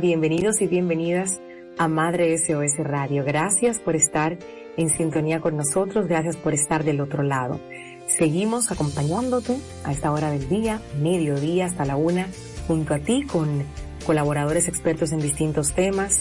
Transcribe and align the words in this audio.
bienvenidos 0.00 0.60
y 0.62 0.66
bienvenidas 0.66 1.40
a 1.76 1.88
Madre 1.88 2.36
SOS 2.38 2.78
Radio. 2.78 3.24
Gracias 3.24 3.78
por 3.78 3.96
estar 3.96 4.38
en 4.76 4.88
sintonía 4.88 5.40
con 5.40 5.56
nosotros, 5.56 6.06
gracias 6.06 6.36
por 6.36 6.54
estar 6.54 6.84
del 6.84 7.00
otro 7.00 7.22
lado. 7.22 7.60
Seguimos 8.06 8.70
acompañándote 8.70 9.58
a 9.84 9.92
esta 9.92 10.12
hora 10.12 10.30
del 10.30 10.48
día, 10.48 10.80
mediodía 11.00 11.66
hasta 11.66 11.84
la 11.84 11.96
una, 11.96 12.28
junto 12.66 12.94
a 12.94 12.98
ti 12.98 13.24
con 13.24 13.64
colaboradores 14.06 14.68
expertos 14.68 15.12
en 15.12 15.20
distintos 15.20 15.72
temas 15.72 16.20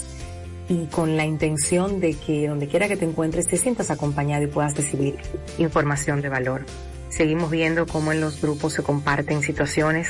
y 0.67 0.85
con 0.87 1.17
la 1.17 1.25
intención 1.25 1.99
de 1.99 2.13
que 2.13 2.47
donde 2.47 2.67
quiera 2.67 2.87
que 2.87 2.97
te 2.97 3.05
encuentres 3.05 3.47
te 3.47 3.57
sientas 3.57 3.91
acompañado 3.91 4.43
y 4.43 4.47
puedas 4.47 4.75
recibir 4.75 5.17
información 5.57 6.21
de 6.21 6.29
valor. 6.29 6.65
Seguimos 7.09 7.49
viendo 7.51 7.85
cómo 7.85 8.11
en 8.11 8.21
los 8.21 8.41
grupos 8.41 8.73
se 8.73 8.83
comparten 8.83 9.41
situaciones 9.41 10.07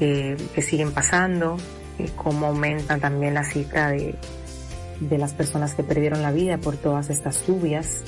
eh, 0.00 0.36
que 0.54 0.62
siguen 0.62 0.92
pasando, 0.92 1.56
eh, 1.98 2.10
cómo 2.16 2.46
aumenta 2.46 2.98
también 2.98 3.34
la 3.34 3.44
cifra 3.44 3.90
de, 3.90 4.14
de 5.00 5.18
las 5.18 5.32
personas 5.32 5.74
que 5.74 5.82
perdieron 5.82 6.22
la 6.22 6.32
vida 6.32 6.58
por 6.58 6.76
todas 6.76 7.10
estas 7.10 7.46
lluvias. 7.46 8.02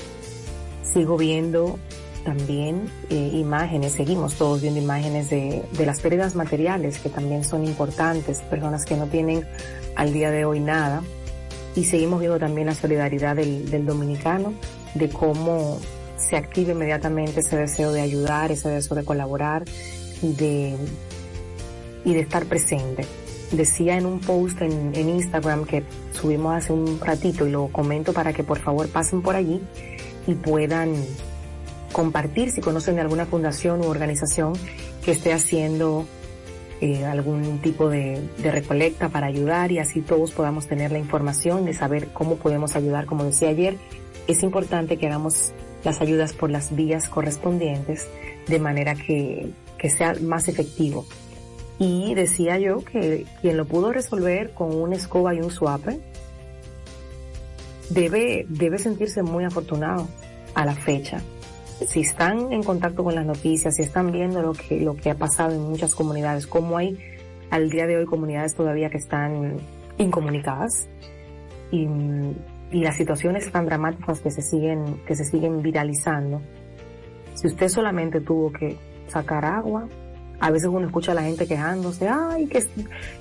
Sigo 0.82 1.16
viendo 1.16 1.78
también 2.24 2.90
eh, 3.10 3.30
imágenes, 3.34 3.92
seguimos 3.92 4.34
todos 4.34 4.60
viendo 4.60 4.80
imágenes 4.80 5.30
de, 5.30 5.64
de 5.72 5.86
las 5.86 6.00
pérdidas 6.00 6.34
materiales 6.34 6.98
que 6.98 7.08
también 7.08 7.44
son 7.44 7.64
importantes, 7.64 8.40
personas 8.40 8.84
que 8.84 8.96
no 8.96 9.06
tienen 9.06 9.46
al 9.96 10.12
día 10.12 10.30
de 10.30 10.44
hoy 10.44 10.60
nada. 10.60 11.02
Y 11.76 11.84
seguimos 11.84 12.20
viendo 12.20 12.38
también 12.38 12.66
la 12.66 12.74
solidaridad 12.74 13.36
del, 13.36 13.70
del 13.70 13.86
dominicano, 13.86 14.52
de 14.94 15.08
cómo 15.08 15.78
se 16.16 16.36
activa 16.36 16.72
inmediatamente 16.72 17.40
ese 17.40 17.56
deseo 17.56 17.92
de 17.92 18.00
ayudar, 18.00 18.50
ese 18.50 18.68
deseo 18.68 18.96
de 18.96 19.04
colaborar 19.04 19.64
y 20.20 20.32
de, 20.32 20.76
y 22.04 22.14
de 22.14 22.20
estar 22.20 22.46
presente. 22.46 23.04
Decía 23.52 23.96
en 23.96 24.04
un 24.04 24.20
post 24.20 24.60
en, 24.60 24.94
Instagram 24.94 25.64
que 25.64 25.82
subimos 26.12 26.54
hace 26.54 26.72
un 26.72 27.00
ratito 27.00 27.46
y 27.46 27.50
lo 27.50 27.68
comento 27.68 28.12
para 28.12 28.32
que 28.32 28.44
por 28.44 28.58
favor 28.58 28.88
pasen 28.88 29.22
por 29.22 29.36
allí 29.36 29.62
y 30.26 30.34
puedan 30.34 30.94
compartir 31.92 32.50
si 32.50 32.60
conocen 32.60 32.98
alguna 32.98 33.24
fundación 33.24 33.80
u 33.80 33.84
organización 33.84 34.52
que 35.02 35.12
esté 35.12 35.32
haciendo 35.32 36.04
eh, 36.82 37.06
algún 37.06 37.60
tipo 37.60 37.88
de, 37.88 38.22
recolecta 38.42 39.08
para 39.08 39.26
ayudar 39.26 39.72
y 39.72 39.78
así 39.78 40.02
todos 40.02 40.32
podamos 40.32 40.66
tener 40.66 40.92
la 40.92 40.98
información 40.98 41.64
de 41.64 41.72
saber 41.72 42.08
cómo 42.08 42.36
podemos 42.36 42.76
ayudar. 42.76 43.06
Como 43.06 43.24
decía 43.24 43.48
ayer, 43.48 43.78
es 44.26 44.42
importante 44.42 44.98
que 44.98 45.06
hagamos 45.06 45.52
las 45.84 46.02
ayudas 46.02 46.34
por 46.34 46.50
las 46.50 46.76
vías 46.76 47.08
correspondientes 47.08 48.06
de 48.46 48.58
manera 48.58 48.94
que 48.94 49.54
sea 49.88 50.14
más 50.20 50.48
efectivo. 50.48 51.06
Y 51.78 52.14
decía 52.14 52.58
yo 52.58 52.78
que 52.84 53.24
quien 53.40 53.56
lo 53.56 53.64
pudo 53.64 53.92
resolver 53.92 54.50
con 54.52 54.74
una 54.74 54.96
escoba 54.96 55.34
y 55.34 55.40
un 55.40 55.50
suape 55.50 56.00
debe, 57.90 58.46
debe 58.48 58.78
sentirse 58.78 59.22
muy 59.22 59.44
afortunado 59.44 60.08
a 60.54 60.64
la 60.64 60.74
fecha 60.74 61.22
si 61.86 62.00
están 62.00 62.52
en 62.52 62.62
contacto 62.62 63.04
con 63.04 63.14
las 63.14 63.24
noticias, 63.24 63.76
si 63.76 63.82
están 63.82 64.10
viendo 64.10 64.42
lo 64.42 64.52
que, 64.52 64.80
lo 64.80 64.96
que 64.96 65.10
ha 65.10 65.14
pasado 65.14 65.54
en 65.54 65.62
muchas 65.62 65.94
comunidades, 65.94 66.46
como 66.46 66.76
hay 66.76 66.98
al 67.50 67.70
día 67.70 67.86
de 67.86 67.96
hoy 67.96 68.06
comunidades 68.06 68.54
todavía 68.54 68.90
que 68.90 68.98
están 68.98 69.58
incomunicadas 69.96 70.88
y, 71.70 71.86
y 72.72 72.80
las 72.82 72.96
situaciones 72.96 73.50
tan 73.50 73.66
dramáticas 73.66 74.20
que 74.20 74.30
se 74.30 74.42
siguen, 74.42 75.00
que 75.06 75.14
se 75.14 75.24
siguen 75.24 75.62
viralizando. 75.62 76.40
Si 77.34 77.46
usted 77.46 77.68
solamente 77.68 78.20
tuvo 78.20 78.52
que 78.52 78.76
sacar 79.06 79.44
agua, 79.44 79.88
a 80.40 80.50
veces 80.50 80.68
uno 80.68 80.86
escucha 80.86 81.12
a 81.12 81.14
la 81.16 81.22
gente 81.22 81.46
quejándose, 81.46 82.08
ay, 82.08 82.46
que, 82.46 82.64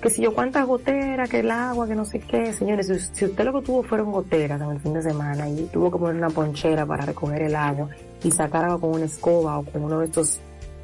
que 0.01 0.09
si 0.09 0.21
yo 0.21 0.35
cuántas 0.35 0.67
goteras, 0.67 1.29
que 1.29 1.39
el 1.39 1.49
agua, 1.49 1.87
que 1.87 1.95
no 1.95 2.05
sé 2.05 2.19
qué. 2.19 2.53
Señores, 2.53 2.87
si, 3.13 3.25
usted 3.25 3.43
lo 3.43 3.53
que 3.53 3.65
tuvo 3.65 3.83
fueron 3.83 4.11
goteras 4.11 4.61
en 4.61 4.69
el 4.69 4.79
fin 4.79 4.93
de 4.93 5.01
semana 5.01 5.49
y 5.49 5.67
tuvo 5.73 5.89
que 5.89 5.97
poner 5.97 6.15
una 6.15 6.29
ponchera 6.29 6.85
para 6.85 7.05
recoger 7.05 7.43
el 7.43 7.55
agua 7.55 7.89
y 8.23 8.29
sacar 8.29 8.65
agua 8.65 8.79
con 8.79 8.91
una 8.91 9.05
escoba 9.05 9.57
o 9.57 9.63
con 9.63 9.83
uno 9.83 9.99
de 9.99 10.05
estos, 10.05 10.39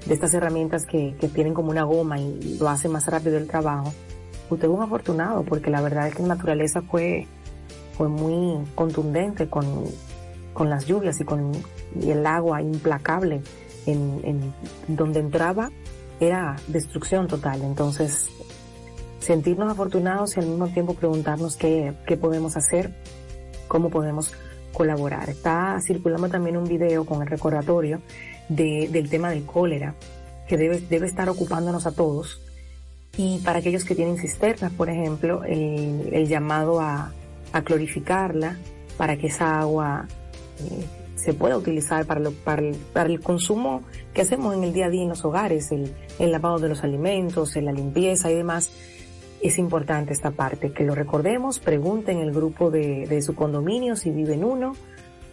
de 0.07 0.13
estas 0.13 0.33
herramientas 0.33 0.87
que, 0.87 1.15
que 1.19 1.27
tienen 1.27 1.53
como 1.53 1.69
una 1.69 1.83
goma 1.83 2.19
y 2.19 2.57
lo 2.59 2.67
hace 2.67 2.89
más 2.89 3.05
rápido 3.05 3.37
el 3.37 3.47
trabajo, 3.47 3.93
usted 4.49 4.67
es 4.67 4.73
un 4.73 4.81
afortunado 4.81 5.43
porque 5.43 5.69
la 5.69 5.81
verdad 5.81 6.07
es 6.07 6.15
que 6.15 6.23
la 6.23 6.29
naturaleza 6.29 6.81
fue, 6.81 7.27
fue 7.95 8.07
muy 8.07 8.57
contundente 8.73 9.49
con, 9.49 9.83
con 10.53 10.71
las 10.71 10.87
lluvias 10.87 11.21
y 11.21 11.25
con 11.25 11.51
el 12.01 12.25
agua 12.25 12.63
implacable 12.63 13.43
en, 13.85 14.19
en 14.23 14.53
donde 14.87 15.19
entraba 15.19 15.69
era 16.19 16.55
destrucción 16.67 17.27
total. 17.27 17.61
Entonces, 17.61 18.27
sentirnos 19.19 19.71
afortunados 19.71 20.35
y 20.35 20.39
al 20.39 20.47
mismo 20.47 20.67
tiempo 20.67 20.93
preguntarnos 20.93 21.55
qué, 21.55 21.93
qué 22.05 22.17
podemos 22.17 22.57
hacer, 22.57 22.93
cómo 23.67 23.89
podemos 23.89 24.33
colaborar. 24.73 25.29
Está 25.29 25.79
circulando 25.81 26.27
también 26.29 26.57
un 26.57 26.65
video 26.65 27.05
con 27.05 27.21
el 27.21 27.27
recordatorio 27.27 28.01
de, 28.49 28.89
del 28.91 29.09
tema 29.09 29.29
del 29.29 29.45
cólera, 29.45 29.95
que 30.47 30.57
debe, 30.57 30.79
debe 30.81 31.07
estar 31.07 31.29
ocupándonos 31.29 31.85
a 31.87 31.91
todos. 31.93 32.41
Y 33.15 33.39
para 33.39 33.59
aquellos 33.59 33.85
que 33.85 33.95
tienen 33.95 34.17
cisternas, 34.17 34.71
por 34.73 34.89
ejemplo, 34.89 35.43
el, 35.43 36.09
el 36.11 36.27
llamado 36.27 36.81
a, 36.81 37.13
a, 37.53 37.61
clorificarla 37.61 38.57
para 38.97 39.17
que 39.17 39.27
esa 39.27 39.59
agua 39.59 40.07
eh, 40.59 40.85
se 41.23 41.33
pueda 41.33 41.57
utilizar 41.57 42.05
para, 42.05 42.19
lo, 42.19 42.31
para, 42.31 42.61
el, 42.61 42.75
para, 42.75 43.09
el, 43.09 43.21
consumo 43.21 43.83
que 44.13 44.21
hacemos 44.21 44.53
en 44.53 44.63
el 44.63 44.73
día 44.73 44.87
a 44.87 44.89
día 44.89 45.03
en 45.03 45.09
los 45.09 45.23
hogares, 45.23 45.71
el, 45.71 45.93
el 46.19 46.31
lavado 46.31 46.59
de 46.59 46.67
los 46.67 46.83
alimentos, 46.83 47.55
la 47.55 47.71
limpieza 47.71 48.29
y 48.29 48.35
demás. 48.35 48.71
Es 49.41 49.57
importante 49.57 50.13
esta 50.13 50.31
parte, 50.31 50.71
que 50.71 50.83
lo 50.83 50.95
recordemos, 50.95 51.59
pregunten 51.59 52.19
el 52.19 52.31
grupo 52.31 52.71
de, 52.71 53.07
de 53.07 53.21
su 53.21 53.35
condominio 53.35 53.95
si 53.95 54.09
viven 54.09 54.43
uno, 54.43 54.73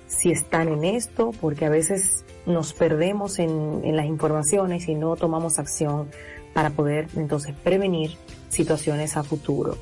si 0.06 0.30
están 0.30 0.68
en 0.68 0.84
esto, 0.84 1.32
porque 1.40 1.64
a 1.64 1.70
veces 1.70 2.24
nos 2.46 2.72
perdemos 2.72 3.38
en, 3.38 3.80
en 3.84 3.96
las 3.96 4.06
informaciones 4.06 4.88
y 4.88 4.94
no 4.94 5.16
tomamos 5.16 5.58
acción 5.58 6.08
para 6.54 6.70
poder 6.70 7.08
entonces 7.16 7.54
prevenir 7.62 8.16
situaciones 8.48 9.16
a 9.16 9.22
futuro. 9.22 9.76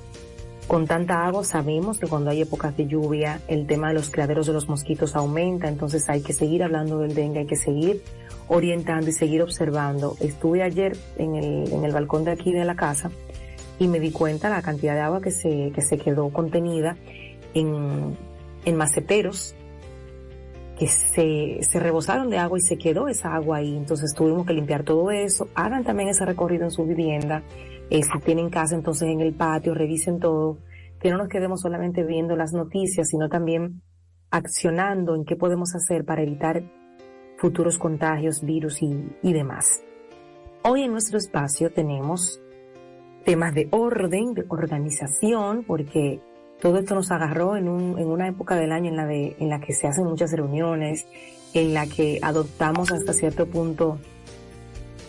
Con 0.68 0.86
tanta 0.86 1.26
agua 1.26 1.44
sabemos 1.44 1.98
que 1.98 2.06
cuando 2.06 2.28
hay 2.28 2.42
épocas 2.42 2.76
de 2.76 2.86
lluvia 2.86 3.40
el 3.48 3.66
tema 3.66 3.88
de 3.88 3.94
los 3.94 4.10
criaderos 4.10 4.46
de 4.46 4.52
los 4.52 4.68
mosquitos 4.68 5.16
aumenta, 5.16 5.66
entonces 5.66 6.06
hay 6.10 6.20
que 6.20 6.34
seguir 6.34 6.62
hablando 6.62 6.98
del 6.98 7.14
dengue, 7.14 7.40
hay 7.40 7.46
que 7.46 7.56
seguir 7.56 8.02
orientando 8.48 9.08
y 9.08 9.12
seguir 9.12 9.40
observando. 9.40 10.16
Estuve 10.20 10.62
ayer 10.62 10.94
en 11.16 11.36
el, 11.36 11.72
en 11.72 11.84
el 11.86 11.92
balcón 11.92 12.24
de 12.24 12.32
aquí 12.32 12.52
de 12.52 12.66
la 12.66 12.76
casa 12.76 13.10
y 13.78 13.88
me 13.88 13.98
di 13.98 14.12
cuenta 14.12 14.50
la 14.50 14.60
cantidad 14.60 14.94
de 14.94 15.00
agua 15.00 15.22
que 15.22 15.30
se, 15.30 15.72
que 15.74 15.80
se 15.80 15.96
quedó 15.96 16.28
contenida 16.28 16.98
en, 17.54 18.14
en 18.66 18.76
maceteros 18.76 19.54
que 20.78 20.86
se, 20.86 21.58
se 21.62 21.80
rebosaron 21.80 22.28
de 22.28 22.38
agua 22.38 22.58
y 22.58 22.60
se 22.60 22.76
quedó 22.76 23.08
esa 23.08 23.34
agua 23.34 23.56
ahí. 23.56 23.74
Entonces 23.74 24.12
tuvimos 24.14 24.46
que 24.46 24.52
limpiar 24.52 24.84
todo 24.84 25.10
eso. 25.10 25.48
Hagan 25.54 25.82
también 25.82 26.10
ese 26.10 26.24
recorrido 26.24 26.64
en 26.64 26.70
su 26.70 26.84
vivienda. 26.84 27.42
Eh, 27.90 28.02
si 28.02 28.18
tienen 28.20 28.50
casa, 28.50 28.74
entonces 28.74 29.08
en 29.08 29.20
el 29.20 29.34
patio, 29.34 29.74
revisen 29.74 30.18
todo. 30.18 30.58
Que 31.00 31.10
no 31.10 31.18
nos 31.18 31.28
quedemos 31.28 31.60
solamente 31.60 32.02
viendo 32.02 32.36
las 32.36 32.52
noticias, 32.52 33.08
sino 33.08 33.28
también 33.28 33.82
accionando 34.30 35.14
en 35.14 35.24
qué 35.24 35.36
podemos 35.36 35.74
hacer 35.74 36.04
para 36.04 36.22
evitar 36.22 36.62
futuros 37.38 37.78
contagios, 37.78 38.42
virus 38.42 38.82
y, 38.82 39.16
y 39.22 39.32
demás. 39.32 39.82
Hoy 40.64 40.82
en 40.82 40.92
nuestro 40.92 41.18
espacio 41.18 41.70
tenemos 41.70 42.40
temas 43.24 43.54
de 43.54 43.68
orden, 43.70 44.34
de 44.34 44.44
organización, 44.48 45.64
porque 45.66 46.20
todo 46.60 46.78
esto 46.78 46.94
nos 46.94 47.10
agarró 47.10 47.56
en, 47.56 47.68
un, 47.68 47.98
en 47.98 48.08
una 48.08 48.26
época 48.26 48.56
del 48.56 48.72
año 48.72 48.90
en 48.90 48.96
la, 48.96 49.06
de, 49.06 49.36
en 49.38 49.48
la 49.48 49.60
que 49.60 49.72
se 49.72 49.86
hacen 49.86 50.04
muchas 50.04 50.32
reuniones, 50.32 51.06
en 51.54 51.74
la 51.74 51.86
que 51.86 52.18
adoptamos 52.22 52.90
hasta 52.90 53.12
cierto 53.12 53.46
punto 53.46 53.98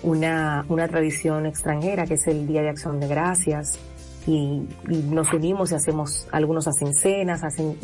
una, 0.03 0.65
una 0.69 0.87
tradición 0.87 1.45
extranjera 1.45 2.05
que 2.05 2.15
es 2.15 2.27
el 2.27 2.47
Día 2.47 2.61
de 2.61 2.69
Acción 2.69 2.99
de 2.99 3.07
Gracias 3.07 3.79
y, 4.27 4.63
y 4.89 4.97
nos 5.09 5.33
unimos 5.33 5.71
y 5.71 5.75
hacemos, 5.75 6.27
algunos 6.31 6.67
hacen 6.67 6.93
cenas, 6.93 7.43
hacen 7.43 7.77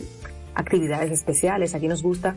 actividades 0.54 1.12
especiales. 1.12 1.76
Aquí 1.76 1.88
nos 1.88 2.02
gusta 2.02 2.36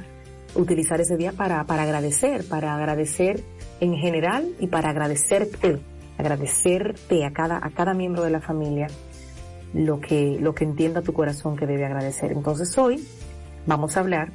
utilizar 0.54 1.00
ese 1.00 1.16
día 1.16 1.32
para, 1.32 1.64
para 1.64 1.82
agradecer, 1.82 2.44
para 2.44 2.74
agradecer 2.74 3.42
en 3.80 3.94
general 3.96 4.48
y 4.58 4.66
para 4.66 4.90
agradecerte, 4.90 5.78
agradecerte 6.18 7.24
a 7.24 7.32
cada, 7.32 7.58
a 7.64 7.70
cada 7.70 7.94
miembro 7.94 8.22
de 8.24 8.30
la 8.30 8.40
familia 8.40 8.88
lo 9.74 10.00
que, 10.00 10.38
lo 10.40 10.54
que 10.54 10.64
entienda 10.64 11.02
tu 11.02 11.12
corazón 11.12 11.56
que 11.56 11.66
debe 11.66 11.84
agradecer. 11.84 12.32
Entonces 12.32 12.76
hoy 12.78 13.06
vamos 13.66 13.96
a 13.96 14.00
hablar 14.00 14.32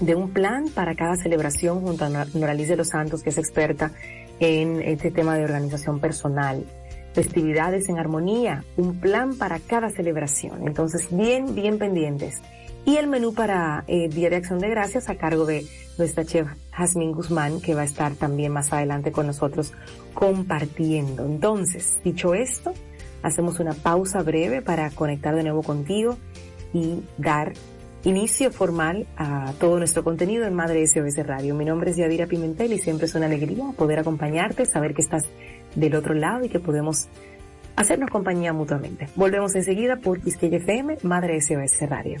de 0.00 0.14
un 0.14 0.30
plan 0.30 0.68
para 0.74 0.94
cada 0.94 1.14
celebración 1.16 1.80
junto 1.80 2.04
a 2.04 2.08
Noraliz 2.08 2.68
de 2.68 2.76
los 2.76 2.88
Santos, 2.88 3.22
que 3.22 3.30
es 3.30 3.38
experta 3.38 3.92
en 4.40 4.80
este 4.82 5.10
tema 5.10 5.36
de 5.36 5.44
organización 5.44 6.00
personal. 6.00 6.64
Festividades 7.12 7.88
en 7.88 7.98
armonía, 7.98 8.64
un 8.76 8.98
plan 8.98 9.36
para 9.36 9.58
cada 9.58 9.90
celebración. 9.90 10.66
Entonces, 10.66 11.08
bien, 11.10 11.54
bien 11.54 11.78
pendientes. 11.78 12.40
Y 12.84 12.96
el 12.96 13.08
menú 13.08 13.34
para 13.34 13.84
eh, 13.86 14.08
Día 14.08 14.30
de 14.30 14.36
Acción 14.36 14.58
de 14.58 14.70
Gracias 14.70 15.08
a 15.08 15.16
cargo 15.16 15.44
de 15.44 15.66
nuestra 15.98 16.24
chef 16.24 16.48
Jasmine 16.72 17.12
Guzmán, 17.12 17.60
que 17.60 17.74
va 17.74 17.82
a 17.82 17.84
estar 17.84 18.14
también 18.14 18.52
más 18.52 18.72
adelante 18.72 19.12
con 19.12 19.26
nosotros 19.26 19.74
compartiendo. 20.14 21.26
Entonces, 21.26 21.98
dicho 22.02 22.34
esto, 22.34 22.72
hacemos 23.22 23.60
una 23.60 23.74
pausa 23.74 24.22
breve 24.22 24.62
para 24.62 24.90
conectar 24.90 25.34
de 25.34 25.42
nuevo 25.42 25.62
contigo 25.62 26.16
y 26.72 27.02
dar 27.18 27.52
inicio 28.04 28.50
formal 28.50 29.06
a 29.16 29.52
todo 29.58 29.78
nuestro 29.78 30.02
contenido 30.02 30.46
en 30.46 30.54
Madre 30.54 30.86
SOS 30.86 31.26
Radio. 31.26 31.54
Mi 31.54 31.64
nombre 31.64 31.90
es 31.90 31.96
Yadira 31.96 32.26
Pimentel 32.26 32.72
y 32.72 32.78
siempre 32.78 33.06
es 33.06 33.14
una 33.14 33.26
alegría 33.26 33.64
poder 33.76 33.98
acompañarte, 33.98 34.64
saber 34.64 34.94
que 34.94 35.02
estás 35.02 35.24
del 35.74 35.94
otro 35.94 36.14
lado 36.14 36.44
y 36.44 36.48
que 36.48 36.60
podemos 36.60 37.08
hacernos 37.76 38.10
compañía 38.10 38.52
mutuamente. 38.52 39.08
Volvemos 39.16 39.54
enseguida 39.54 39.96
por 39.96 40.20
Quisqueya 40.20 40.58
FM, 40.58 40.98
Madre 41.02 41.40
SOS 41.40 41.88
Radio. 41.88 42.20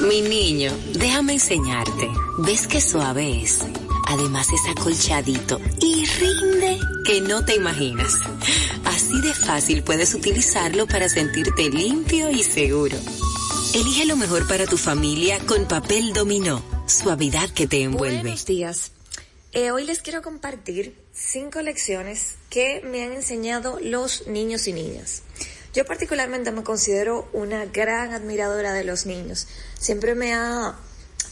Mi 0.00 0.20
niño, 0.20 0.72
déjame 0.92 1.34
enseñarte. 1.34 2.10
¿Ves 2.38 2.66
qué 2.66 2.80
suave 2.80 3.42
es? 3.42 3.60
Además 4.08 4.48
es 4.52 4.60
acolchadito 4.70 5.58
y 5.80 6.04
rinde 6.04 6.78
que 7.06 7.20
no 7.22 7.44
te 7.44 7.54
imaginas. 7.56 8.14
Así 8.84 9.20
de 9.22 9.32
fácil 9.32 9.82
puedes 9.82 10.14
utilizarlo 10.14 10.86
para 10.86 11.08
sentirte 11.08 11.70
limpio 11.70 12.30
y 12.30 12.42
seguro. 12.42 12.96
Elige 13.74 14.04
lo 14.04 14.16
mejor 14.16 14.46
para 14.46 14.66
tu 14.66 14.76
familia 14.76 15.38
con 15.40 15.66
papel 15.66 16.12
dominó. 16.12 16.62
Suavidad 16.86 17.48
que 17.50 17.66
te 17.66 17.82
envuelve. 17.82 18.20
Buenos 18.20 18.46
días. 18.46 18.92
Eh, 19.52 19.70
hoy 19.70 19.84
les 19.84 20.02
quiero 20.02 20.20
compartir 20.20 20.94
cinco 21.14 21.62
lecciones 21.62 22.34
que 22.50 22.82
me 22.84 23.02
han 23.02 23.12
enseñado 23.12 23.78
los 23.80 24.26
niños 24.26 24.68
y 24.68 24.74
niñas. 24.74 25.22
Yo 25.76 25.84
particularmente 25.84 26.50
me 26.52 26.62
considero 26.62 27.28
una 27.34 27.66
gran 27.66 28.14
admiradora 28.14 28.72
de 28.72 28.82
los 28.82 29.04
niños. 29.04 29.46
Siempre 29.78 30.14
me 30.14 30.32
ha 30.32 30.74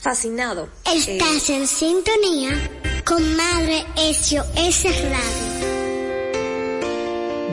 fascinado. 0.02 0.68
Estás 0.84 1.48
en 1.48 1.66
sintonía 1.66 2.50
con 3.06 3.22
Madre 3.36 3.86
SOS 3.96 4.84
Radio. 4.84 5.64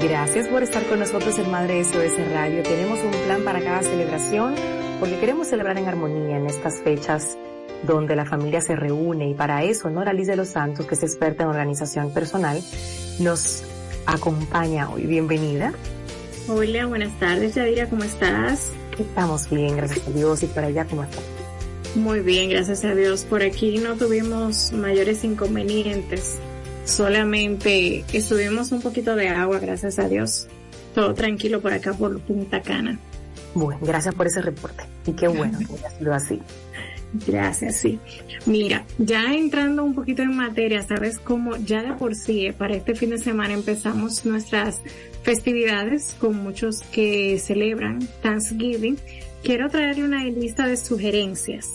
Gracias 0.01 0.50
por 0.50 0.63
estar 0.63 0.86
con 0.88 1.00
nosotros 1.00 1.39
en 1.39 1.50
Madre 1.50 1.81
SOS 1.86 2.29
Radio. 2.33 2.62
Tenemos 2.63 3.00
un 3.00 3.12
plan 3.25 3.45
para 3.45 3.63
cada 3.63 3.83
celebración 3.83 4.53
porque 5.00 5.17
queremos 5.17 5.48
celebrar 5.48 5.77
en 5.77 5.88
armonía 5.88 6.36
en 6.36 6.48
estas 6.48 6.81
fechas 6.81 7.38
donde 7.83 8.17
la 8.17 8.25
familia 8.25 8.60
se 8.60 8.75
reúne 8.75 9.29
y 9.29 9.33
para 9.33 9.63
eso 9.63 9.89
Nora 9.89 10.12
Liz 10.12 10.27
de 10.27 10.36
los 10.36 10.50
Santos, 10.50 10.86
que 10.88 10.95
es 10.95 11.03
experta 11.03 11.43
en 11.43 11.50
organización 11.51 12.13
personal, 12.13 12.62
nos 13.17 13.63
acompaña 14.05 14.89
hoy. 14.89 15.05
Bienvenida. 15.05 15.74
Hola, 16.48 16.88
buenas 16.88 17.17
tardes, 17.19 17.55
Yadira, 17.55 17.88
¿cómo 17.88 18.03
estás? 18.03 18.71
Estamos 18.98 19.50
bien, 19.50 19.77
gracias 19.77 20.07
a 20.07 20.12
Dios. 20.12 20.41
¿Y 20.43 20.48
para 20.48 20.67
allá 20.67 20.86
cómo 20.86 21.03
estás? 21.03 21.24
Muy 21.95 22.21
bien, 22.21 22.50
gracias 22.50 22.83
a 22.83 22.95
Dios. 22.95 23.24
Por 23.25 23.43
aquí 23.43 23.77
no 23.77 23.95
tuvimos 23.95 24.71
mayores 24.71 25.24
inconvenientes. 25.24 26.39
Solamente 26.83 28.03
estuvimos 28.12 28.71
un 28.71 28.81
poquito 28.81 29.15
de 29.15 29.29
agua, 29.29 29.60
gracias 29.60 30.00
a 30.00 30.07
Dios. 30.07 30.48
Todo 30.95 31.13
tranquilo 31.13 31.62
por 31.62 31.74
acá 31.74 31.93
por 31.93 32.19
Punta 32.21 32.62
Cana. 32.62 32.98
Bueno, 33.53 33.79
gracias 33.83 34.15
por 34.15 34.27
ese 34.27 34.41
reporte. 34.41 34.83
Y 35.05 35.13
qué 35.13 35.27
bueno 35.27 35.60
que 35.67 35.74
haya 35.74 35.89
sido 35.91 36.13
así. 36.13 36.41
Gracias, 37.13 37.77
sí. 37.77 37.99
Mira, 38.45 38.85
ya 38.97 39.33
entrando 39.33 39.83
un 39.83 39.93
poquito 39.93 40.21
en 40.21 40.35
materia, 40.35 40.81
sabes 40.81 41.19
cómo 41.19 41.57
ya 41.57 41.83
de 41.83 41.93
por 41.93 42.15
sí 42.15 42.45
eh, 42.45 42.53
para 42.53 42.75
este 42.75 42.95
fin 42.95 43.09
de 43.09 43.17
semana 43.17 43.53
empezamos 43.53 44.25
nuestras 44.25 44.81
festividades 45.23 46.15
con 46.19 46.35
muchos 46.37 46.81
que 46.91 47.37
celebran 47.39 47.99
Thanksgiving. 48.21 48.97
Quiero 49.43 49.69
traerle 49.69 50.05
una 50.05 50.23
lista 50.23 50.67
de 50.67 50.77
sugerencias 50.77 51.67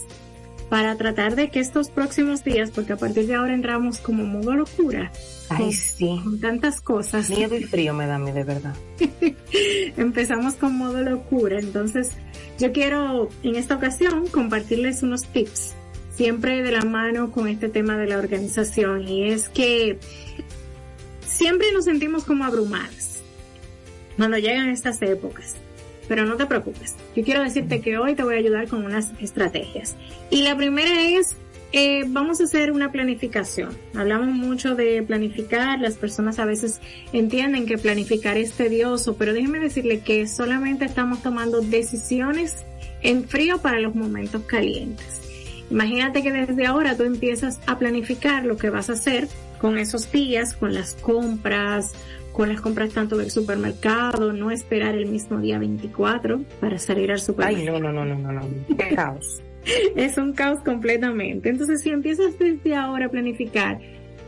para 0.69 0.97
tratar 0.97 1.37
de 1.37 1.51
que 1.51 1.61
estos 1.61 1.91
próximos 1.91 2.43
días, 2.43 2.71
porque 2.71 2.93
a 2.93 2.97
partir 2.97 3.27
de 3.27 3.35
ahora 3.35 3.55
entramos 3.55 3.99
como 3.99 4.25
modo 4.25 4.55
locura. 4.55 5.13
Ay, 5.49 5.65
con, 5.65 5.73
sí. 5.73 6.21
Con 6.25 6.41
tantas 6.41 6.81
cosas. 6.81 7.31
Miedo 7.31 7.57
y 7.57 7.65
frío 7.65 7.95
me 7.95 8.07
da 8.07 8.17
a 8.17 8.19
mí, 8.19 8.33
de 8.33 8.43
verdad. 8.45 8.75
Empezamos 9.97 10.55
con 10.55 10.77
modo 10.77 11.03
locura. 11.03 11.59
Entonces, 11.61 12.11
yo 12.59 12.73
quiero 12.73 13.29
en 13.43 13.57
esta 13.57 13.77
ocasión 13.77 14.27
compartirles 14.29 15.03
unos 15.03 15.27
tips, 15.27 15.75
siempre 16.15 16.63
de 16.63 16.73
la 16.73 16.83
mano 16.83 17.31
con 17.31 17.49
este 17.49 17.69
tema 17.69 17.97
de 17.97 18.07
la 18.07 18.19
organización. 18.19 19.07
Y 19.07 19.29
es 19.29 19.49
que 19.49 19.99
siempre 21.27 21.73
nos 21.73 21.85
sentimos 21.85 22.25
como 22.25 22.45
abrumadas 22.45 23.21
cuando 24.17 24.39
llegan 24.39 24.71
estas 24.71 25.01
épocas. 25.03 25.57
Pero 26.09 26.25
no 26.25 26.37
te 26.37 26.47
preocupes. 26.47 26.95
Yo 27.17 27.25
quiero 27.25 27.43
decirte 27.43 27.81
que 27.81 27.99
hoy 27.99 28.15
te 28.15 28.23
voy 28.23 28.37
a 28.37 28.39
ayudar 28.39 28.69
con 28.69 28.85
unas 28.85 29.11
estrategias. 29.21 29.97
Y 30.31 30.43
la 30.43 30.57
primera 30.57 31.03
es, 31.03 31.37
eh, 31.77 32.05
vamos 32.09 32.41
a 32.41 32.45
hacer 32.45 32.73
una 32.73 32.91
planificación. 32.91 33.69
Hablamos 33.95 34.29
mucho 34.29 34.75
de 34.75 35.03
planificar. 35.03 35.79
Las 35.79 35.97
personas 35.97 36.39
a 36.39 36.47
veces 36.47 36.81
entienden 37.13 37.67
que 37.67 37.77
planificar 37.77 38.39
es 38.39 38.53
tedioso, 38.53 39.17
pero 39.19 39.35
déjeme 39.35 39.61
decirle 39.61 40.01
que 40.01 40.27
solamente 40.27 40.87
estamos 40.87 41.23
tomando 41.23 41.61
decisiones 41.61 42.65
en 43.03 43.25
frío 43.25 43.59
para 43.59 43.79
los 43.79 43.95
momentos 43.95 44.41
calientes. 44.45 45.21
Imagínate 45.71 46.23
que 46.23 46.33
desde 46.33 46.65
ahora 46.65 46.97
tú 46.97 47.03
empiezas 47.03 47.61
a 47.67 47.79
planificar 47.79 48.47
lo 48.47 48.57
que 48.57 48.71
vas 48.71 48.89
a 48.89 48.95
hacer 48.95 49.29
con 49.61 49.77
esos 49.77 50.11
días, 50.11 50.55
con 50.55 50.73
las 50.73 50.95
compras, 50.95 51.93
con 52.33 52.49
las 52.49 52.63
compras 52.63 52.95
tanto 52.95 53.19
del 53.19 53.31
supermercado, 53.31 54.33
no 54.33 54.51
esperar 54.51 54.95
el 54.95 55.09
mismo 55.09 55.41
día 55.41 55.59
24 55.59 56.41
para 56.59 56.79
salir 56.79 57.13
al 57.13 57.21
supermercado. 57.21 57.77
Ay, 57.77 57.81
no, 57.83 57.93
no, 57.93 57.93
no, 57.93 58.15
no, 58.15 58.33
no, 58.33 58.33
no. 58.33 58.49
Qué 58.79 58.95
caos. 58.95 59.43
es 59.97 60.17
un 60.19 60.33
caos 60.33 60.61
completamente. 60.65 61.49
Entonces, 61.49 61.83
si 61.83 61.91
empiezas 61.91 62.39
desde 62.39 62.75
ahora 62.75 63.07
a 63.07 63.11
planificar 63.11 63.81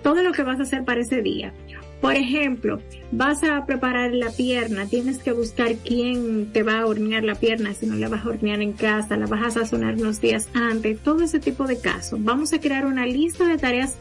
todo 0.02 0.23
lo 0.23 0.33
que 0.33 0.42
vas 0.42 0.59
a 0.61 0.62
hacer 0.62 0.85
para 0.85 1.00
ese 1.00 1.23
día, 1.23 1.52
por 2.00 2.14
ejemplo, 2.14 2.80
vas 3.11 3.42
a 3.42 3.66
preparar 3.66 4.12
la 4.12 4.30
pierna, 4.30 4.87
tienes 4.87 5.18
que 5.18 5.33
buscar 5.33 5.75
quién 5.76 6.52
te 6.52 6.62
va 6.62 6.80
a 6.80 6.87
hornear 6.87 7.25
la 7.25 7.35
pierna, 7.35 7.75
si 7.75 7.87
no 7.87 7.97
la 7.97 8.09
vas 8.09 8.25
a 8.25 8.28
hornear 8.28 8.62
en 8.62 8.73
casa, 8.73 9.16
la 9.16 9.26
vas 9.26 9.45
a 9.45 9.50
sazonar 9.50 9.97
unos 9.97 10.21
días 10.21 10.49
antes, 10.54 11.00
todo 11.00 11.25
ese 11.25 11.40
tipo 11.40 11.66
de 11.66 11.80
casos. 11.80 12.23
Vamos 12.23 12.52
a 12.52 12.61
crear 12.61 12.87
una 12.87 13.04
lista 13.04 13.49
de 13.49 13.59
tareas 13.59 13.97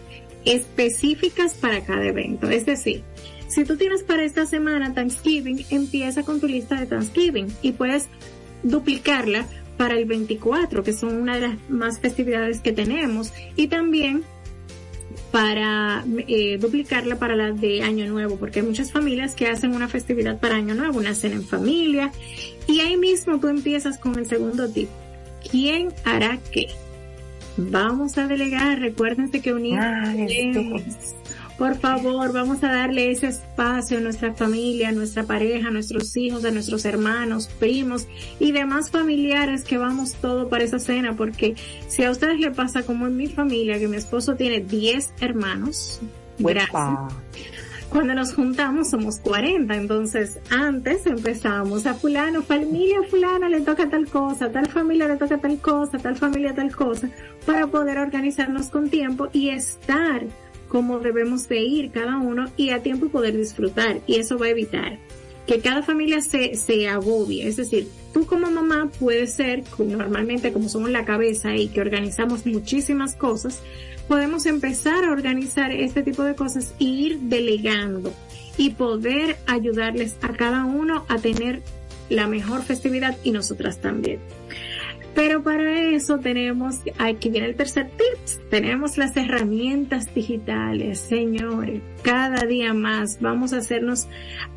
específicas 0.46 1.56
para 1.56 1.82
cada 1.82 2.06
evento. 2.06 2.48
Es 2.50 2.68
decir, 2.68 3.02
si 3.48 3.64
tú 3.64 3.78
tienes 3.78 4.04
para 4.04 4.24
esta 4.24 4.46
semana 4.46 4.94
Thanksgiving, 4.94 5.66
empieza 5.72 6.22
con 6.22 6.40
tu 6.40 6.48
lista 6.48 6.80
de 6.80 6.86
Thanksgiving 6.86 7.48
y 7.64 7.72
puedes 7.72 8.10
duplicarla 8.62 9.48
para 9.78 9.96
el 9.96 10.06
24, 10.06 10.84
que 10.84 10.94
son 10.94 11.16
una 11.16 11.36
de 11.36 11.42
las 11.42 11.70
más 11.70 12.00
festividades 12.00 12.60
que 12.60 12.74
tenemos, 12.74 13.34
y 13.56 13.68
también 13.68 14.24
para 15.32 16.04
eh, 16.28 16.58
duplicarla 16.58 17.18
para 17.20 17.36
la 17.36 17.52
de 17.52 17.84
Año 17.84 18.08
Nuevo, 18.08 18.38
porque 18.38 18.60
hay 18.60 18.66
muchas 18.66 18.92
familias 18.92 19.36
que 19.36 19.48
hacen 19.48 19.74
una 19.74 19.88
festividad 19.88 20.40
para 20.40 20.56
Año 20.56 20.74
Nuevo, 20.74 20.98
una 20.98 21.14
cena 21.14 21.36
en 21.36 21.44
familia, 21.44 22.12
y 22.68 22.80
ahí 22.80 22.98
mismo 22.98 23.40
tú 23.40 23.48
empiezas 23.48 23.98
con 23.98 24.18
el 24.18 24.26
segundo 24.26 24.70
tip. 24.70 24.90
¿Quién 25.50 25.90
hará 26.04 26.40
qué? 26.52 26.68
Vamos 27.58 28.18
a 28.18 28.28
delegar, 28.28 28.80
recuérdense 28.80 29.42
que 29.42 29.54
unimos. 29.54 31.16
Por 31.58 31.76
favor, 31.80 32.32
vamos 32.34 32.64
a 32.64 32.72
darle 32.72 33.10
ese 33.10 33.28
espacio 33.28 33.98
a 33.98 34.02
nuestra 34.02 34.34
familia, 34.34 34.90
a 34.90 34.92
nuestra 34.92 35.24
pareja, 35.24 35.70
a 35.70 35.72
nuestros 35.72 36.16
hijos, 36.16 36.46
a 36.46 36.52
nuestros 36.52 36.86
hermanos, 36.86 37.48
primos 37.60 38.08
y 38.40 38.52
demás 38.52 38.92
familiares 38.92 39.64
que 39.64 39.78
vamos 39.80 40.14
todo 40.14 40.50
para 40.50 40.64
esa 40.64 40.78
cena, 40.78 41.16
porque 41.16 41.56
si 41.88 42.04
a 42.04 42.12
ustedes 42.12 42.40
le 42.40 42.52
pasa 42.52 42.84
como 42.84 43.08
en 43.08 43.18
mi 43.18 43.28
familia, 43.28 43.80
que 43.80 43.88
mi 43.88 43.98
esposo 43.98 44.36
tiene 44.36 44.60
10 44.60 45.14
hermanos, 45.20 46.00
gracias. 46.38 47.14
Cuando 47.90 48.14
nos 48.14 48.34
juntamos 48.34 48.90
somos 48.90 49.20
40, 49.22 49.74
entonces 49.74 50.40
antes 50.52 51.08
empezábamos 51.08 51.86
a 51.86 51.94
fulano, 51.94 52.44
familia 52.44 52.98
fulano 53.10 53.48
le 53.48 53.62
toca 53.62 53.90
tal 53.90 54.08
cosa, 54.08 54.52
tal 54.52 54.68
familia 54.68 55.08
le 55.08 55.16
toca 55.16 55.38
tal 55.38 55.58
cosa, 55.60 55.98
tal 55.98 56.18
familia 56.18 56.54
tal 56.54 56.76
cosa, 56.76 57.10
para 57.46 57.66
poder 57.68 57.98
organizarnos 57.98 58.68
con 58.68 58.90
tiempo 58.90 59.30
y 59.32 59.50
estar 59.50 60.26
como 60.68 61.00
debemos 61.00 61.48
de 61.48 61.60
ir 61.60 61.92
cada 61.92 62.18
uno 62.18 62.52
y 62.58 62.70
a 62.70 62.82
tiempo 62.82 63.10
poder 63.10 63.36
disfrutar. 63.38 64.02
Y 64.08 64.16
eso 64.16 64.38
va 64.38 64.48
a 64.48 64.50
evitar 64.50 65.00
que 65.48 65.62
cada 65.62 65.82
familia 65.82 66.22
se, 66.22 66.56
se 66.56 66.88
agobie. 66.88 67.48
Es 67.48 67.56
decir, 67.56 67.88
tú 68.14 68.26
como 68.26 68.52
mamá 68.52 68.92
puedes 69.00 69.34
ser, 69.34 69.64
normalmente 69.80 70.52
como 70.52 70.68
somos 70.70 70.90
la 70.90 71.06
cabeza 71.06 71.56
y 71.56 71.70
que 71.70 71.82
organizamos 71.82 72.46
muchísimas 72.46 73.16
cosas, 73.16 73.62
podemos 74.08 74.46
empezar 74.46 75.06
a 75.06 75.12
organizar 75.12 75.72
este 75.72 76.04
tipo 76.04 76.24
de 76.24 76.36
cosas 76.36 76.74
e 76.80 76.84
ir 76.84 77.20
delegando 77.22 78.14
y 78.58 78.72
poder 78.72 79.38
ayudarles 79.46 80.18
a 80.22 80.34
cada 80.34 80.66
uno 80.66 81.06
a 81.08 81.18
tener 81.18 81.62
la 82.10 82.28
mejor 82.28 82.64
festividad 82.64 83.18
y 83.24 83.32
nosotras 83.32 83.80
también. 83.80 84.20
Pero 85.18 85.42
para 85.42 85.90
eso 85.90 86.20
tenemos, 86.20 86.82
aquí 87.00 87.32
viene 87.32 87.48
el 87.48 87.56
tercer 87.56 87.90
tips, 87.90 88.40
tenemos 88.52 89.00
las 89.00 89.18
herramientas 89.18 90.14
digitales, 90.14 91.00
señores. 91.00 91.82
Cada 92.04 92.46
día 92.46 92.76
más 92.76 93.20
vamos 93.20 93.52
a 93.52 93.58
hacernos 93.58 94.08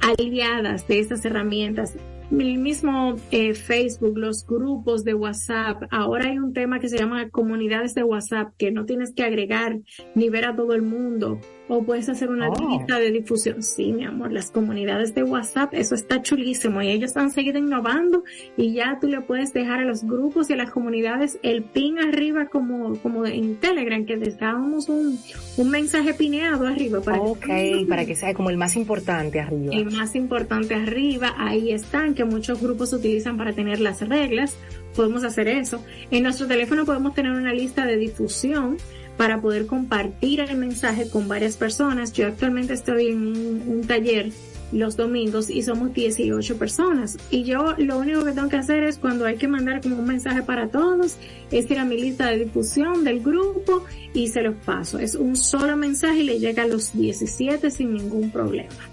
aliadas 0.02 0.86
de 0.86 1.00
estas 1.00 1.24
herramientas 1.24 1.96
el 2.30 2.58
mismo 2.58 3.16
eh, 3.30 3.54
Facebook, 3.54 4.18
los 4.18 4.46
grupos 4.46 5.02
de 5.02 5.14
WhatsApp. 5.14 5.84
Ahora 5.90 6.28
hay 6.28 6.38
un 6.38 6.52
tema 6.52 6.78
que 6.78 6.90
se 6.90 6.98
llama 6.98 7.30
comunidades 7.30 7.94
de 7.94 8.04
WhatsApp, 8.04 8.52
que 8.56 8.70
no 8.70 8.84
tienes 8.84 9.14
que 9.14 9.24
agregar 9.24 9.78
ni 10.14 10.28
ver 10.28 10.44
a 10.44 10.54
todo 10.54 10.74
el 10.74 10.82
mundo. 10.82 11.40
O 11.72 11.84
puedes 11.84 12.08
hacer 12.08 12.30
una 12.30 12.48
oh. 12.48 12.78
lista 12.78 12.98
de 12.98 13.12
difusión. 13.12 13.62
Sí, 13.62 13.92
mi 13.92 14.04
amor, 14.04 14.32
las 14.32 14.50
comunidades 14.50 15.14
de 15.14 15.22
WhatsApp, 15.22 15.72
eso 15.72 15.94
está 15.94 16.20
chulísimo. 16.20 16.82
Y 16.82 16.88
ellos 16.88 17.16
han 17.16 17.30
seguido 17.30 17.58
innovando 17.58 18.24
y 18.56 18.74
ya 18.74 18.98
tú 19.00 19.06
le 19.06 19.20
puedes 19.20 19.52
dejar 19.52 19.78
a 19.78 19.84
los 19.84 20.02
grupos 20.02 20.50
y 20.50 20.54
a 20.54 20.56
las 20.56 20.72
comunidades 20.72 21.38
el 21.44 21.62
pin 21.62 22.00
arriba 22.00 22.46
como, 22.46 22.96
como 22.96 23.24
en 23.24 23.56
Telegram, 23.56 24.04
que 24.04 24.16
dejábamos 24.16 24.88
un, 24.88 25.16
un 25.56 25.70
mensaje 25.70 26.12
pineado 26.12 26.66
arriba 26.66 27.00
para 27.00 27.20
que, 27.40 27.86
para 27.88 28.04
que 28.04 28.16
sea 28.16 28.34
como 28.34 28.50
el 28.50 28.56
más 28.56 28.74
importante 28.74 29.38
arriba. 29.38 29.72
El 29.72 29.92
más 29.92 30.16
importante 30.16 30.74
arriba, 30.74 31.34
ahí 31.38 31.70
están 31.70 32.14
que 32.14 32.24
muchos 32.24 32.60
grupos 32.60 32.92
utilizan 32.92 33.36
para 33.36 33.52
tener 33.52 33.80
las 33.80 34.06
reglas, 34.06 34.56
podemos 34.96 35.22
hacer 35.24 35.48
eso. 35.48 35.84
En 36.10 36.24
nuestro 36.24 36.46
teléfono 36.46 36.84
podemos 36.84 37.14
tener 37.14 37.32
una 37.32 37.52
lista 37.52 37.86
de 37.86 37.96
difusión 37.96 38.76
para 39.16 39.40
poder 39.40 39.66
compartir 39.66 40.40
el 40.40 40.56
mensaje 40.56 41.08
con 41.08 41.28
varias 41.28 41.56
personas. 41.56 42.12
Yo 42.12 42.26
actualmente 42.26 42.74
estoy 42.74 43.08
en 43.08 43.26
un, 43.68 43.84
taller 43.86 44.32
los 44.72 44.96
domingos 44.96 45.50
y 45.50 45.62
somos 45.62 45.92
18 45.92 46.56
personas. 46.56 47.18
Y 47.30 47.44
yo 47.44 47.74
lo 47.76 47.98
único 47.98 48.24
que 48.24 48.32
tengo 48.32 48.48
que 48.48 48.56
hacer 48.56 48.84
es 48.84 48.98
cuando 48.98 49.26
hay 49.26 49.36
que 49.36 49.48
mandar 49.48 49.80
como 49.80 49.96
un 49.96 50.06
mensaje 50.06 50.42
para 50.42 50.68
todos, 50.68 51.16
es 51.50 51.70
ir 51.70 51.78
a 51.78 51.84
mi 51.84 52.00
lista 52.00 52.30
de 52.30 52.44
difusión 52.44 53.04
del 53.04 53.20
grupo 53.20 53.84
y 54.14 54.28
se 54.28 54.42
los 54.42 54.54
paso. 54.54 54.98
Es 54.98 55.14
un 55.14 55.36
solo 55.36 55.76
mensaje 55.76 56.20
y 56.20 56.24
le 56.24 56.38
llega 56.38 56.62
a 56.62 56.68
los 56.68 56.92
17 56.92 57.70
sin 57.70 57.94
ningún 57.94 58.30
problema. 58.30 58.90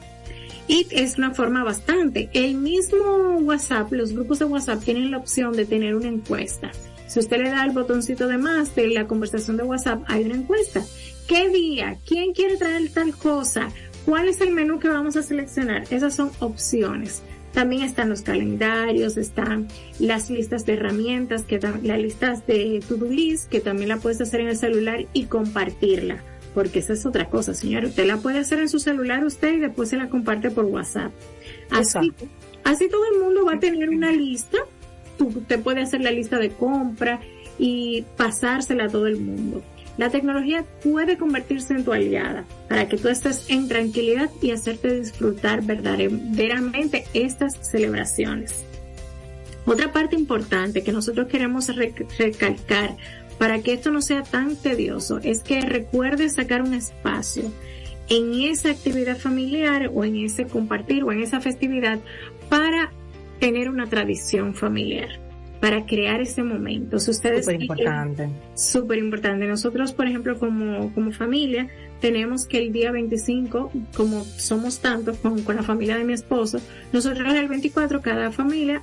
Y 0.68 0.86
es 0.92 1.18
una 1.18 1.34
forma 1.34 1.64
bastante. 1.64 2.30
El 2.34 2.56
mismo 2.56 3.38
WhatsApp, 3.40 3.92
los 3.94 4.12
grupos 4.12 4.40
de 4.40 4.46
WhatsApp 4.46 4.84
tienen 4.84 5.12
la 5.12 5.18
opción 5.18 5.54
de 5.54 5.66
tener 5.66 5.96
una 5.96 6.10
encuesta. 6.10 6.72
Si 7.08 7.20
usted 7.20 7.38
le 7.38 7.50
da 7.50 7.66
el 7.66 7.72
botoncito 7.72 8.28
de 8.28 8.38
más 8.38 8.76
de 8.76 8.90
la 8.90 9.08
conversación 9.08 9.58
de 9.58 9.64
WhatsApp, 9.64 10.04
hay 10.08 10.26
una 10.26 10.36
encuesta. 10.36 10.84
¿Qué 11.28 11.50
día? 11.50 11.98
¿Quién 12.06 12.34
quiere 12.34 12.58
traer 12.58 12.90
tal 12.90 13.16
cosa? 13.16 13.70
¿Cuál 14.06 14.30
es 14.30 14.40
el 14.42 14.52
menú 14.52 14.80
que 14.80 14.90
vamos 14.90 15.16
a 15.16 15.24
seleccionar? 15.24 15.84
Esas 15.90 16.16
son 16.16 16.32
opciones. 16.40 17.24
También 17.54 17.84
están 17.84 18.10
los 18.10 18.22
calendarios, 18.22 19.18
están 19.18 19.68
las 20.00 20.30
listas 20.30 20.66
de 20.66 20.74
herramientas, 20.74 21.44
que 21.44 21.60
las 21.60 22.00
listas 22.00 22.46
de 22.46 22.82
to-do 22.88 23.10
list, 23.10 23.50
que 23.50 23.62
también 23.62 23.90
la 23.90 23.98
puedes 23.98 24.22
hacer 24.22 24.42
en 24.42 24.50
el 24.50 24.58
celular 24.58 25.08
y 25.14 25.26
compartirla 25.26 26.24
porque 26.58 26.80
esa 26.80 26.94
es 26.94 27.06
otra 27.06 27.30
cosa, 27.30 27.54
señor. 27.54 27.86
Usted 27.86 28.08
la 28.08 28.18
puede 28.18 28.40
hacer 28.40 28.58
en 28.58 28.68
su 28.68 28.80
celular 28.80 29.24
usted 29.24 29.54
y 29.54 29.60
después 29.60 29.90
se 29.90 29.96
la 29.96 30.10
comparte 30.10 30.50
por 30.50 30.66
WhatsApp. 30.66 31.12
Así, 31.70 32.12
así 32.64 32.90
todo 32.90 33.04
el 33.14 33.20
mundo 33.20 33.46
va 33.46 33.54
a 33.54 33.60
tener 33.60 33.90
una 33.90 34.12
lista. 34.12 34.58
Usted 35.20 35.62
puede 35.62 35.82
hacer 35.82 36.02
la 36.02 36.12
lista 36.12 36.38
de 36.38 36.50
compra 36.50 37.20
y 37.60 38.04
pasársela 38.16 38.86
a 38.86 38.90
todo 38.90 39.08
el 39.08 39.20
mundo. 39.20 39.64
La 39.98 40.10
tecnología 40.10 40.64
puede 40.84 41.18
convertirse 41.18 41.74
en 41.74 41.84
tu 41.84 41.92
aliada 41.92 42.46
para 42.70 42.88
que 42.88 42.98
tú 42.98 43.10
estés 43.10 43.50
en 43.50 43.68
tranquilidad 43.68 44.30
y 44.42 44.52
hacerte 44.52 45.00
disfrutar 45.00 45.64
verdaderamente 45.64 47.06
estas 47.14 47.58
celebraciones. 47.68 48.64
Otra 49.66 49.92
parte 49.92 50.16
importante 50.16 50.84
que 50.84 50.92
nosotros 50.92 51.28
queremos 51.28 51.68
recalcar 52.18 52.96
para 53.40 53.60
que 53.62 53.74
esto 53.74 53.92
no 53.92 54.02
sea 54.02 54.24
tan 54.24 54.56
tedioso 54.56 55.20
es 55.24 55.42
que 55.42 55.62
recuerde 55.62 56.30
sacar 56.30 56.62
un 56.62 56.74
espacio 56.74 57.52
en 58.10 58.34
esa 58.44 58.70
actividad 58.70 59.18
familiar 59.18 59.92
o 59.94 60.06
en 60.06 60.16
ese 60.16 60.46
compartir 60.46 61.04
o 61.04 61.12
en 61.12 61.22
esa 61.22 61.42
festividad 61.42 62.00
para 62.50 62.92
tener 63.40 63.70
una 63.70 63.88
tradición 63.88 64.54
familiar, 64.54 65.10
para 65.60 65.86
crear 65.86 66.22
ese 66.22 66.44
momento. 66.44 66.98
Ustedes 66.98 67.46
súper 67.46 67.62
importante. 67.62 68.30
Súper 68.56 69.00
importante. 69.00 69.48
Nosotros, 69.48 69.92
por 69.92 70.08
ejemplo, 70.08 70.38
como, 70.38 70.94
como 70.94 71.12
familia, 71.12 71.68
tenemos 72.00 72.46
que 72.46 72.60
el 72.60 72.72
día 72.72 72.92
25, 72.92 73.72
como 73.96 74.24
somos 74.24 74.80
tantos 74.80 75.18
con, 75.18 75.42
con 75.42 75.56
la 75.56 75.64
familia 75.64 75.98
de 75.98 76.04
mi 76.04 76.14
esposo, 76.14 76.60
nosotros 76.94 77.34
el 77.34 77.48
24 77.48 78.02
cada 78.02 78.32
familia 78.32 78.82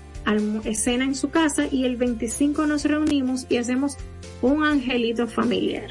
escena 0.64 1.04
en 1.04 1.14
su 1.14 1.30
casa 1.30 1.66
y 1.70 1.84
el 1.84 1.96
25 1.96 2.66
nos 2.66 2.84
reunimos 2.84 3.46
y 3.48 3.58
hacemos 3.58 3.96
un 4.42 4.64
angelito 4.64 5.26
familiar. 5.26 5.90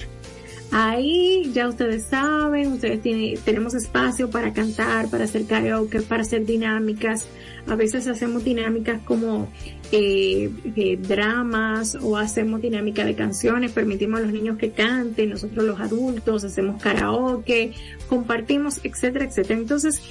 Ahí 0.75 1.51
ya 1.53 1.67
ustedes 1.67 2.05
saben, 2.05 2.71
ustedes 2.71 2.99
tienen, 3.03 3.37
tenemos 3.45 3.75
espacio 3.75 4.31
para 4.31 4.53
cantar, 4.53 5.07
para 5.07 5.25
hacer 5.25 5.45
karaoke, 5.45 6.01
para 6.01 6.23
hacer 6.23 6.47
dinámicas. 6.47 7.27
A 7.67 7.75
veces 7.75 8.07
hacemos 8.07 8.43
dinámicas 8.43 8.99
como 9.03 9.49
eh, 9.91 10.49
eh, 10.75 10.97
dramas 10.99 11.95
o 12.01 12.17
hacemos 12.17 12.59
dinámica 12.59 13.05
de 13.05 13.13
canciones, 13.13 13.71
permitimos 13.71 14.19
a 14.19 14.23
los 14.23 14.33
niños 14.33 14.57
que 14.57 14.71
canten, 14.71 15.29
nosotros 15.29 15.63
los 15.63 15.79
adultos 15.79 16.43
hacemos 16.43 16.81
karaoke, 16.81 17.73
compartimos, 18.09 18.79
etcétera, 18.83 19.25
etcétera. 19.25 19.59
Entonces, 19.59 20.01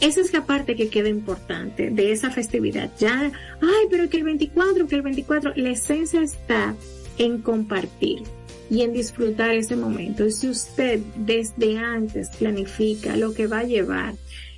esa 0.00 0.20
es 0.20 0.32
la 0.32 0.44
parte 0.46 0.74
que 0.74 0.88
queda 0.88 1.08
importante 1.08 1.90
de 1.90 2.10
esa 2.10 2.30
festividad. 2.30 2.90
Ya, 2.98 3.30
ay, 3.60 3.86
pero 3.88 4.10
que 4.10 4.16
el 4.16 4.24
24, 4.24 4.88
que 4.88 4.96
el 4.96 5.02
24, 5.02 5.52
la 5.54 5.70
esencia 5.70 6.20
está 6.22 6.74
en 7.18 7.40
compartir 7.40 8.22
y 8.70 8.82
en 8.82 8.92
disfrutar 8.92 9.54
ese 9.54 9.76
momento. 9.76 10.26
Y 10.26 10.32
si 10.32 10.48
usted 10.48 11.00
desde 11.16 11.78
antes 11.78 12.30
planifica 12.30 13.16
lo 13.16 13.32
que 13.34 13.46
va 13.46 13.60
a 13.60 13.64
llevar, 13.64 14.14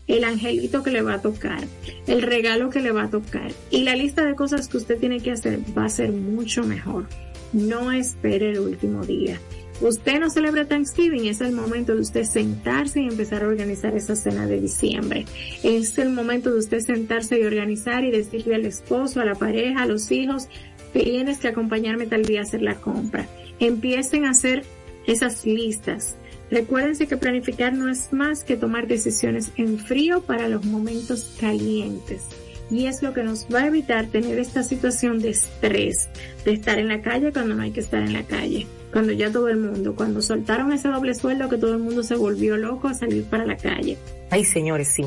el 0.07 0.25
angelito 0.25 0.83
que 0.83 0.90
le 0.90 1.02
va 1.02 1.14
a 1.14 1.23
tocar, 1.23 1.62
el 2.07 2.23
regalo 2.23 2.71
que 2.71 2.81
le 2.81 2.90
va 2.90 3.05
a 3.05 3.11
tocar 3.11 3.52
y 3.71 3.85
la 3.85 3.95
lista 3.95 4.25
de 4.25 4.35
cosas 4.35 4.67
que 4.67 4.76
usted 4.76 4.99
tiene 4.99 5.21
que 5.21 5.31
hacer 5.31 5.61
va 5.76 5.85
a 5.85 5.90
ser 5.90 6.11
mucho 6.11 6.64
mejor. 6.64 7.07
No 7.52 7.93
espere 7.93 8.50
el 8.50 8.61
último 8.61 9.05
día 9.05 9.38
usted 9.81 10.21
no 10.21 10.31
celebra 10.31 10.67
Thanksgiving, 10.67 11.26
es 11.26 11.40
el 11.40 11.52
momento 11.52 11.95
de 11.95 12.00
usted 12.00 12.25
sentarse 12.25 13.00
y 13.00 13.07
empezar 13.07 13.43
a 13.43 13.49
organizar 13.49 13.97
esa 13.97 14.14
cena 14.14 14.47
de 14.47 14.61
diciembre. 14.61 15.25
Es 15.62 15.97
el 15.99 16.11
momento 16.11 16.52
de 16.52 16.59
usted 16.59 16.81
sentarse 16.81 17.40
y 17.40 17.45
organizar 17.45 18.05
y 18.05 18.11
decirle 18.11 18.57
al 18.57 18.67
esposo, 18.67 19.21
a 19.21 19.25
la 19.25 19.35
pareja, 19.35 19.83
a 19.83 19.87
los 19.87 20.11
hijos, 20.12 20.49
tienes 20.93 21.38
que 21.38 21.49
acompañarme 21.49 22.07
tal 22.07 22.25
día 22.25 22.40
a 22.40 22.43
hacer 22.43 22.62
la 22.62 22.75
compra. 22.75 23.26
Empiecen 23.61 24.25
a 24.25 24.31
hacer 24.31 24.64
esas 25.07 25.45
listas. 25.45 26.17
Recuérdense 26.50 27.07
que 27.07 27.17
planificar 27.17 27.73
no 27.73 27.88
es 27.88 28.12
más 28.12 28.43
que 28.43 28.57
tomar 28.57 28.88
decisiones 28.88 29.52
en 29.57 29.79
frío 29.79 30.23
para 30.23 30.49
los 30.49 30.64
momentos 30.64 31.37
calientes. 31.40 32.23
Y 32.71 32.87
es 32.87 33.02
lo 33.02 33.12
que 33.12 33.23
nos 33.23 33.47
va 33.52 33.61
a 33.61 33.67
evitar 33.67 34.07
tener 34.07 34.38
esta 34.38 34.62
situación 34.62 35.21
de 35.21 35.31
estrés, 35.31 36.09
de 36.45 36.52
estar 36.52 36.79
en 36.79 36.88
la 36.88 37.02
calle 37.02 37.33
cuando 37.33 37.55
no 37.55 37.62
hay 37.62 37.73
que 37.73 37.81
estar 37.81 38.02
en 38.02 38.12
la 38.12 38.25
calle. 38.25 38.67
Cuando 38.93 39.12
ya 39.12 39.31
todo 39.31 39.49
el 39.49 39.59
mundo, 39.59 39.95
cuando 39.95 40.23
soltaron 40.23 40.73
ese 40.73 40.88
doble 40.88 41.14
sueldo 41.14 41.49
que 41.49 41.59
todo 41.59 41.75
el 41.75 41.81
mundo 41.81 42.02
se 42.02 42.17
volvió 42.17 42.57
loco 42.57 42.88
a 42.88 42.95
salir 42.95 43.25
para 43.25 43.45
la 43.45 43.57
calle. 43.57 43.97
Ay, 44.31 44.45
señores, 44.45 44.88
sí. 44.88 45.05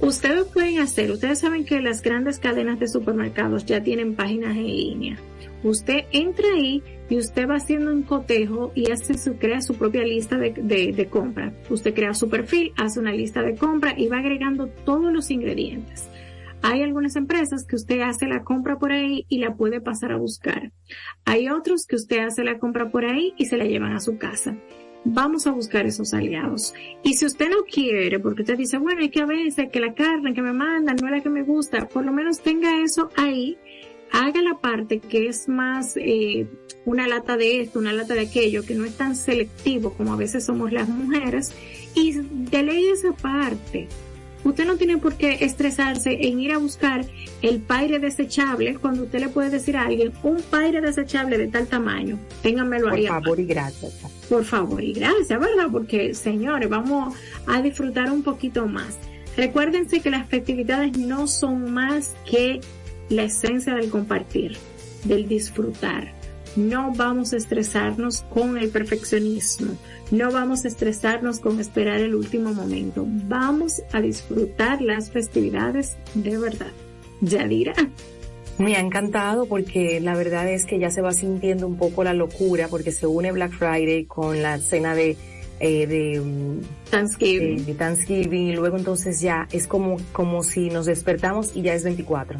Ustedes 0.00 0.44
pueden 0.44 0.78
hacer, 0.78 1.10
ustedes 1.10 1.40
saben 1.40 1.64
que 1.64 1.80
las 1.80 2.02
grandes 2.02 2.38
cadenas 2.38 2.78
de 2.78 2.86
supermercados 2.86 3.66
ya 3.66 3.82
tienen 3.82 4.14
páginas 4.14 4.56
en 4.56 4.66
línea. 4.66 5.18
Usted 5.64 6.04
entra 6.12 6.46
ahí 6.54 6.84
y 7.08 7.18
usted 7.18 7.48
va 7.48 7.56
haciendo 7.56 7.90
un 7.90 8.02
cotejo 8.02 8.70
y 8.76 8.92
hace 8.92 9.18
su, 9.18 9.38
crea 9.38 9.60
su 9.60 9.74
propia 9.74 10.04
lista 10.04 10.38
de, 10.38 10.52
de, 10.52 11.06
compra. 11.08 11.52
Usted 11.68 11.94
crea 11.94 12.14
su 12.14 12.28
perfil, 12.28 12.72
hace 12.76 13.00
una 13.00 13.10
lista 13.10 13.42
de 13.42 13.56
compra 13.56 13.94
y 13.98 14.06
va 14.06 14.18
agregando 14.18 14.68
todos 14.68 15.12
los 15.12 15.32
ingredientes. 15.32 16.08
Hay 16.62 16.82
algunas 16.82 17.16
empresas 17.16 17.64
que 17.64 17.74
usted 17.74 18.00
hace 18.00 18.26
la 18.26 18.44
compra 18.44 18.78
por 18.78 18.92
ahí 18.92 19.26
y 19.28 19.38
la 19.38 19.54
puede 19.54 19.80
pasar 19.80 20.12
a 20.12 20.16
buscar. 20.16 20.70
Hay 21.24 21.48
otros 21.48 21.86
que 21.86 21.96
usted 21.96 22.20
hace 22.20 22.44
la 22.44 22.58
compra 22.58 22.90
por 22.90 23.04
ahí 23.04 23.34
y 23.36 23.46
se 23.46 23.56
la 23.56 23.64
llevan 23.64 23.94
a 23.94 24.00
su 24.00 24.16
casa. 24.16 24.56
Vamos 25.04 25.46
a 25.46 25.52
buscar 25.52 25.86
esos 25.86 26.12
aliados. 26.12 26.74
Y 27.02 27.14
si 27.14 27.26
usted 27.26 27.48
no 27.48 27.64
quiere, 27.70 28.18
porque 28.18 28.42
usted 28.42 28.58
dice, 28.58 28.78
bueno, 28.78 29.00
hay 29.00 29.10
que 29.10 29.22
a 29.22 29.26
veces 29.26 29.70
que 29.70 29.80
la 29.80 29.94
carne 29.94 30.34
que 30.34 30.42
me 30.42 30.52
mandan 30.52 30.96
no 31.00 31.06
es 31.06 31.12
la 31.12 31.20
que 31.20 31.30
me 31.30 31.42
gusta, 31.42 31.88
por 31.88 32.04
lo 32.04 32.12
menos 32.12 32.40
tenga 32.40 32.82
eso 32.82 33.10
ahí 33.16 33.58
haga 34.12 34.42
la 34.42 34.54
parte 34.54 35.00
que 35.00 35.28
es 35.28 35.48
más 35.48 35.96
eh, 35.96 36.46
una 36.84 37.06
lata 37.06 37.36
de 37.36 37.60
esto, 37.60 37.78
una 37.78 37.92
lata 37.92 38.14
de 38.14 38.20
aquello, 38.20 38.64
que 38.64 38.74
no 38.74 38.84
es 38.84 38.96
tan 38.96 39.16
selectivo 39.16 39.92
como 39.92 40.12
a 40.12 40.16
veces 40.16 40.44
somos 40.44 40.72
las 40.72 40.88
mujeres, 40.88 41.52
y 41.94 42.12
delegue 42.12 42.92
esa 42.92 43.12
parte. 43.12 43.88
Usted 44.44 44.66
no 44.66 44.76
tiene 44.76 44.98
por 44.98 45.16
qué 45.16 45.38
estresarse 45.40 46.28
en 46.28 46.40
ir 46.40 46.52
a 46.52 46.58
buscar 46.58 47.04
el 47.42 47.60
paire 47.60 47.98
desechable 47.98 48.76
cuando 48.76 49.04
usted 49.04 49.20
le 49.20 49.28
puede 49.28 49.50
decir 49.50 49.76
a 49.76 49.86
alguien 49.86 50.12
un 50.22 50.40
paire 50.42 50.80
desechable 50.80 51.38
de 51.38 51.48
tal 51.48 51.66
tamaño. 51.66 52.18
Ténganmelo 52.42 52.90
ahí. 52.90 53.06
Por 53.06 53.22
favor 53.22 53.40
y 53.40 53.46
gracias. 53.46 53.92
Por 54.28 54.44
favor 54.44 54.82
y 54.82 54.92
gracias, 54.92 55.40
¿verdad? 55.40 55.68
Porque, 55.70 56.14
señores, 56.14 56.68
vamos 56.68 57.14
a 57.46 57.60
disfrutar 57.62 58.10
un 58.10 58.22
poquito 58.22 58.66
más. 58.66 58.98
Recuérdense 59.36 60.00
que 60.00 60.10
las 60.10 60.28
festividades 60.28 60.96
no 60.98 61.26
son 61.26 61.72
más 61.72 62.14
que 62.28 62.60
la 63.08 63.24
esencia 63.24 63.74
del 63.74 63.88
compartir, 63.88 64.56
del 65.04 65.28
disfrutar. 65.28 66.17
No 66.58 66.92
vamos 66.92 67.32
a 67.32 67.36
estresarnos 67.36 68.22
con 68.30 68.58
el 68.58 68.70
perfeccionismo, 68.70 69.78
no 70.10 70.32
vamos 70.32 70.64
a 70.64 70.68
estresarnos 70.68 71.38
con 71.38 71.60
esperar 71.60 72.00
el 72.00 72.16
último 72.16 72.52
momento. 72.52 73.04
Vamos 73.06 73.80
a 73.92 74.00
disfrutar 74.00 74.82
las 74.82 75.08
festividades 75.08 75.96
de 76.14 76.36
verdad. 76.36 76.72
Yadira. 77.20 77.74
Me 78.58 78.74
ha 78.74 78.80
encantado 78.80 79.46
porque 79.46 80.00
la 80.00 80.16
verdad 80.16 80.50
es 80.50 80.66
que 80.66 80.80
ya 80.80 80.90
se 80.90 81.00
va 81.00 81.12
sintiendo 81.12 81.64
un 81.64 81.76
poco 81.76 82.02
la 82.02 82.12
locura 82.12 82.66
porque 82.66 82.90
se 82.90 83.06
une 83.06 83.30
Black 83.30 83.52
Friday 83.52 84.06
con 84.06 84.42
la 84.42 84.58
cena 84.58 84.96
de 84.96 85.16
eh, 85.60 85.86
de 85.86 86.20
mm, 86.20 86.60
Thanksgiving. 86.90 87.66
de 87.66 87.74
Thanksgiving 87.74 88.48
y 88.48 88.56
luego 88.56 88.76
entonces 88.76 89.20
ya 89.20 89.48
es 89.52 89.66
como 89.66 89.96
como 90.12 90.42
si 90.42 90.70
nos 90.70 90.86
despertamos 90.86 91.54
y 91.54 91.62
ya 91.62 91.74
es 91.74 91.84
24. 91.84 92.38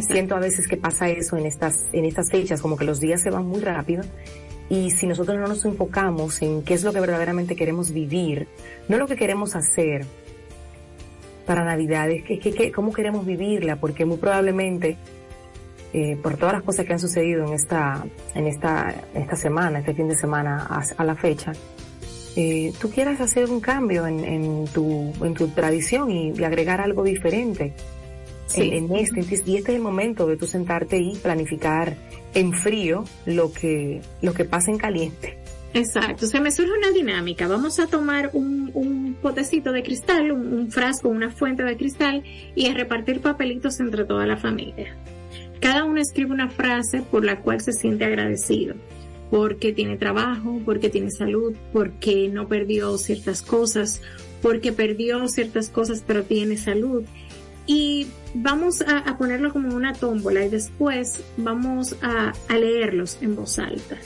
Siento 0.00 0.36
a 0.36 0.40
veces 0.40 0.66
que 0.68 0.76
pasa 0.76 1.08
eso 1.08 1.36
en 1.36 1.46
estas, 1.46 1.86
en 1.92 2.04
estas 2.04 2.30
fechas, 2.30 2.60
como 2.60 2.76
que 2.76 2.84
los 2.84 3.00
días 3.00 3.22
se 3.22 3.30
van 3.30 3.46
muy 3.46 3.60
rápido. 3.60 4.02
Y 4.68 4.90
si 4.90 5.06
nosotros 5.06 5.38
no 5.38 5.46
nos 5.46 5.64
enfocamos 5.64 6.42
en 6.42 6.62
qué 6.62 6.74
es 6.74 6.82
lo 6.82 6.92
que 6.92 7.00
verdaderamente 7.00 7.54
queremos 7.54 7.92
vivir, 7.92 8.48
no 8.88 8.98
lo 8.98 9.06
que 9.06 9.16
queremos 9.16 9.54
hacer 9.54 10.04
para 11.46 11.64
Navidad, 11.64 12.10
es 12.10 12.24
que, 12.24 12.72
cómo 12.72 12.92
queremos 12.92 13.24
vivirla, 13.24 13.76
porque 13.76 14.04
muy 14.04 14.16
probablemente, 14.16 14.96
eh, 15.92 16.18
por 16.20 16.36
todas 16.36 16.54
las 16.54 16.62
cosas 16.64 16.84
que 16.84 16.92
han 16.92 16.98
sucedido 16.98 17.46
en 17.46 17.52
esta, 17.52 18.04
en 18.34 18.48
esta, 18.48 18.92
esta 19.14 19.36
semana, 19.36 19.78
este 19.78 19.94
fin 19.94 20.08
de 20.08 20.16
semana 20.16 20.66
a, 20.98 21.04
la 21.04 21.14
fecha, 21.14 21.52
eh, 22.36 22.72
tú 22.80 22.90
quieras 22.90 23.20
hacer 23.20 23.50
un 23.50 23.60
cambio 23.60 24.06
en, 24.06 24.24
en, 24.24 24.64
tu, 24.66 25.12
en 25.24 25.34
tu 25.34 25.48
tradición 25.48 26.10
y 26.10 26.44
agregar 26.44 26.80
algo 26.80 27.02
diferente 27.02 27.74
en, 28.54 28.94
este, 28.94 29.20
y 29.20 29.56
este 29.56 29.72
es 29.72 29.76
el 29.76 29.80
momento 29.80 30.26
de 30.26 30.36
tú 30.36 30.46
sentarte 30.46 30.98
y 30.98 31.16
planificar 31.16 31.96
en 32.34 32.52
frío 32.52 33.04
lo 33.24 33.52
que, 33.52 34.00
lo 34.22 34.34
que 34.34 34.44
pasa 34.44 34.70
en 34.70 34.78
caliente. 34.78 35.38
Exacto, 35.74 36.26
se 36.26 36.40
me 36.40 36.50
surge 36.50 36.72
una 36.72 36.90
dinámica. 36.90 37.48
Vamos 37.48 37.78
a 37.80 37.86
tomar 37.86 38.30
un, 38.32 38.70
un 38.72 39.14
potecito 39.20 39.72
de 39.72 39.82
cristal, 39.82 40.32
un, 40.32 40.70
frasco, 40.70 41.08
una 41.08 41.30
fuente 41.30 41.64
de 41.64 41.76
cristal 41.76 42.22
y 42.54 42.66
a 42.66 42.74
repartir 42.74 43.20
papelitos 43.20 43.78
entre 43.80 44.04
toda 44.04 44.26
la 44.26 44.36
familia. 44.36 44.96
Cada 45.60 45.84
uno 45.84 46.00
escribe 46.00 46.32
una 46.32 46.48
frase 46.48 47.02
por 47.02 47.24
la 47.24 47.40
cual 47.40 47.60
se 47.60 47.72
siente 47.72 48.04
agradecido. 48.04 48.74
Porque 49.30 49.72
tiene 49.72 49.96
trabajo, 49.96 50.60
porque 50.64 50.88
tiene 50.88 51.10
salud, 51.10 51.54
porque 51.72 52.28
no 52.28 52.46
perdió 52.46 52.96
ciertas 52.96 53.42
cosas, 53.42 54.00
porque 54.40 54.72
perdió 54.72 55.26
ciertas 55.28 55.68
cosas 55.68 56.04
pero 56.06 56.22
tiene 56.22 56.56
salud 56.56 57.04
y 57.66 58.06
vamos 58.34 58.82
a, 58.82 59.18
ponerlo 59.18 59.52
como 59.52 59.74
una 59.74 59.92
tómbola 59.92 60.44
y 60.44 60.48
después 60.48 61.22
vamos 61.36 61.96
a, 62.00 62.32
leerlos 62.48 63.18
en 63.20 63.36
voz 63.36 63.58
alta. 63.58 63.96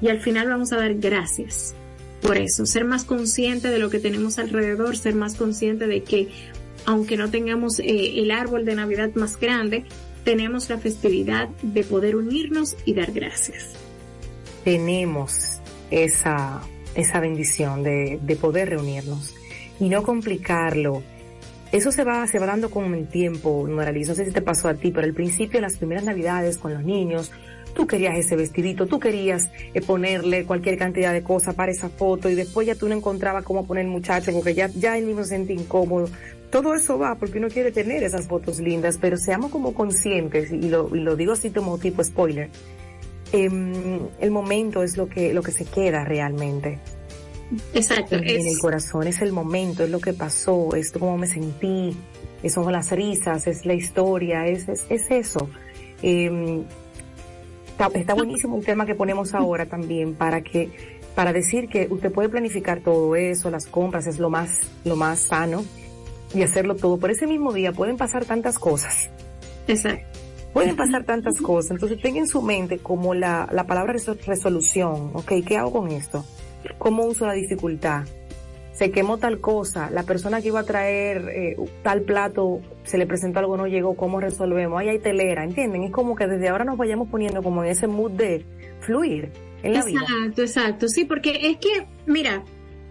Y 0.00 0.08
al 0.08 0.20
final 0.20 0.48
vamos 0.48 0.72
a 0.72 0.76
dar 0.76 0.94
gracias 0.94 1.74
por 2.22 2.36
eso, 2.36 2.66
ser 2.66 2.84
más 2.84 3.04
consciente 3.04 3.68
de 3.68 3.78
lo 3.78 3.90
que 3.90 4.00
tenemos 4.00 4.38
alrededor, 4.38 4.96
ser 4.96 5.14
más 5.14 5.36
consciente 5.36 5.86
de 5.86 6.02
que 6.02 6.28
aunque 6.84 7.16
no 7.16 7.30
tengamos 7.30 7.78
eh, 7.78 8.20
el 8.20 8.32
árbol 8.32 8.64
de 8.64 8.74
Navidad 8.74 9.10
más 9.14 9.38
grande, 9.38 9.84
tenemos 10.24 10.68
la 10.68 10.78
festividad 10.78 11.48
de 11.62 11.84
poder 11.84 12.16
unirnos 12.16 12.76
y 12.84 12.94
dar 12.94 13.12
gracias. 13.12 13.77
Tenemos 14.68 15.60
esa, 15.90 16.60
esa 16.94 17.20
bendición 17.20 17.82
de, 17.82 18.18
de 18.20 18.36
poder 18.36 18.68
reunirnos 18.68 19.34
y 19.80 19.88
no 19.88 20.02
complicarlo 20.02 21.02
eso 21.72 21.90
se 21.90 22.04
va, 22.04 22.26
se 22.26 22.38
va 22.38 22.44
dando 22.44 22.68
con 22.68 22.92
el 22.94 23.08
tiempo, 23.08 23.66
Noraliz. 23.66 24.08
No 24.08 24.14
sé 24.14 24.26
si 24.26 24.30
te 24.30 24.42
pasó 24.42 24.68
a 24.68 24.74
ti, 24.74 24.90
pero 24.90 25.06
al 25.06 25.14
principio, 25.14 25.58
las 25.62 25.78
primeras 25.78 26.04
navidades 26.04 26.58
con 26.58 26.74
los 26.74 26.84
niños, 26.84 27.32
tú 27.74 27.86
querías 27.86 28.18
ese 28.18 28.36
vestidito, 28.36 28.86
tú 28.86 29.00
querías 29.00 29.48
eh, 29.72 29.80
ponerle 29.80 30.44
cualquier 30.44 30.76
cantidad 30.76 31.14
de 31.14 31.22
cosas 31.22 31.54
para 31.54 31.72
esa 31.72 31.88
foto 31.88 32.28
y 32.28 32.34
después 32.34 32.66
ya 32.66 32.74
tú 32.74 32.90
no 32.90 32.94
encontrabas 32.94 33.44
cómo 33.44 33.66
poner 33.66 33.86
el 33.86 33.90
muchacho 33.90 34.32
porque 34.34 34.52
ya, 34.52 34.68
ya 34.68 34.98
el 34.98 35.06
niño 35.06 35.22
se 35.22 35.30
siente 35.30 35.54
incómodo. 35.54 36.10
Todo 36.50 36.74
eso 36.74 36.98
va 36.98 37.14
porque 37.14 37.38
uno 37.38 37.48
quiere 37.48 37.72
tener 37.72 38.02
esas 38.02 38.26
fotos 38.26 38.60
lindas, 38.60 38.98
pero 39.00 39.16
seamos 39.16 39.50
como 39.50 39.72
conscientes, 39.72 40.52
y 40.52 40.68
lo 40.68 41.16
digo 41.16 41.32
así 41.32 41.48
como 41.48 41.78
tipo 41.78 42.04
spoiler, 42.04 42.50
eh, 43.32 44.00
el 44.20 44.30
momento 44.30 44.82
es 44.82 44.96
lo 44.96 45.08
que, 45.08 45.32
lo 45.34 45.42
que 45.42 45.52
se 45.52 45.64
queda 45.64 46.04
realmente. 46.04 46.78
Exacto. 47.74 48.16
En, 48.16 48.46
el 48.46 48.58
corazón 48.58 49.06
es 49.06 49.22
el 49.22 49.32
momento, 49.32 49.84
es 49.84 49.90
lo 49.90 50.00
que 50.00 50.12
pasó, 50.12 50.74
es 50.74 50.92
cómo 50.92 51.16
me 51.16 51.26
sentí, 51.26 51.96
son 52.48 52.70
las 52.72 52.90
risas, 52.90 53.46
es 53.46 53.64
la 53.64 53.74
historia, 53.74 54.46
es, 54.46 54.68
es, 54.68 55.10
eso. 55.10 55.48
Em, 56.02 56.64
está, 57.94 58.14
buenísimo 58.14 58.58
el 58.58 58.64
tema 58.64 58.86
que 58.86 58.94
ponemos 58.94 59.34
ahora 59.34 59.66
también 59.66 60.14
para 60.14 60.42
que, 60.42 60.70
para 61.14 61.32
decir 61.32 61.68
que 61.68 61.86
usted 61.90 62.12
puede 62.12 62.28
planificar 62.28 62.80
todo 62.80 63.16
eso, 63.16 63.50
las 63.50 63.66
compras 63.66 64.06
es 64.06 64.18
lo 64.18 64.30
más, 64.30 64.60
lo 64.84 64.96
más 64.96 65.20
sano 65.20 65.64
y 66.34 66.42
hacerlo 66.42 66.76
todo. 66.76 66.98
Por 66.98 67.10
ese 67.10 67.26
mismo 67.26 67.52
día 67.52 67.72
pueden 67.72 67.96
pasar 67.96 68.24
tantas 68.24 68.58
cosas. 68.58 69.10
Exacto. 69.66 70.07
Pueden 70.58 70.76
pasar 70.76 71.04
tantas 71.04 71.40
cosas. 71.40 71.72
Entonces 71.72 72.00
tenga 72.00 72.18
en 72.18 72.28
su 72.28 72.42
mente 72.42 72.78
como 72.78 73.14
la, 73.14 73.48
la 73.52 73.64
palabra 73.66 73.94
resolución. 74.26 75.10
Ok, 75.14 75.32
¿qué 75.46 75.56
hago 75.56 75.72
con 75.72 75.90
esto? 75.90 76.24
¿Cómo 76.78 77.04
uso 77.04 77.26
la 77.26 77.32
dificultad? 77.32 78.04
Se 78.72 78.90
quemó 78.92 79.18
tal 79.18 79.40
cosa, 79.40 79.90
la 79.90 80.04
persona 80.04 80.40
que 80.40 80.48
iba 80.48 80.60
a 80.60 80.64
traer 80.64 81.28
eh, 81.30 81.56
tal 81.82 82.02
plato 82.02 82.60
se 82.84 82.96
le 82.96 83.06
presentó 83.06 83.40
algo, 83.40 83.56
no 83.56 83.66
llegó, 83.66 83.96
¿cómo 83.96 84.20
resolvemos? 84.20 84.80
Ahí 84.80 84.88
hay 84.88 85.00
telera, 85.00 85.42
¿entienden? 85.42 85.82
Es 85.82 85.90
como 85.90 86.14
que 86.14 86.28
desde 86.28 86.48
ahora 86.48 86.64
nos 86.64 86.76
vayamos 86.76 87.08
poniendo 87.08 87.42
como 87.42 87.64
en 87.64 87.70
ese 87.70 87.88
mood 87.88 88.12
de 88.12 88.44
fluir 88.80 89.32
en 89.64 89.72
la 89.72 89.84
vida. 89.84 90.00
Exacto, 90.00 90.42
exacto, 90.42 90.88
sí, 90.88 91.04
porque 91.04 91.40
es 91.42 91.56
que, 91.56 91.88
mira, 92.06 92.44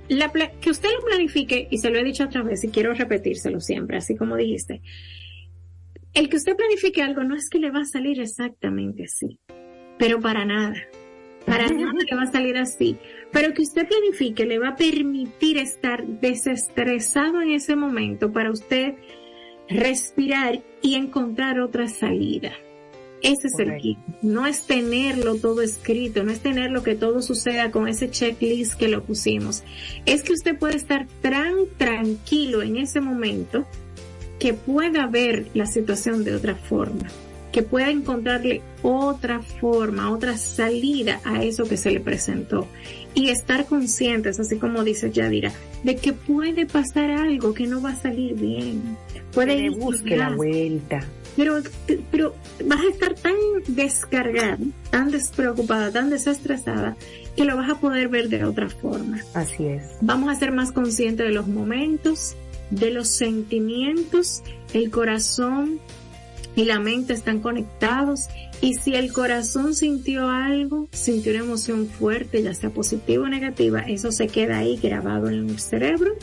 la 0.09 0.29
que 0.29 0.69
usted 0.69 0.89
lo 0.93 1.05
planifique, 1.05 1.69
y 1.71 1.77
se 1.77 1.89
lo 1.89 1.99
he 1.99 2.03
dicho 2.03 2.25
otra 2.25 2.43
vez 2.43 2.63
y 2.65 2.67
quiero 2.67 2.93
repetírselo 2.93 3.61
siempre, 3.61 3.97
así 3.97 4.17
como 4.17 4.35
dijiste, 4.35 4.81
el 6.17 6.29
que 6.29 6.37
usted 6.37 6.55
planifique 6.55 7.03
algo 7.03 7.23
no 7.23 7.35
es 7.35 7.47
que 7.47 7.59
le 7.59 7.69
va 7.69 7.81
a 7.81 7.85
salir 7.85 8.19
exactamente 8.19 9.03
así, 9.03 9.37
pero 9.99 10.19
para 10.19 10.45
nada. 10.45 10.75
Para 11.45 11.69
nada 11.69 11.93
le 12.09 12.15
va 12.15 12.23
a 12.23 12.31
salir 12.31 12.57
así. 12.57 12.97
Pero 13.31 13.53
que 13.53 13.61
usted 13.61 13.87
planifique 13.87 14.45
le 14.45 14.57
va 14.57 14.69
a 14.69 14.75
permitir 14.75 15.59
estar 15.59 16.05
desestresado 16.05 17.41
en 17.41 17.51
ese 17.51 17.75
momento 17.75 18.33
para 18.33 18.51
usted 18.51 18.95
respirar 19.69 20.61
y 20.81 20.95
encontrar 20.95 21.59
otra 21.59 21.87
salida. 21.87 22.51
Ese 23.21 23.47
es 23.47 23.59
el 23.59 23.77
kit. 23.77 23.99
No 24.23 24.47
es 24.47 24.63
tenerlo 24.63 25.35
todo 25.35 25.61
escrito, 25.61 26.23
no 26.23 26.31
es 26.31 26.41
tener 26.41 26.71
lo 26.71 26.83
que 26.83 26.95
todo 26.95 27.21
suceda 27.21 27.69
con 27.71 27.87
ese 27.87 28.09
checklist 28.09 28.73
que 28.73 28.87
lo 28.87 29.03
pusimos. 29.03 29.63
Es 30.05 30.23
que 30.23 30.33
usted 30.33 30.57
puede 30.57 30.75
estar 30.75 31.07
tan 31.21 31.53
tranquilo 31.77 32.63
en 32.63 32.77
ese 32.77 33.01
momento 33.01 33.67
que 34.39 34.53
pueda 34.53 35.07
ver 35.07 35.47
la 35.53 35.65
situación 35.65 36.23
de 36.23 36.35
otra 36.35 36.55
forma, 36.55 37.07
que 37.51 37.63
pueda 37.63 37.89
encontrarle 37.89 38.61
otra 38.83 39.41
forma, 39.41 40.11
otra 40.11 40.37
salida 40.37 41.19
a 41.23 41.43
eso 41.43 41.65
que 41.65 41.77
se 41.77 41.91
le 41.91 41.99
presentó. 41.99 42.67
Y 43.13 43.29
estar 43.29 43.65
conscientes, 43.65 44.39
así 44.39 44.57
como 44.57 44.83
dice 44.83 45.11
Yadira, 45.11 45.51
de 45.83 45.95
que 45.95 46.13
puede 46.13 46.65
pasar 46.65 47.09
algo 47.09 47.53
que 47.53 47.65
no 47.65 47.81
va 47.81 47.91
a 47.91 47.95
salir 47.95 48.35
bien. 48.35 48.97
Puede 49.33 49.57
ir 49.57 49.71
busque 49.71 50.15
la 50.15 50.35
vuelta 50.35 51.01
pero, 51.37 51.61
pero 52.11 52.35
vas 52.65 52.81
a 52.81 52.89
estar 52.89 53.13
tan 53.13 53.35
descargada, 53.67 54.57
tan 54.89 55.11
despreocupada, 55.11 55.91
tan 55.91 56.09
desestresada, 56.09 56.97
que 57.35 57.45
lo 57.45 57.55
vas 57.55 57.69
a 57.69 57.79
poder 57.79 58.09
ver 58.09 58.27
de 58.27 58.43
otra 58.43 58.67
forma. 58.69 59.21
Así 59.35 59.67
es. 59.67 59.83
Vamos 60.01 60.29
a 60.29 60.35
ser 60.35 60.51
más 60.51 60.71
conscientes 60.71 61.27
de 61.27 61.31
los 61.31 61.47
momentos, 61.47 62.35
de 62.71 62.91
los 62.91 63.07
sentimientos, 63.07 64.43
el 64.73 64.89
corazón 64.91 65.79
y 66.55 66.65
la 66.65 66.79
mente 66.79 67.13
están 67.13 67.39
conectados. 67.39 68.27
Y 68.61 68.73
si 68.73 68.95
el 68.95 69.13
corazón 69.13 69.75
sintió 69.75 70.29
algo, 70.29 70.89
sintió 70.91 71.31
una 71.33 71.43
emoción 71.43 71.87
fuerte, 71.87 72.41
ya 72.41 72.53
sea 72.53 72.71
positiva 72.71 73.25
o 73.25 73.29
negativa, 73.29 73.81
eso 73.81 74.11
se 74.11 74.27
queda 74.27 74.57
ahí 74.57 74.77
grabado 74.77 75.29
en 75.29 75.49
el 75.49 75.59
cerebro. 75.59 76.15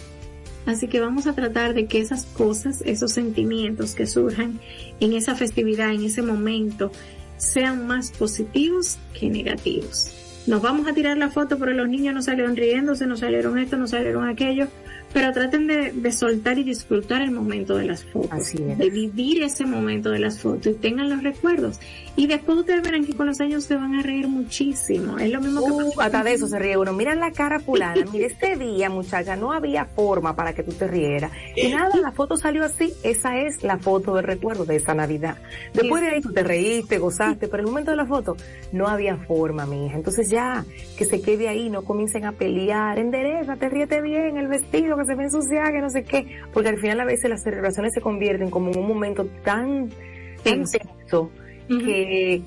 Así 0.67 0.89
que 0.89 1.01
vamos 1.01 1.27
a 1.27 1.35
tratar 1.35 1.75
de 1.75 1.87
que 1.87 2.01
esas 2.01 2.25
cosas, 2.25 2.83
esos 2.87 3.13
sentimientos 3.13 3.95
que 3.95 4.07
surjan 4.07 4.61
en 4.99 5.13
esa 5.13 5.35
festividad, 5.35 5.93
en 5.93 6.03
ese 6.03 6.23
momento, 6.23 6.91
sean 7.37 7.87
más 7.87 8.11
positivos 8.11 8.99
que 9.19 9.29
negativos. 9.29 10.11
Nos 10.47 10.63
vamos 10.63 10.87
a 10.89 10.95
tirar 10.95 11.17
la 11.17 11.31
foto, 11.31 11.59
pero 11.59 11.73
los 11.73 11.89
niños 11.89 12.15
no 12.15 12.23
salieron 12.23 12.57
riéndose, 12.57 13.07
no 13.07 13.17
salieron 13.17 13.59
esto, 13.59 13.77
no 13.77 13.87
salieron 13.87 14.27
aquello 14.27 14.69
pero 15.15 15.33
traten 15.33 15.69
de, 15.69 16.13
soltar 16.13 16.59
y 16.59 16.65
disfrutar 16.65 17.23
el 17.23 17.31
momento 17.31 17.77
de 17.77 17.87
las 17.87 18.05
fotos, 18.05 18.53
de 18.53 18.91
vivir 18.91 19.45
ese 19.45 19.65
momento 19.65 20.11
de 20.11 20.19
las 20.19 20.41
fotos 20.41 20.67
y 20.67 20.75
tengan 20.75 21.09
los 21.09 21.23
recuerdos. 21.23 21.79
Y 22.17 22.27
después 22.27 22.59
ustedes 22.59 22.83
verán 22.83 23.05
que 23.05 23.15
con 23.15 23.27
los 23.27 23.41
años 23.41 23.65
se 23.65 23.77
van 23.77 23.95
a 23.95 24.03
reír 24.03 24.27
muchísimo. 24.27 25.19
Es 25.19 25.31
lo 25.31 25.41
mismo 25.41 25.65
que 25.65 25.73
uh, 25.73 26.01
hasta 26.01 26.23
de 26.23 26.33
eso 26.33 26.49
se 26.49 26.59
ríe 26.59 26.77
uno. 26.77 26.93
Mira 26.93 27.15
la 27.15 27.31
cara 27.31 27.61
fulana, 27.61 28.05
mira 28.13 28.27
este 28.27 28.57
día, 28.57 28.91
muchacha, 28.91 29.37
no 29.37 29.53
había 29.53 29.85
forma 29.85 30.35
para 30.35 30.53
que 30.53 30.65
tú 30.65 30.73
te 30.73 30.89
rieras. 30.89 31.31
Y 31.55 31.69
nada, 31.69 31.97
la 31.97 32.11
foto 32.11 32.37
salió 32.37 32.65
así. 32.65 32.93
Esa 33.05 33.39
es 33.39 33.63
la 33.63 33.79
foto 33.79 34.17
del 34.17 34.25
recuerdo 34.25 34.65
de 34.65 34.77
esa 34.77 34.95
Navidad. 34.95 35.37
Después 35.73 36.03
de 36.03 36.09
ahí 36.09 36.21
tú 36.21 36.33
te 36.33 36.43
reíste, 36.43 36.99
gozaste, 36.99 37.47
pero 37.47 37.63
el 37.63 37.69
momento 37.69 37.93
de 37.93 37.97
la 37.97 38.07
foto 38.07 38.37
no 38.73 38.89
había 38.89 39.17
forma, 39.17 39.65
mi 39.65 39.87
hija. 39.87 39.97
Entonces 39.97 40.29
ya, 40.29 40.65
que 40.99 41.05
se 41.05 41.21
quede 41.21 41.49
ahí, 41.49 41.71
no 41.71 41.83
comiencen 41.83 42.25
a 42.25 42.33
pelear, 42.33 42.99
endereza, 42.99 43.57
te 43.57 43.69
ríete 43.69 44.01
bien, 44.03 44.37
el 44.37 44.49
vestido 44.49 44.97
que 44.97 45.04
se 45.05 45.15
ve 45.15 45.25
ensuciada, 45.25 45.73
que 45.73 45.81
no 45.81 45.91
sé 45.91 46.03
qué, 46.03 46.39
porque 46.53 46.69
al 46.69 46.79
final 46.79 47.01
a 47.01 47.05
veces 47.05 47.31
las 47.31 47.43
celebraciones 47.43 47.93
se 47.95 48.01
convierten 48.01 48.51
como 48.51 48.71
en 48.71 48.79
un 48.79 48.89
momento 48.89 49.27
tan 49.45 49.91
tenso 50.43 51.31
que, 51.69 52.43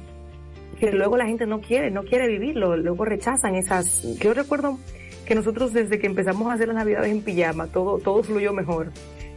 que 0.80 0.92
luego 0.92 1.18
la 1.18 1.26
gente 1.26 1.46
no 1.46 1.62
quiere, 1.62 1.92
no 1.92 2.04
quiere 2.04 2.28
vivirlo, 2.28 2.78
luego 2.78 3.06
rechazan 3.06 3.56
esas, 3.56 4.04
yo 4.20 4.34
recuerdo 4.34 4.78
que 5.26 5.36
nosotros 5.36 5.74
desde 5.74 6.00
que 6.00 6.08
empezamos 6.08 6.50
a 6.50 6.54
hacer 6.54 6.68
las 6.68 6.78
navidades 6.78 7.12
en 7.12 7.22
pijama, 7.22 7.68
todo, 7.68 7.98
todo 8.00 8.24
fluyó 8.24 8.54
mejor, 8.54 8.92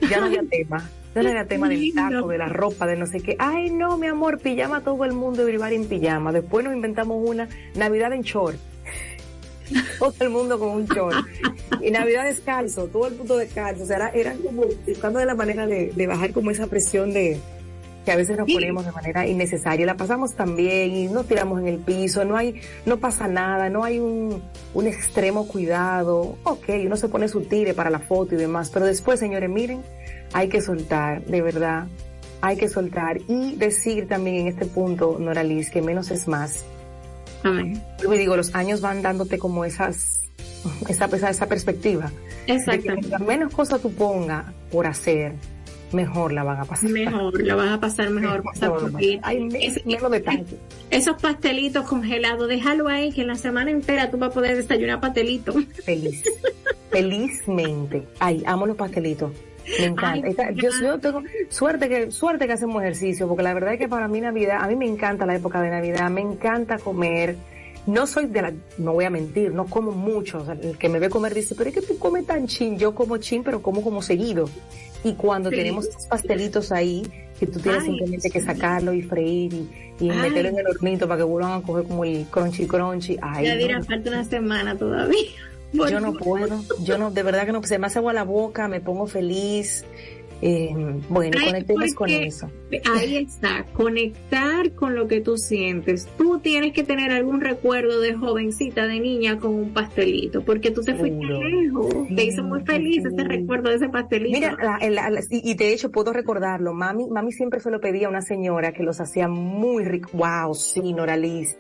ya 0.09 0.21
no 0.21 0.27
había 0.27 0.43
tema. 0.51 0.89
Ya 1.13 1.25
no 1.25 1.31
había 1.31 1.45
tema 1.45 1.69
del 1.69 1.93
taco, 1.93 2.29
de 2.29 2.39
la 2.39 2.49
ropa, 2.49 2.87
de 2.87 2.95
no 2.95 3.05
sé 3.05 3.19
qué. 3.19 3.35
Ay, 3.41 3.69
no, 3.71 3.99
mi 3.99 4.07
amor, 4.07 4.39
pijama 4.39 4.83
todo 4.83 5.05
el 5.05 5.13
mundo, 5.13 5.45
vivir 5.45 5.61
en 5.73 5.87
pijama. 5.87 6.31
Después 6.31 6.65
nos 6.65 6.73
inventamos 6.73 7.29
una 7.29 7.49
Navidad 7.75 8.13
en 8.13 8.23
short 8.23 8.57
todo 9.99 10.15
el 10.21 10.31
mundo 10.31 10.59
con 10.59 10.71
un 10.71 10.87
short. 10.87 11.17
Y 11.81 11.91
Navidad 11.91 12.25
descalzo, 12.25 12.87
todo 12.87 13.07
el 13.07 13.17
mundo 13.17 13.37
descalzo. 13.37 13.85
O 13.85 13.87
sea, 13.87 14.09
eran 14.09 14.39
como 14.39 14.65
buscando 14.87 15.19
de 15.19 15.27
la 15.27 15.35
manera 15.35 15.67
de, 15.67 16.07
bajar 16.07 16.33
como 16.33 16.51
esa 16.51 16.67
presión 16.67 17.13
de 17.13 17.39
que 18.05 18.13
a 18.13 18.17
veces 18.17 18.39
nos 18.39 18.51
ponemos 18.51 18.85
de 18.87 18.93
manera 18.93 19.27
innecesaria. 19.27 19.85
La 19.85 19.97
pasamos 19.97 20.35
también 20.35 20.95
y 20.95 21.09
nos 21.09 21.27
tiramos 21.27 21.61
en 21.61 21.69
el 21.69 21.79
piso, 21.79 22.25
no 22.25 22.37
hay, 22.37 22.61
no 22.87 22.99
pasa 22.99 23.29
nada, 23.29 23.69
no 23.69 23.85
hay 23.85 23.99
un, 23.99 24.43
un 24.73 24.87
extremo 24.87 25.47
cuidado. 25.47 26.37
Ok, 26.45 26.69
uno 26.87 26.97
se 26.97 27.09
pone 27.09 27.29
su 27.29 27.43
tire 27.43 27.75
para 27.75 27.91
la 27.91 27.99
foto 27.99 28.35
y 28.35 28.39
demás, 28.39 28.71
pero 28.71 28.87
después, 28.87 29.21
señores, 29.21 29.51
miren, 29.51 29.83
hay 30.33 30.49
que 30.49 30.63
soltar, 30.63 31.23
de 31.25 31.43
verdad, 31.43 31.87
hay 32.41 32.57
que 32.57 32.69
soltar 32.69 33.19
y 33.29 33.57
decir 33.57 34.09
también 34.09 34.37
en 34.37 34.47
este 34.49 34.65
punto, 34.65 35.19
Noralis, 35.19 35.71
que 35.71 35.83
menos 35.83 36.11
es 36.11 36.27
más 36.27 36.65
Amén. 37.43 37.83
Y 38.03 38.19
digo, 38.19 38.37
los 38.37 38.55
años 38.55 38.81
van 38.81 39.03
dándote 39.03 39.39
como 39.39 39.65
esas, 39.65 40.23
esa, 40.89 41.07
esa 41.07 41.47
perspectiva. 41.47 42.11
Exacto. 42.47 42.93
menos 43.25 43.53
cosas 43.55 43.81
tú 43.81 43.93
pongas 43.93 44.47
por 44.71 44.87
hacer, 44.87 45.35
mejor 45.93 46.33
la 46.33 46.43
van 46.43 46.61
a 46.61 46.65
pasar. 46.65 46.91
Mejor, 46.91 47.43
la 47.43 47.55
van 47.55 47.69
a 47.69 47.81
pasar 47.81 48.11
mejor. 48.11 48.43
Hay 49.23 49.41
menos 49.85 50.11
detalles. 50.11 50.55
Esos 50.91 51.21
pastelitos 51.21 51.87
congelados, 51.87 52.49
déjalo 52.49 52.89
ahí 52.89 53.13
que 53.13 53.23
en 53.23 53.29
la 53.29 53.37
semana 53.37 53.71
entera 53.71 54.11
tú 54.11 54.19
vas 54.19 54.31
a 54.31 54.35
poder 54.35 54.57
desayunar 54.57 55.01
pastelito. 55.01 55.53
Feliz. 55.85 56.23
Felizmente. 56.91 58.07
Ay, 58.19 58.43
amo 58.47 58.67
los 58.67 58.77
pastelitos. 58.77 59.31
Me 59.79 59.87
encanta. 59.87 60.51
yo, 60.53 60.99
tengo 60.99 61.23
suerte 61.49 61.89
que, 61.89 62.11
suerte 62.11 62.47
que 62.47 62.53
hacemos 62.53 62.83
ejercicio, 62.83 63.29
porque 63.29 63.43
la 63.43 63.55
verdad 63.55 63.75
es 63.75 63.79
que 63.79 63.89
para 63.89 64.09
mí 64.09 64.21
Navidad, 64.21 64.59
a 64.61 64.67
mí 64.67 64.77
me 64.77 64.87
encanta 64.87 65.27
la 65.27 65.37
época 65.37 65.61
de 65.61 65.71
Navidad, 65.71 66.11
me 66.11 66.21
encanta 66.21 66.79
comer. 66.79 67.37
No 67.87 68.07
soy 68.07 68.27
de 68.27 68.43
la, 68.43 68.53
no 68.79 68.93
voy 68.93 69.07
a 69.07 69.11
mentir, 69.11 69.53
no 69.53 69.67
como 69.67 69.93
mucho. 69.93 70.45
el 70.63 70.77
que 70.77 70.89
me 70.89 70.99
ve 70.99 71.09
comer 71.09 71.35
dice, 71.35 71.55
pero 71.55 71.71
es 71.71 71.75
que 71.75 71.83
tú 71.83 71.99
comes 71.99 72.27
tan 72.27 72.47
chin. 72.47 72.79
Yo 72.79 72.95
como 72.95 73.17
chin, 73.17 73.43
pero 73.43 73.63
como 73.63 73.83
como 73.83 74.03
seguido. 74.03 74.49
Y 75.03 75.15
cuando 75.15 75.49
tenemos 75.49 75.87
estos 75.87 76.07
pastelitos 76.07 76.73
ahí, 76.73 77.03
que 77.39 77.47
tú 77.47 77.59
tienes 77.59 77.85
simplemente 77.85 78.31
que 78.31 78.41
sacarlo 78.41 78.93
y 78.93 79.01
freír 79.01 79.67
y, 79.99 80.09
meterlo 80.09 80.51
en 80.51 80.59
el 80.59 80.67
hornito 80.67 81.09
para 81.09 81.19
que 81.19 81.25
vuelvan 81.25 81.53
a 81.53 81.63
coger 81.63 81.85
como 81.87 82.05
el 82.05 82.27
crunchy 82.27 82.67
crunchy. 82.67 83.17
Ay, 83.23 83.47
ya 83.47 83.57
dirá, 83.57 83.83
falta 83.83 84.11
una 84.11 84.25
semana 84.25 84.77
todavía. 84.77 85.50
Yo 85.73 86.01
no 86.01 86.15
puedo, 86.15 86.63
yo 86.83 86.99
no, 86.99 87.11
de 87.11 87.23
verdad 87.23 87.47
que 87.47 87.53
no, 87.53 87.63
se 87.63 87.79
me 87.79 87.87
hace 87.87 87.99
agua 87.99 88.13
la 88.13 88.25
boca, 88.25 88.69
me 88.69 88.81
pongo 88.81 89.07
feliz. 89.07 89.85
Eh, 90.43 90.75
bueno, 91.11 91.39
conectemos 91.45 91.95
con 91.95 92.09
eso. 92.09 92.51
Ahí 92.95 93.17
está, 93.17 93.67
conectar 93.75 94.73
con 94.73 94.95
lo 94.95 95.07
que 95.07 95.21
tú 95.21 95.37
sientes. 95.37 96.09
Tú 96.17 96.39
tienes 96.39 96.73
que 96.73 96.83
tener 96.83 97.11
algún 97.11 97.43
recuerdo 97.43 98.01
de 98.01 98.15
jovencita, 98.15 98.87
de 98.87 99.01
niña 99.01 99.39
con 99.39 99.55
un 99.55 99.75
pastelito, 99.75 100.43
porque 100.43 100.71
tú 100.71 100.83
te 100.83 100.95
fuiste 100.95 101.27
lejos, 101.27 101.89
te 102.17 102.25
hizo 102.25 102.43
muy 102.43 102.63
feliz 102.63 103.05
ese 103.05 103.25
recuerdo 103.25 103.69
de 103.69 103.77
ese 103.77 103.89
pastelito. 103.91 104.39
Mira, 104.39 104.79
y, 105.31 105.55
de 105.55 105.73
hecho 105.75 105.91
puedo 105.91 106.13
recordarlo, 106.13 106.73
mami, 106.73 107.07
mami 107.11 107.33
siempre 107.33 107.61
se 107.61 107.71
lo 107.71 107.81
pedía 107.81 108.07
a 108.07 108.11
una 108.11 108.23
señora 108.23 108.73
que 108.73 108.83
los 108.83 109.01
hacía 109.01 109.29
muy 109.29 109.85
ricos. 109.85 110.13
Wow, 110.13 110.55
sí, 110.55 110.93
Noraliz 110.95 111.57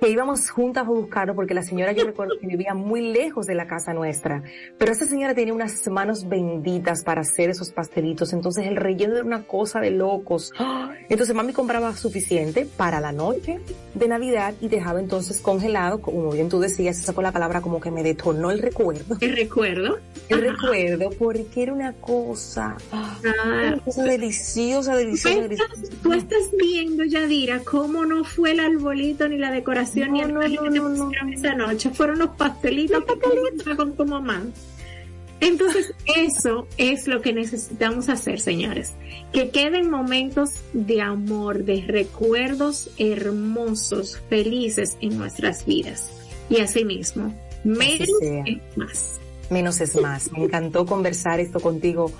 que 0.00 0.10
íbamos 0.10 0.50
juntas 0.50 0.84
a 0.86 0.90
buscarlo 0.90 1.34
porque 1.34 1.54
la 1.54 1.62
señora 1.62 1.92
yo 1.92 2.04
recuerdo 2.04 2.34
que 2.40 2.46
vivía 2.46 2.74
muy 2.74 3.12
lejos 3.12 3.46
de 3.46 3.54
la 3.54 3.66
casa 3.66 3.94
nuestra, 3.94 4.42
pero 4.78 4.92
esa 4.92 5.06
señora 5.06 5.34
tenía 5.34 5.54
unas 5.54 5.86
manos 5.88 6.28
benditas 6.28 7.02
para 7.02 7.22
hacer 7.22 7.50
esos 7.50 7.70
pastelitos, 7.70 8.32
entonces 8.32 8.66
el 8.66 8.76
relleno 8.76 9.14
era 9.14 9.24
una 9.24 9.44
cosa 9.44 9.80
de 9.80 9.90
locos. 9.90 10.52
Entonces 11.08 11.34
mami 11.34 11.52
compraba 11.52 11.94
suficiente 11.96 12.66
para 12.76 13.00
la 13.00 13.12
noche 13.12 13.60
de 13.94 14.08
Navidad 14.08 14.54
y 14.60 14.68
dejaba 14.68 15.00
entonces 15.00 15.40
congelado, 15.40 16.00
como 16.00 16.30
bien 16.30 16.48
tú 16.48 16.60
decías, 16.60 16.98
esa 16.98 17.12
fue 17.12 17.22
la 17.22 17.32
palabra 17.32 17.60
como 17.60 17.80
que 17.80 17.90
me 17.90 18.02
detonó 18.02 18.50
el 18.50 18.60
recuerdo. 18.60 19.16
El 19.20 19.36
recuerdo. 19.36 19.98
El 20.28 20.40
recuerdo, 20.40 21.10
porque 21.18 21.62
era 21.62 21.72
una 21.72 21.92
cosa, 21.94 22.76
ah. 22.92 23.18
una 23.22 23.78
cosa 23.78 24.04
deliciosa, 24.04 24.94
deliciosa, 24.96 25.40
deliciosa. 25.40 25.72
Tú 26.02 26.12
estás 26.12 26.50
viendo, 26.58 27.04
Yadira, 27.04 27.60
cómo 27.60 28.04
no 28.04 28.24
fue 28.24 28.52
el 28.52 28.60
arbolito 28.60 29.28
ni 29.28 29.38
la 29.38 29.50
decoración 29.50 29.85
no, 29.94 30.26
no, 30.28 30.88
no, 30.88 31.10
esa 31.32 31.54
noche. 31.54 31.90
Fueron 31.90 32.18
los 32.18 32.30
pastelitos, 32.30 33.04
pastelitos 33.04 33.76
con 33.76 33.96
tu 33.96 34.04
mamá. 34.04 34.42
Entonces, 35.40 35.92
eso 36.16 36.66
es 36.78 37.06
lo 37.06 37.20
que 37.20 37.32
necesitamos 37.32 38.08
hacer, 38.08 38.40
señores. 38.40 38.94
Que 39.32 39.50
queden 39.50 39.90
momentos 39.90 40.50
de 40.72 41.02
amor, 41.02 41.64
de 41.64 41.84
recuerdos 41.86 42.90
hermosos, 42.96 44.20
felices 44.30 44.96
en 45.00 45.18
nuestras 45.18 45.66
vidas. 45.66 46.10
Y 46.48 46.60
así 46.60 46.84
mismo, 46.84 47.34
menos 47.64 48.08
es 48.22 48.76
más. 48.76 49.20
Menos 49.50 49.80
es 49.80 50.00
más. 50.00 50.32
Me 50.32 50.44
encantó 50.44 50.86
conversar 50.86 51.38
esto 51.38 51.60
contigo 51.60 52.10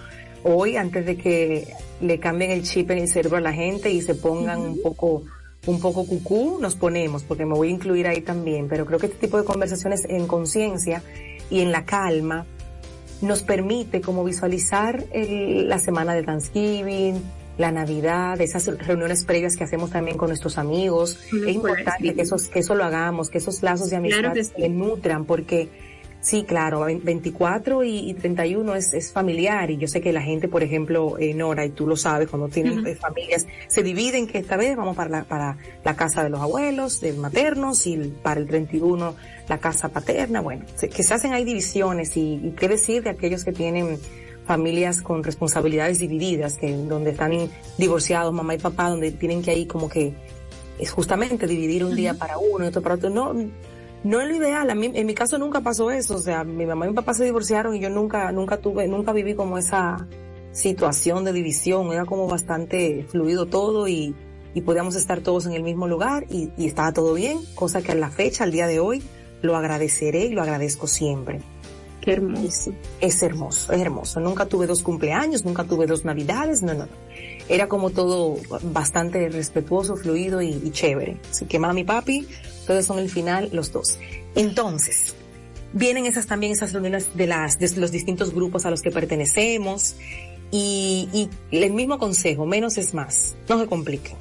hoy 0.43 0.77
antes 0.77 1.07
de 1.07 1.17
que 1.17 1.69
le 2.01 2.21
cambien 2.21 2.51
el 2.51 2.63
chip 2.63 2.91
en 2.91 2.99
el 2.99 3.09
cerebro 3.09 3.39
a 3.39 3.41
la 3.41 3.53
gente 3.53 3.91
y 3.91 4.03
se 4.03 4.15
pongan 4.15 4.61
un 4.61 4.83
poco 4.83 5.25
un 5.67 5.81
poco 5.81 6.07
cucú 6.07 6.59
nos 6.61 6.77
ponemos, 6.77 7.25
porque 7.25 7.45
me 7.45 7.55
voy 7.55 7.69
a 7.69 7.71
incluir 7.73 8.07
ahí 8.07 8.21
también, 8.21 8.69
pero 8.69 8.87
creo 8.87 8.99
que 8.99 9.07
este 9.07 9.19
tipo 9.19 9.39
de 9.39 9.45
conversaciones 9.45 10.05
en 10.09 10.27
conciencia 10.27 11.03
y 11.51 11.61
en 11.61 11.73
la 11.73 11.85
calma 11.85 12.47
nos 13.21 13.43
permite 13.43 14.01
como 14.01 14.25
visualizar 14.25 15.05
la 15.13 15.79
semana 15.79 16.15
de 16.15 16.23
Thanksgiving, 16.23 17.23
la 17.59 17.73
Navidad, 17.73 18.41
esas 18.41 18.67
reuniones 18.67 19.25
previas 19.25 19.57
que 19.57 19.65
hacemos 19.65 19.91
también 19.91 20.19
con 20.19 20.29
nuestros 20.29 20.59
amigos. 20.59 21.19
es 21.47 21.55
importante 21.55 22.15
que, 22.15 22.23
esos, 22.23 22.49
que 22.49 22.59
eso 22.59 22.75
lo 22.75 22.85
hagamos, 22.85 23.31
que 23.31 23.39
esos 23.39 23.63
lazos 23.63 23.91
de 23.91 23.97
amistad 23.97 24.35
se 24.35 24.69
nutran, 24.69 25.25
porque 25.25 25.69
Sí, 26.27 26.43
claro, 26.43 26.81
24 26.81 27.85
y, 27.85 28.13
31 28.15 28.75
es, 28.75 28.93
es, 28.95 29.13
familiar 29.13 29.71
y 29.71 29.77
yo 29.77 29.87
sé 29.87 30.01
que 30.01 30.13
la 30.13 30.23
gente, 30.23 30.49
por 30.49 30.65
ejemplo, 30.65 31.21
en 31.21 31.39
Nora, 31.39 31.65
y 31.65 31.71
tú 31.71 31.87
lo 31.87 31.95
sabes, 31.95 32.29
cuando 32.29 32.49
tienen 32.49 32.85
eh, 32.85 32.97
familias, 32.97 33.47
se 33.69 33.85
dividen 33.85 34.27
que 34.27 34.39
esta 34.39 34.57
vez 34.57 34.77
vamos 34.77 34.97
para 34.97 35.09
la, 35.09 35.23
para 35.23 35.57
la 35.85 35.95
casa 35.95 36.25
de 36.25 36.31
los 36.31 36.41
abuelos, 36.41 37.01
de 37.01 37.13
maternos 37.13 37.87
y 37.87 37.97
para 38.25 38.41
el 38.41 38.49
31 38.49 39.15
la 39.49 39.59
casa 39.59 39.91
paterna. 39.91 40.41
Bueno, 40.41 40.65
que 40.81 41.03
se 41.05 41.15
hacen 41.15 41.33
ahí 41.33 41.45
divisiones 41.45 42.17
y, 42.17 42.41
y 42.43 42.55
qué 42.59 42.67
decir 42.67 43.05
de 43.05 43.11
aquellos 43.11 43.45
que 43.45 43.53
tienen 43.53 43.97
familias 44.49 45.03
con 45.03 45.23
responsabilidades 45.23 46.01
divididas, 46.01 46.59
que 46.59 46.73
donde 46.73 47.11
están 47.11 47.31
divorciados 47.79 48.35
mamá 48.35 48.57
y 48.57 48.59
papá, 48.59 48.91
donde 48.91 49.13
tienen 49.13 49.43
que 49.43 49.53
ahí 49.53 49.67
como 49.67 49.89
que 49.89 50.13
es 50.81 50.91
justamente 50.91 51.47
dividir 51.47 51.85
un 51.85 51.95
día 51.95 52.15
para 52.15 52.37
uno 52.39 52.65
y 52.65 52.69
otro 52.69 52.83
para 52.83 52.97
otro. 52.97 53.11
No, 53.11 53.33
no 54.07 54.21
es 54.21 54.29
lo 54.29 54.37
ideal. 54.37 54.71
A 54.71 54.75
mí, 54.75 54.91
en 54.95 55.07
mi 55.07 55.15
caso 55.15 55.37
nunca 55.39 55.61
pasó 55.61 55.91
eso. 55.91 56.15
O 56.15 56.19
sea, 56.19 56.45
mi 56.45 56.65
mamá 56.65 56.87
y 56.87 56.91
mi 56.91 56.95
papá 56.95 57.13
se 57.13 57.25
divorciaron 57.25 57.75
y 57.75 57.81
yo 57.81 57.91
nunca, 57.91 58.31
nunca 58.33 58.59
tuve, 58.59 58.87
nunca 58.87 59.13
viví 59.13 59.35
como 59.35 59.59
esa 59.59 60.07
situación 60.53 61.25
de 61.25 61.33
división. 61.33 61.93
Era 61.93 62.05
como 62.05 62.29
bastante 62.29 63.05
fluido 63.11 63.47
todo 63.47 63.89
y, 63.89 64.15
y 64.55 64.61
podíamos 64.61 64.95
estar 64.95 65.21
todos 65.21 65.47
en 65.47 65.53
el 65.53 65.65
mismo 65.65 65.89
lugar 65.89 66.25
y, 66.31 66.51
y 66.57 66.67
estaba 66.67 66.93
todo 66.93 67.15
bien. 67.15 67.39
Cosa 67.55 67.83
que 67.83 67.93
a 67.93 67.95
la 67.97 68.11
fecha, 68.11 68.45
al 68.45 68.53
día 68.53 68.69
de 68.69 68.79
hoy, 68.79 69.03
lo 69.43 69.57
agradeceré 69.57 70.27
y 70.27 70.31
lo 70.31 70.43
agradezco 70.43 70.87
siempre. 70.87 71.41
Qué 72.01 72.13
hermoso. 72.13 72.73
Es 73.01 73.21
hermoso, 73.25 73.73
es 73.73 73.81
hermoso. 73.81 74.21
Nunca 74.21 74.47
tuve 74.47 74.69
dos 74.69 74.83
cumpleaños, 74.85 75.45
nunca 75.45 75.65
tuve 75.65 75.87
dos 75.87 76.05
navidades, 76.05 76.63
no, 76.63 76.75
no, 76.75 76.87
Era 77.49 77.67
como 77.67 77.91
todo 77.91 78.37
bastante 78.63 79.29
respetuoso, 79.29 79.97
fluido 79.97 80.41
y, 80.41 80.51
y 80.51 80.71
chévere. 80.71 81.17
Así 81.29 81.47
que 81.47 81.59
mami, 81.59 81.83
papi, 81.83 82.29
todos 82.67 82.85
son 82.85 82.99
el 82.99 83.11
final, 83.11 83.51
los 83.53 83.73
dos. 83.73 83.99
Entonces, 84.35 85.15
vienen 85.73 86.07
esas 86.07 86.27
también 86.27 86.53
esas 86.53 86.73
reuniones 86.73 87.09
de 87.15 87.27
las, 87.27 87.59
de 87.59 87.69
los 87.77 87.93
distintos 87.93 88.35
grupos 88.35 88.67
a 88.67 88.71
los 88.71 88.83
que 88.83 88.91
pertenecemos 88.91 89.97
y, 90.51 91.09
y 91.13 91.29
el 91.57 91.73
mismo 91.73 91.99
consejo, 91.99 92.47
menos 92.47 92.79
es 92.79 92.95
más, 92.95 93.37
no 93.49 93.59
se 93.61 93.67
compliquen. 93.67 94.17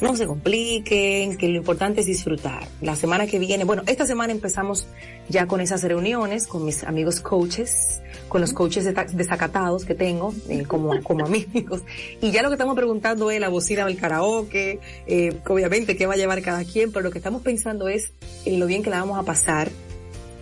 No 0.00 0.14
se 0.16 0.26
compliquen, 0.26 1.36
que 1.36 1.48
lo 1.48 1.56
importante 1.56 2.02
es 2.02 2.06
disfrutar. 2.06 2.68
La 2.80 2.94
semana 2.94 3.26
que 3.26 3.38
viene, 3.38 3.64
bueno, 3.64 3.82
esta 3.86 4.06
semana 4.06 4.32
empezamos 4.32 4.86
ya 5.28 5.46
con 5.46 5.60
esas 5.60 5.82
reuniones 5.82 6.46
con 6.46 6.64
mis 6.64 6.84
amigos 6.84 7.20
coaches, 7.20 8.00
con 8.28 8.40
los 8.40 8.52
coaches 8.52 8.86
desacatados 9.12 9.84
que 9.84 9.94
tengo, 9.94 10.34
eh, 10.48 10.64
como, 10.64 11.02
como 11.02 11.24
amigos. 11.26 11.82
Y 12.20 12.30
ya 12.30 12.42
lo 12.42 12.48
que 12.48 12.54
estamos 12.54 12.76
preguntando 12.76 13.30
es 13.30 13.40
la 13.40 13.48
bocina 13.48 13.84
del 13.84 13.96
karaoke, 13.96 14.78
eh, 15.06 15.36
obviamente 15.48 15.96
qué 15.96 16.06
va 16.06 16.14
a 16.14 16.16
llevar 16.16 16.42
cada 16.42 16.64
quien, 16.64 16.92
pero 16.92 17.02
lo 17.02 17.10
que 17.10 17.18
estamos 17.18 17.42
pensando 17.42 17.88
es 17.88 18.12
lo 18.46 18.66
bien 18.66 18.82
que 18.82 18.90
la 18.90 19.00
vamos 19.00 19.18
a 19.18 19.24
pasar 19.24 19.70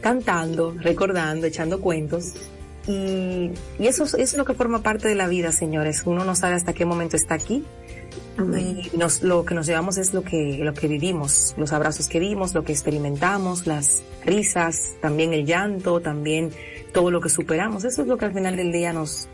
cantando, 0.00 0.74
recordando, 0.78 1.46
echando 1.46 1.80
cuentos. 1.80 2.32
Y, 2.86 3.50
eso 3.78 4.04
es 4.16 4.36
lo 4.36 4.44
que 4.44 4.54
forma 4.54 4.82
parte 4.82 5.08
de 5.08 5.14
la 5.14 5.28
vida, 5.28 5.52
señores. 5.52 6.02
Uno 6.06 6.24
no 6.24 6.34
sabe 6.34 6.54
hasta 6.54 6.72
qué 6.72 6.84
momento 6.84 7.16
está 7.16 7.34
aquí 7.34 7.64
y 8.92 8.96
nos, 8.96 9.22
lo 9.22 9.44
que 9.44 9.54
nos 9.54 9.66
llevamos 9.66 9.98
es 9.98 10.14
lo 10.14 10.22
que, 10.22 10.58
lo 10.62 10.72
que 10.72 10.88
vivimos, 10.88 11.54
los 11.56 11.72
abrazos 11.72 12.08
que 12.08 12.18
vimos, 12.18 12.54
lo 12.54 12.64
que 12.64 12.72
experimentamos, 12.72 13.66
las 13.66 14.02
risas, 14.24 14.94
también 15.00 15.32
el 15.32 15.44
llanto, 15.46 16.00
también 16.00 16.50
todo 16.92 17.10
lo 17.10 17.20
que 17.20 17.28
superamos. 17.28 17.84
Eso 17.84 18.02
es 18.02 18.08
lo 18.08 18.16
que 18.16 18.24
al 18.26 18.32
final 18.32 18.56
del 18.56 18.72
día 18.72 18.92
nos, 18.92 19.28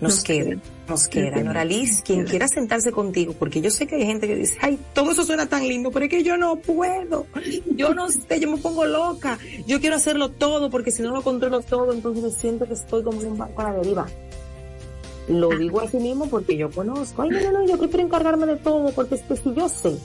nos, 0.00 0.22
queda, 0.22 0.56
nos 0.88 1.08
queda. 1.08 1.42
Noraliz, 1.42 2.02
quien 2.02 2.24
quiera 2.24 2.48
sentarse 2.48 2.92
contigo, 2.92 3.34
porque 3.38 3.60
yo 3.60 3.70
sé 3.70 3.86
que 3.86 3.96
hay 3.96 4.06
gente 4.06 4.26
que 4.26 4.36
dice, 4.36 4.58
ay, 4.60 4.78
todo 4.92 5.12
eso 5.12 5.24
suena 5.24 5.46
tan 5.46 5.66
lindo, 5.66 5.90
pero 5.90 6.04
es 6.04 6.10
que 6.10 6.22
yo 6.22 6.36
no 6.36 6.56
puedo. 6.56 7.26
Yo 7.74 7.94
no 7.94 8.10
sé, 8.10 8.40
yo 8.40 8.50
me 8.50 8.58
pongo 8.58 8.84
loca. 8.84 9.38
Yo 9.66 9.80
quiero 9.80 9.96
hacerlo 9.96 10.30
todo, 10.30 10.70
porque 10.70 10.90
si 10.90 11.02
no 11.02 11.12
lo 11.12 11.22
controlo 11.22 11.60
todo, 11.60 11.92
entonces 11.92 12.22
me 12.22 12.30
siento 12.30 12.66
que 12.66 12.74
estoy 12.74 13.02
como 13.02 13.18
un 13.18 13.38
barco 13.38 13.62
a 13.62 13.70
la 13.70 13.78
deriva. 13.78 14.06
Lo 15.28 15.48
digo 15.50 15.80
así 15.80 15.98
mismo 15.98 16.26
porque 16.26 16.56
yo 16.56 16.70
conozco. 16.70 17.22
Ay, 17.22 17.30
no, 17.30 17.40
no, 17.40 17.52
no, 17.52 17.66
yo 17.66 17.78
prefiero 17.78 18.04
encargarme 18.04 18.46
de 18.46 18.56
todo 18.56 18.90
porque 18.90 19.14
es 19.14 19.22
que 19.22 19.36
si 19.36 19.54
yo 19.54 19.68
sé 19.68 19.96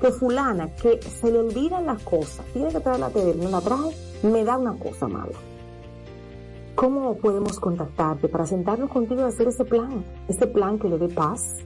que 0.00 0.10
fulana 0.10 0.74
que 0.74 1.00
se 1.02 1.30
le 1.30 1.38
olvidan 1.38 1.86
las 1.86 2.02
cosas, 2.02 2.44
tiene 2.52 2.70
que 2.70 2.80
traer 2.80 3.00
la 3.00 3.10
TV, 3.10 3.34
no 3.36 3.50
la 3.50 3.60
trae, 3.60 3.94
me 4.22 4.44
da 4.44 4.58
una 4.58 4.74
cosa 4.74 5.06
mala. 5.06 5.38
¿Cómo 6.74 7.16
podemos 7.18 7.60
contactarte 7.60 8.26
para 8.28 8.46
sentarnos 8.46 8.90
contigo 8.90 9.20
y 9.20 9.24
hacer 9.24 9.46
ese 9.46 9.64
plan? 9.64 10.04
Ese 10.26 10.48
plan 10.48 10.78
que 10.78 10.88
le 10.88 10.98
dé 10.98 11.08
paz, 11.08 11.58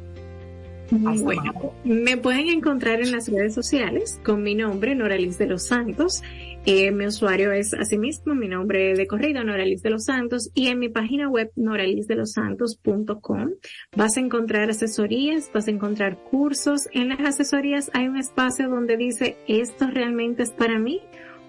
bueno, 0.90 1.74
me 1.85 2.16
pueden 2.16 2.48
encontrar 2.48 3.01
en 3.01 3.12
las 3.12 3.29
redes 3.29 3.55
sociales 3.55 4.20
con 4.24 4.42
mi 4.42 4.55
nombre, 4.55 4.94
Noralis 4.94 5.38
de 5.38 5.46
los 5.46 5.66
Santos. 5.66 6.22
Eh, 6.66 6.90
mi 6.90 7.07
usuario 7.07 7.53
es 7.53 7.72
asimismo 7.74 8.35
mi 8.35 8.48
nombre 8.48 8.94
de 8.94 9.07
corrido, 9.07 9.44
Noralis 9.44 9.83
de 9.83 9.90
los 9.90 10.05
Santos, 10.05 10.51
y 10.55 10.68
en 10.68 10.79
mi 10.79 10.88
página 10.88 11.29
web, 11.29 11.51
noralisdelosantos.com, 11.57 13.51
vas 13.96 14.16
a 14.16 14.20
encontrar 14.20 14.70
asesorías, 14.70 15.51
vas 15.53 15.68
a 15.68 15.70
encontrar 15.70 16.18
cursos. 16.18 16.88
En 16.92 17.09
las 17.11 17.20
asesorías 17.20 17.90
hay 17.94 18.09
un 18.09 18.16
espacio 18.16 18.68
donde 18.68 18.96
dice, 18.96 19.37
esto 19.46 19.87
realmente 19.90 20.42
es 20.42 20.51
para 20.51 20.79
mí. 20.79 21.01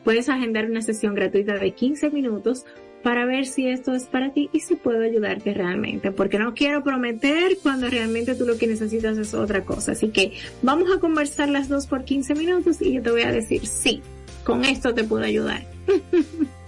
Puedes 0.03 0.29
agendar 0.29 0.69
una 0.69 0.81
sesión 0.81 1.15
gratuita 1.15 1.55
de 1.55 1.71
15 1.71 2.11
minutos 2.11 2.65
para 3.03 3.25
ver 3.25 3.45
si 3.45 3.67
esto 3.67 3.93
es 3.93 4.03
para 4.03 4.33
ti 4.33 4.49
y 4.51 4.59
si 4.59 4.75
puedo 4.75 5.01
ayudarte 5.01 5.53
realmente, 5.53 6.11
porque 6.11 6.37
no 6.37 6.53
quiero 6.53 6.83
prometer 6.83 7.57
cuando 7.61 7.89
realmente 7.89 8.35
tú 8.35 8.45
lo 8.45 8.57
que 8.57 8.67
necesitas 8.67 9.17
es 9.17 9.33
otra 9.33 9.63
cosa. 9.63 9.93
Así 9.93 10.09
que 10.09 10.33
vamos 10.61 10.89
a 10.95 10.99
conversar 10.99 11.49
las 11.49 11.69
dos 11.69 11.87
por 11.87 12.03
15 12.03 12.35
minutos 12.35 12.81
y 12.81 12.93
yo 12.93 13.01
te 13.01 13.11
voy 13.11 13.21
a 13.21 13.31
decir, 13.31 13.65
sí, 13.65 14.01
con 14.43 14.65
esto 14.65 14.93
te 14.93 15.03
puedo 15.03 15.23
ayudar. 15.23 15.65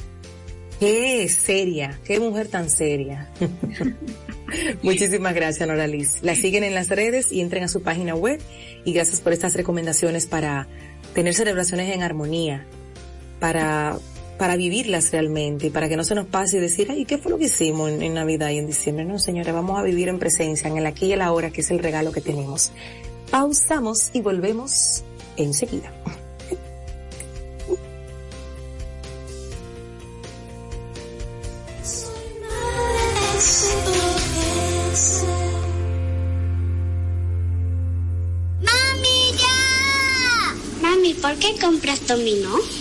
Qué 0.80 1.30
seria, 1.30 2.00
qué 2.06 2.20
mujer 2.20 2.48
tan 2.48 2.68
seria. 2.68 3.30
Muchísimas 4.82 5.36
gracias, 5.36 5.70
Noraliz. 5.70 6.24
La 6.24 6.34
siguen 6.34 6.64
en 6.64 6.74
las 6.74 6.90
redes 6.90 7.32
y 7.32 7.42
entren 7.42 7.66
a 7.66 7.68
su 7.68 7.84
página 7.84 8.16
web 8.16 8.42
y 8.84 8.92
gracias 8.92 9.22
por 9.22 9.32
estas 9.32 9.54
recomendaciones 9.54 10.26
para 10.26 10.68
tener 11.14 11.36
celebraciones 11.36 11.94
en 11.94 12.02
armonía, 12.02 12.66
para 13.40 14.00
para 14.42 14.56
vivirlas 14.56 15.12
realmente, 15.12 15.70
para 15.70 15.88
que 15.88 15.96
no 15.96 16.04
se 16.04 16.16
nos 16.16 16.26
pase 16.26 16.58
y 16.58 16.60
decir, 16.60 16.88
ay, 16.90 17.06
¿qué 17.06 17.20
fue 17.20 17.32
lo 17.32 17.38
que 17.38 17.46
hicimos 17.46 17.92
en, 17.92 18.12
Navidad 18.16 18.50
y 18.50 18.58
en 18.58 18.66
diciembre? 18.66 19.06
No, 19.06 19.20
señores, 19.20 19.54
vamos 19.54 19.78
a 19.78 19.84
vivir 19.84 20.08
en 20.08 20.18
presencia, 20.18 20.68
en 20.68 20.80
el 20.80 20.88
aquí 20.88 21.06
y 21.06 21.12
el 21.14 21.22
ahora, 21.22 21.52
que 21.52 21.62
es 21.62 21.70
el 21.70 21.78
regalo 21.78 22.12
que 22.12 22.22
tenemos. 22.22 22.72
Pausamos 23.30 24.10
y 24.14 24.22
volvemos 24.22 25.04
enseguida. 25.38 25.94
¡Mami, 38.60 39.38
ya! 39.38 40.56
Mami, 40.82 41.14
¿por 41.14 41.36
qué 41.36 41.60
compras 41.62 42.08
dominó? 42.08 42.81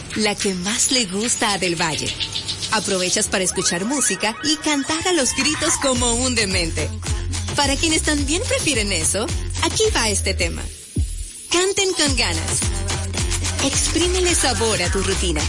la 0.15 0.35
que 0.35 0.53
más 0.53 0.91
le 0.91 1.05
gusta 1.05 1.53
a 1.53 1.57
Del 1.57 1.79
Valle. 1.79 2.13
Aprovechas 2.71 3.27
para 3.27 3.43
escuchar 3.43 3.85
música 3.85 4.35
y 4.43 4.55
cantar 4.57 5.07
a 5.07 5.13
los 5.13 5.33
gritos 5.35 5.75
como 5.81 6.13
un 6.15 6.35
demente. 6.35 6.89
Para 7.55 7.75
quienes 7.75 8.03
también 8.03 8.41
prefieren 8.47 8.91
eso, 8.91 9.25
aquí 9.63 9.83
va 9.95 10.09
este 10.09 10.33
tema. 10.33 10.61
Canten 11.49 11.93
con 11.93 12.15
ganas. 12.15 12.59
Exprímele 13.65 14.33
sabor 14.35 14.81
a 14.81 14.91
tu 14.91 15.03
rutina. 15.03 15.41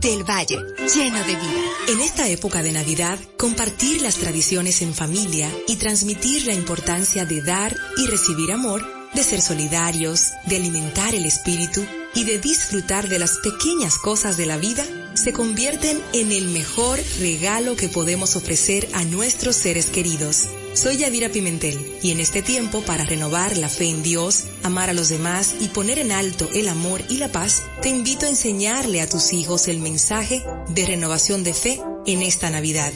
Del 0.00 0.24
Valle, 0.24 0.58
lleno 0.94 1.18
de 1.18 1.36
vida. 1.36 1.62
En 1.88 2.00
esta 2.00 2.28
época 2.28 2.62
de 2.62 2.72
Navidad, 2.72 3.18
compartir 3.38 4.02
las 4.02 4.16
tradiciones 4.16 4.82
en 4.82 4.94
familia 4.94 5.48
y 5.68 5.76
transmitir 5.76 6.46
la 6.46 6.54
importancia 6.54 7.24
de 7.24 7.40
dar 7.42 7.76
y 7.96 8.06
recibir 8.06 8.50
amor, 8.50 8.84
de 9.14 9.22
ser 9.22 9.40
solidarios, 9.40 10.32
de 10.46 10.56
alimentar 10.56 11.14
el 11.14 11.24
espíritu, 11.24 11.86
y 12.14 12.24
de 12.24 12.38
disfrutar 12.38 13.08
de 13.08 13.18
las 13.18 13.38
pequeñas 13.38 13.98
cosas 13.98 14.36
de 14.36 14.46
la 14.46 14.56
vida 14.56 14.84
se 15.14 15.32
convierten 15.32 16.00
en 16.12 16.32
el 16.32 16.48
mejor 16.48 16.98
regalo 17.18 17.76
que 17.76 17.88
podemos 17.88 18.36
ofrecer 18.36 18.88
a 18.94 19.04
nuestros 19.04 19.56
seres 19.56 19.86
queridos. 19.86 20.48
Soy 20.74 20.96
Yadira 20.98 21.28
Pimentel 21.28 21.98
y 22.02 22.12
en 22.12 22.20
este 22.20 22.42
tiempo 22.42 22.82
para 22.82 23.04
renovar 23.04 23.56
la 23.58 23.68
fe 23.68 23.90
en 23.90 24.02
Dios, 24.02 24.44
amar 24.62 24.88
a 24.88 24.94
los 24.94 25.08
demás 25.10 25.54
y 25.60 25.68
poner 25.68 25.98
en 25.98 26.12
alto 26.12 26.48
el 26.54 26.68
amor 26.68 27.02
y 27.08 27.18
la 27.18 27.30
paz, 27.30 27.62
te 27.82 27.90
invito 27.90 28.26
a 28.26 28.30
enseñarle 28.30 29.00
a 29.02 29.08
tus 29.08 29.32
hijos 29.32 29.68
el 29.68 29.80
mensaje 29.80 30.42
de 30.68 30.86
renovación 30.86 31.44
de 31.44 31.54
fe 31.54 31.80
en 32.06 32.22
esta 32.22 32.48
Navidad. 32.50 32.92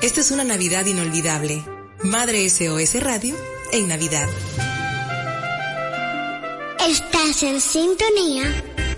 Esta 0.00 0.20
es 0.20 0.30
una 0.30 0.44
Navidad 0.44 0.86
inolvidable. 0.86 1.62
Madre 2.02 2.48
SOS 2.48 2.94
Radio 3.02 3.36
en 3.72 3.88
Navidad. 3.88 4.28
Estás 6.86 7.42
en 7.42 7.60
sintonía 7.60 8.44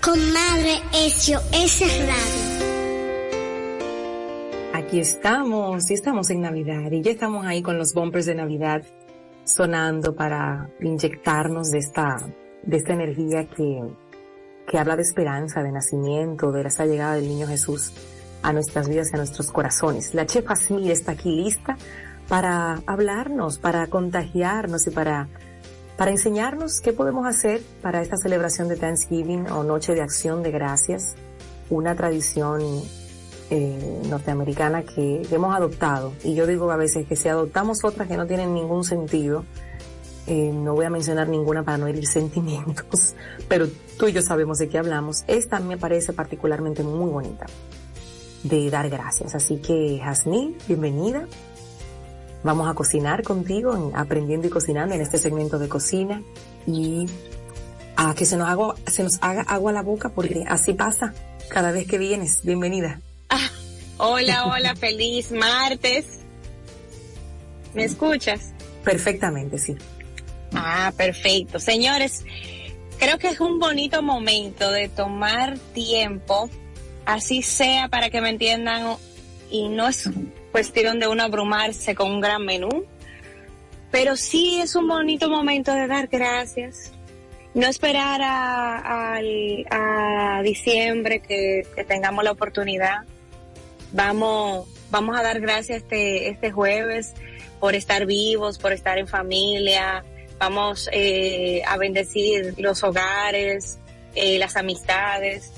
con 0.01 0.17
Madre 0.31 0.79
SOS 0.93 1.81
Radio. 2.07 2.61
Aquí 4.73 4.99
estamos, 4.99 5.83
sí 5.83 5.95
estamos 5.95 6.29
en 6.29 6.41
Navidad 6.41 6.91
y 6.91 7.01
ya 7.01 7.11
estamos 7.11 7.45
ahí 7.45 7.63
con 7.63 7.77
los 7.79 7.93
bumpers 7.93 8.27
de 8.27 8.35
Navidad 8.35 8.83
sonando 9.43 10.15
para 10.15 10.69
inyectarnos 10.79 11.71
de 11.71 11.79
esta, 11.79 12.17
de 12.61 12.77
esta 12.77 12.93
energía 12.93 13.47
que, 13.47 13.81
que 14.67 14.77
habla 14.77 14.95
de 14.95 15.01
esperanza, 15.01 15.63
de 15.63 15.71
nacimiento, 15.71 16.51
de 16.51 16.61
esa 16.61 16.85
llegada 16.85 17.15
del 17.15 17.27
niño 17.27 17.47
Jesús 17.47 17.93
a 18.43 18.53
nuestras 18.53 18.87
vidas 18.87 19.09
y 19.11 19.15
a 19.15 19.17
nuestros 19.17 19.51
corazones. 19.51 20.13
La 20.13 20.27
chef 20.27 20.49
Asmir 20.49 20.91
está 20.91 21.13
aquí 21.13 21.31
lista 21.31 21.77
para 22.29 22.81
hablarnos, 22.85 23.57
para 23.57 23.87
contagiarnos 23.87 24.87
y 24.87 24.91
para, 24.91 25.27
para 26.01 26.09
enseñarnos 26.09 26.81
qué 26.81 26.93
podemos 26.93 27.27
hacer 27.27 27.61
para 27.83 28.01
esta 28.01 28.17
celebración 28.17 28.67
de 28.67 28.75
Thanksgiving 28.75 29.51
o 29.51 29.63
Noche 29.63 29.93
de 29.93 30.01
Acción 30.01 30.41
de 30.41 30.49
Gracias, 30.49 31.13
una 31.69 31.95
tradición 31.95 32.59
eh, 33.51 34.01
norteamericana 34.09 34.81
que, 34.81 35.21
hemos 35.29 35.55
adoptado. 35.55 36.13
Y 36.23 36.33
yo 36.33 36.47
digo 36.47 36.71
a 36.71 36.75
veces 36.75 37.05
que 37.05 37.15
si 37.15 37.29
adoptamos 37.29 37.83
otras 37.83 38.07
que 38.07 38.17
no 38.17 38.25
tienen 38.25 38.55
ningún 38.55 38.83
sentido, 38.83 39.45
eh, 40.25 40.51
no 40.51 40.73
voy 40.73 40.85
a 40.85 40.89
mencionar 40.89 41.29
ninguna 41.29 41.61
para 41.61 41.77
no 41.77 41.85
herir 41.85 42.07
sentimientos, 42.07 43.13
pero 43.47 43.67
tú 43.99 44.07
y 44.07 44.11
yo 44.11 44.23
sabemos 44.23 44.57
de 44.57 44.69
qué 44.69 44.79
hablamos. 44.79 45.23
Esta 45.27 45.59
me 45.59 45.77
parece 45.77 46.13
particularmente 46.13 46.81
muy 46.81 47.11
bonita 47.11 47.45
de 48.43 48.71
dar 48.71 48.89
gracias. 48.89 49.35
Así 49.35 49.57
que, 49.57 49.99
Jasmine, 50.03 50.55
bienvenida. 50.67 51.27
Vamos 52.43 52.69
a 52.69 52.73
cocinar 52.73 53.23
contigo, 53.23 53.75
en 53.75 53.95
aprendiendo 53.95 54.47
y 54.47 54.49
cocinando 54.49 54.95
en 54.95 55.01
este 55.01 55.17
segmento 55.17 55.59
de 55.59 55.69
cocina 55.69 56.23
y 56.65 57.05
a 57.95 58.15
que 58.15 58.25
se 58.25 58.37
nos 58.37 58.49
haga, 58.49 58.75
se 58.87 59.03
nos 59.03 59.19
haga 59.21 59.41
agua 59.43 59.71
a 59.71 59.73
la 59.73 59.83
boca 59.83 60.09
porque 60.09 60.43
así 60.47 60.73
pasa 60.73 61.13
cada 61.49 61.71
vez 61.71 61.87
que 61.87 61.97
vienes. 61.97 62.41
Bienvenida. 62.43 62.99
Hola, 63.97 64.47
hola, 64.47 64.75
feliz 64.75 65.31
martes. 65.31 66.05
¿Me 67.75 67.83
escuchas? 67.83 68.51
Perfectamente, 68.83 69.59
sí. 69.59 69.75
Ah, 70.55 70.91
perfecto. 70.97 71.59
Señores, 71.59 72.25
creo 72.97 73.19
que 73.19 73.27
es 73.27 73.39
un 73.39 73.59
bonito 73.59 74.01
momento 74.01 74.71
de 74.71 74.89
tomar 74.89 75.59
tiempo, 75.73 76.49
así 77.05 77.43
sea 77.43 77.89
para 77.89 78.09
que 78.09 78.21
me 78.21 78.29
entiendan, 78.29 78.97
y 79.51 79.69
no 79.69 79.87
es 79.87 80.09
cuestión 80.51 80.99
de 80.99 81.07
uno 81.07 81.23
abrumarse 81.23 81.95
con 81.95 82.11
un 82.11 82.21
gran 82.21 82.45
menú, 82.45 82.85
pero 83.91 84.15
sí 84.15 84.59
es 84.61 84.75
un 84.75 84.87
bonito 84.87 85.29
momento 85.29 85.73
de 85.73 85.87
dar 85.87 86.07
gracias. 86.07 86.91
No 87.53 87.67
esperar 87.67 88.21
a, 88.23 89.17
a, 89.17 90.41
diciembre 90.43 91.19
que 91.21 91.65
tengamos 91.87 92.23
la 92.23 92.31
oportunidad 92.31 93.03
Vamos, 93.93 94.67
vamos 94.89 95.19
a 95.19 95.23
dar 95.23 95.41
gracias 95.41 95.83
este, 95.83 96.29
este 96.29 96.51
jueves 96.51 97.13
por 97.59 97.75
estar 97.75 98.05
vivos, 98.05 98.57
por 98.57 98.71
estar 98.71 98.97
en 98.97 99.07
familia. 99.07 100.03
Vamos 100.39 100.89
eh, 100.93 101.61
a 101.67 101.77
bendecir 101.77 102.55
los 102.57 102.83
hogares, 102.83 103.79
eh, 104.15 104.39
las 104.39 104.55
amistades. 104.55 105.51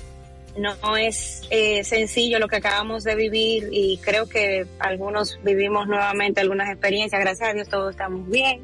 No, 0.56 0.96
es 0.96 1.42
eh, 1.50 1.82
sencillo 1.82 2.38
lo 2.38 2.46
que 2.46 2.56
acabamos 2.56 3.02
de 3.02 3.16
vivir 3.16 3.68
y 3.72 3.98
creo 3.98 4.28
que 4.28 4.66
algunos 4.78 5.40
vivimos 5.42 5.88
nuevamente 5.88 6.40
algunas 6.40 6.70
experiencias. 6.70 7.20
Gracias 7.20 7.48
a 7.48 7.52
Dios 7.52 7.68
todos 7.68 7.90
estamos 7.90 8.28
bien. 8.28 8.62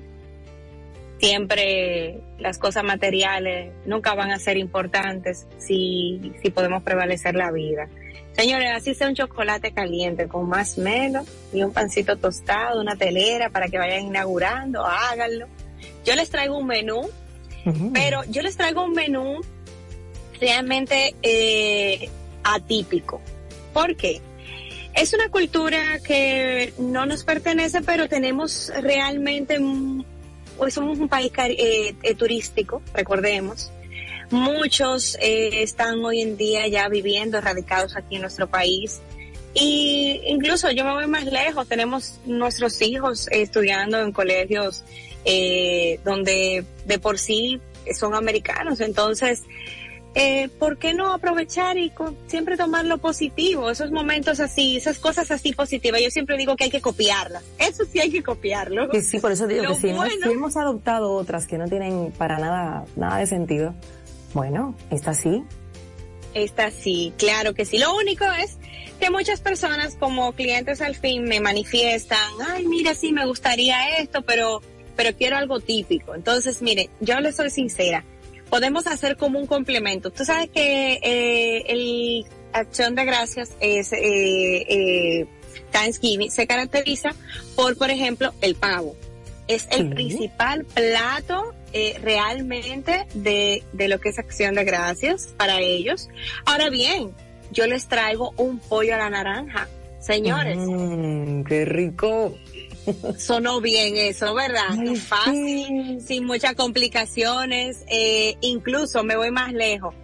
Siempre 1.18 2.20
las 2.38 2.59
cosas 2.59 2.85
materiales 2.85 3.72
nunca 3.87 4.14
van 4.14 4.31
a 4.31 4.38
ser 4.38 4.57
importantes 4.57 5.46
si, 5.59 6.33
si 6.40 6.50
podemos 6.50 6.83
prevalecer 6.83 7.35
la 7.35 7.50
vida. 7.50 7.88
Señores, 8.33 8.70
así 8.74 8.94
sea 8.94 9.09
un 9.09 9.14
chocolate 9.14 9.72
caliente 9.72 10.29
con 10.29 10.48
más 10.48 10.79
menos 10.79 11.26
y 11.53 11.62
un 11.62 11.72
pancito 11.72 12.16
tostado, 12.16 12.81
una 12.81 12.96
telera 12.96 13.50
para 13.50 13.66
que 13.66 13.79
vayan 13.79 14.07
inaugurando, 14.07 14.87
háganlo. 14.87 15.46
Yo 16.05 16.14
les 16.14 16.31
traigo 16.31 16.57
un 16.57 16.66
menú, 16.66 17.03
pero 17.92 18.22
yo 18.29 18.42
les 18.42 18.57
traigo 18.57 18.85
un 18.85 18.92
menú 18.92 19.40
realmente 20.40 21.14
eh, 21.22 22.09
atípico. 22.42 23.20
¿Por 23.72 23.96
qué? 23.96 24.20
Es 24.94 25.12
una 25.12 25.29
cultura 25.29 26.00
que 26.05 26.72
no 26.79 27.07
nos 27.07 27.24
pertenece, 27.24 27.81
pero 27.83 28.09
tenemos 28.09 28.72
realmente, 28.81 29.59
pues 30.57 30.74
somos 30.74 30.98
un 30.98 31.09
país 31.09 31.31
eh, 31.38 31.94
eh, 32.03 32.14
turístico, 32.14 32.83
recordemos. 32.92 33.71
Muchos 34.31 35.17
eh, 35.21 35.62
están 35.62 36.04
hoy 36.04 36.21
en 36.21 36.37
día 36.37 36.67
ya 36.69 36.88
viviendo, 36.88 37.40
radicados 37.40 37.96
aquí 37.96 38.17
en 38.17 38.23
nuestro 38.23 38.48
país. 38.48 39.00
Y 39.54 40.21
incluso 40.27 40.71
yo 40.71 40.85
me 40.85 40.92
voy 40.92 41.06
más 41.08 41.25
lejos, 41.25 41.67
tenemos 41.67 42.21
nuestros 42.25 42.81
hijos 42.83 43.27
estudiando 43.33 44.00
en 44.00 44.12
colegios 44.12 44.85
eh, 45.25 45.98
donde 46.04 46.65
de 46.85 46.98
por 46.98 47.19
sí 47.19 47.60
son 47.92 48.15
americanos. 48.15 48.81
Entonces, 48.81 49.42
eh, 50.15 50.48
¿por 50.58 50.79
qué 50.79 50.92
no 50.92 51.13
aprovechar 51.13 51.79
y 51.79 51.92
siempre 52.27 52.56
tomar 52.56 52.85
lo 52.85 52.98
positivo? 52.98 53.71
Esos 53.71 53.90
momentos 53.90 54.40
así, 54.40 54.77
esas 54.77 54.98
cosas 54.98 55.31
así 55.31 55.52
positivas. 55.52 56.00
Yo 56.02 56.11
siempre 56.11 56.37
digo 56.37 56.56
que 56.56 56.65
hay 56.65 56.71
que 56.71 56.81
copiarlas. 56.81 57.44
Eso 57.58 57.85
sí 57.85 58.00
hay 58.00 58.11
que 58.11 58.23
copiarlo. 58.23 58.88
Sí, 59.00 59.19
por 59.19 59.33
eso 59.33 59.46
digo 59.46 59.63
que 59.63 59.75
si, 59.75 59.92
si 60.23 60.31
hemos 60.31 60.56
adoptado 60.56 61.13
otras 61.13 61.46
que 61.46 61.58
no 61.58 61.69
tienen 61.69 62.13
para 62.13 62.38
nada, 62.38 62.85
nada 62.96 63.19
de 63.19 63.27
sentido, 63.27 63.75
bueno, 64.35 64.75
¿está 64.90 65.15
sí? 65.15 65.42
Está 66.35 66.71
sí, 66.71 67.13
claro 67.17 67.54
que 67.54 67.65
sí. 67.65 67.79
Lo 67.79 67.94
único 67.96 68.25
es 68.25 68.56
que 69.00 69.11
muchas 69.11 69.40
personas 69.40 69.96
como 69.96 70.33
clientes 70.33 70.81
al 70.81 70.94
fin 70.94 71.25
me 71.25 71.40
manifiestan, 71.40 72.19
ay, 72.48 72.67
mira, 72.67 72.94
sí, 72.94 73.13
me 73.13 73.27
gustaría 73.27 73.98
esto, 73.98 74.23
pero, 74.23 74.61
pero 74.96 75.17
quiero 75.17 75.37
algo 75.37 75.58
típico. 75.61 76.15
Entonces, 76.15 76.63
mire, 76.63 76.90
yo 77.00 77.19
le 77.21 77.33
soy 77.33 77.50
sincera, 77.50 78.04
podemos 78.51 78.87
hacer 78.87 79.17
como 79.17 79.38
un 79.38 79.46
complemento. 79.46 80.11
Tú 80.11 80.25
sabes 80.25 80.51
que 80.51 80.94
eh, 81.03 81.65
el 81.69 82.27
Acción 82.53 82.94
de 82.94 83.05
Gracias 83.05 83.53
es 83.61 83.92
eh, 83.92 83.98
eh, 84.03 85.27
Thanksgiving 85.71 86.31
se 86.31 86.46
caracteriza 86.46 87.15
por, 87.57 87.77
por 87.77 87.90
ejemplo, 87.90 88.35
el 88.40 88.55
pavo. 88.55 88.96
Es 89.46 89.67
el 89.71 89.90
principal 89.90 90.65
plato 90.65 91.55
eh, 91.73 91.98
realmente 92.03 93.07
de, 93.15 93.65
de 93.73 93.88
lo 93.88 93.98
que 93.98 94.11
es 94.11 94.19
acción 94.19 94.55
de 94.55 94.65
gracias 94.65 95.35
para 95.37 95.61
ellos. 95.61 96.09
Ahora 96.44 96.71
bien, 96.71 97.13
yo 97.51 97.67
les 97.67 97.88
traigo 97.88 98.33
un 98.37 98.61
pollo 98.61 98.94
a 98.94 98.98
la 98.98 99.11
naranja. 99.11 99.69
Señores. 99.98 100.57
Mm, 100.57 101.42
¡Qué 101.42 101.65
rico! 101.65 102.35
Sonó 103.18 103.60
bien 103.60 103.96
eso, 103.96 104.35
¿verdad? 104.35 104.68
Fácil, 104.96 106.00
sin 106.00 106.24
muchas 106.24 106.54
complicaciones. 106.54 107.85
Eh, 107.88 108.37
incluso 108.40 109.04
me 109.04 109.16
voy 109.16 109.31
más 109.31 109.52
lejos. 109.52 109.94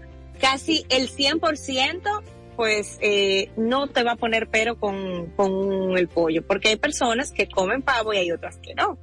Casi 0.40 0.84
el 0.88 1.10
100% 1.10 2.22
pues 2.56 2.96
eh, 3.02 3.50
no 3.58 3.88
te 3.88 4.02
va 4.02 4.12
a 4.12 4.16
poner 4.16 4.48
pero 4.48 4.80
con, 4.80 5.26
con 5.36 5.98
el 5.98 6.08
pollo, 6.08 6.46
porque 6.46 6.68
hay 6.68 6.76
personas 6.76 7.30
que 7.30 7.48
comen 7.48 7.82
pavo 7.82 8.14
y 8.14 8.16
hay 8.16 8.32
otras 8.32 8.56
que 8.56 8.74
no 8.74 8.98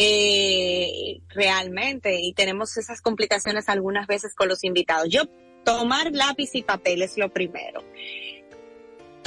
eh, 0.00 1.20
realmente 1.28 2.20
y 2.20 2.32
tenemos 2.32 2.76
esas 2.76 3.00
complicaciones 3.00 3.68
algunas 3.68 4.06
veces 4.06 4.32
con 4.34 4.48
los 4.48 4.62
invitados. 4.62 5.08
Yo 5.10 5.22
tomar 5.64 6.12
lápiz 6.12 6.54
y 6.54 6.62
papel 6.62 7.02
es 7.02 7.18
lo 7.18 7.30
primero. 7.30 7.82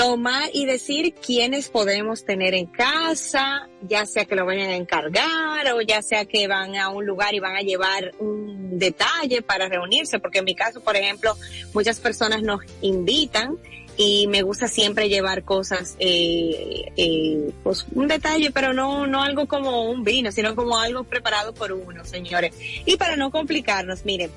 Tomar 0.01 0.49
y 0.51 0.65
decir 0.65 1.13
quiénes 1.13 1.69
podemos 1.69 2.25
tener 2.25 2.55
en 2.55 2.65
casa, 2.65 3.69
ya 3.83 4.07
sea 4.07 4.25
que 4.25 4.35
lo 4.35 4.47
vayan 4.47 4.71
a 4.71 4.75
encargar 4.75 5.71
o 5.75 5.81
ya 5.81 6.01
sea 6.01 6.25
que 6.25 6.47
van 6.47 6.75
a 6.75 6.89
un 6.89 7.05
lugar 7.05 7.35
y 7.35 7.39
van 7.39 7.55
a 7.55 7.61
llevar 7.61 8.11
un 8.17 8.79
detalle 8.79 9.43
para 9.43 9.69
reunirse, 9.69 10.17
porque 10.17 10.39
en 10.39 10.45
mi 10.45 10.55
caso, 10.55 10.81
por 10.81 10.95
ejemplo, 10.95 11.37
muchas 11.75 11.99
personas 11.99 12.41
nos 12.41 12.61
invitan 12.81 13.59
y 13.95 14.25
me 14.25 14.41
gusta 14.41 14.67
siempre 14.67 15.07
llevar 15.07 15.43
cosas, 15.43 15.95
eh, 15.99 16.91
eh, 16.97 17.51
pues 17.61 17.85
un 17.93 18.07
detalle, 18.07 18.49
pero 18.49 18.73
no, 18.73 19.05
no 19.05 19.21
algo 19.21 19.45
como 19.45 19.83
un 19.83 20.03
vino, 20.03 20.31
sino 20.31 20.55
como 20.55 20.79
algo 20.79 21.03
preparado 21.03 21.53
por 21.53 21.73
uno, 21.73 22.03
señores. 22.05 22.55
Y 22.87 22.97
para 22.97 23.17
no 23.17 23.29
complicarnos, 23.29 24.03
miren, 24.03 24.31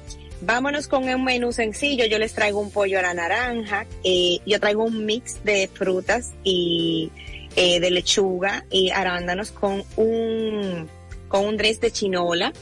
vámonos 0.45 0.88
con 0.88 1.09
un 1.09 1.24
menú 1.24 1.53
sencillo. 1.53 2.07
Yo 2.07 2.18
les 2.18 2.34
traigo 2.34 2.61
un 2.61 2.70
pollo 2.70 2.99
a 2.99 3.03
la 3.03 3.14
naranja. 3.14 3.86
Eh, 4.03 4.38
yo 4.47 4.61
traigo 4.61 4.84
un 4.84 5.05
mix 5.05 5.42
de 5.45 5.68
frutas 5.72 6.32
y 6.42 7.11
eh, 7.57 7.80
de 7.80 7.90
lechuga 7.90 8.64
y 8.70 8.90
arándanos 8.90 9.51
con 9.53 9.84
un 9.97 10.88
con 11.28 11.47
un 11.47 11.57
dress 11.57 11.80
de 11.80 11.90
chinola 11.90 12.53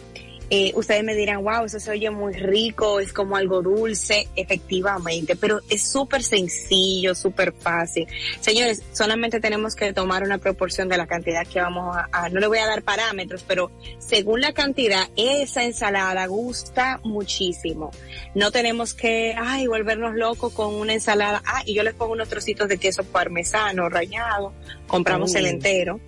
eh, 0.54 0.70
ustedes 0.74 1.02
me 1.02 1.14
dirán, 1.14 1.42
wow, 1.42 1.64
eso 1.64 1.80
se 1.80 1.90
oye 1.90 2.10
muy 2.10 2.34
rico, 2.34 3.00
es 3.00 3.14
como 3.14 3.36
algo 3.36 3.62
dulce, 3.62 4.28
efectivamente, 4.36 5.34
pero 5.34 5.60
es 5.70 5.90
súper 5.90 6.22
sencillo, 6.22 7.14
súper 7.14 7.54
fácil. 7.54 8.06
Señores, 8.38 8.82
solamente 8.92 9.40
tenemos 9.40 9.74
que 9.74 9.94
tomar 9.94 10.24
una 10.24 10.36
proporción 10.36 10.90
de 10.90 10.98
la 10.98 11.06
cantidad 11.06 11.46
que 11.46 11.58
vamos 11.58 11.96
a, 11.96 12.28
no 12.28 12.38
le 12.38 12.48
voy 12.48 12.58
a 12.58 12.66
dar 12.66 12.82
parámetros, 12.82 13.46
pero 13.48 13.70
según 13.98 14.42
la 14.42 14.52
cantidad, 14.52 15.08
esa 15.16 15.64
ensalada 15.64 16.26
gusta 16.26 17.00
muchísimo. 17.02 17.90
No 18.34 18.50
tenemos 18.50 18.92
que, 18.92 19.34
ay, 19.34 19.66
volvernos 19.66 20.14
locos 20.16 20.52
con 20.52 20.74
una 20.74 20.92
ensalada, 20.92 21.42
ah, 21.46 21.62
y 21.64 21.72
yo 21.72 21.82
les 21.82 21.94
pongo 21.94 22.12
unos 22.12 22.28
trocitos 22.28 22.68
de 22.68 22.76
queso 22.76 23.04
parmesano 23.04 23.88
rallado, 23.88 24.52
compramos 24.86 25.34
el 25.34 25.46
entero 25.46 25.98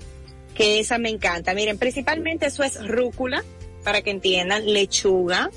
que 0.54 0.80
esa 0.80 0.98
me 0.98 1.08
encanta. 1.08 1.54
Miren, 1.54 1.78
principalmente 1.78 2.44
eso 2.44 2.62
es 2.62 2.86
rúcula, 2.86 3.42
para 3.84 4.02
que 4.02 4.10
entiendan, 4.10 4.66
lechuga. 4.66 5.50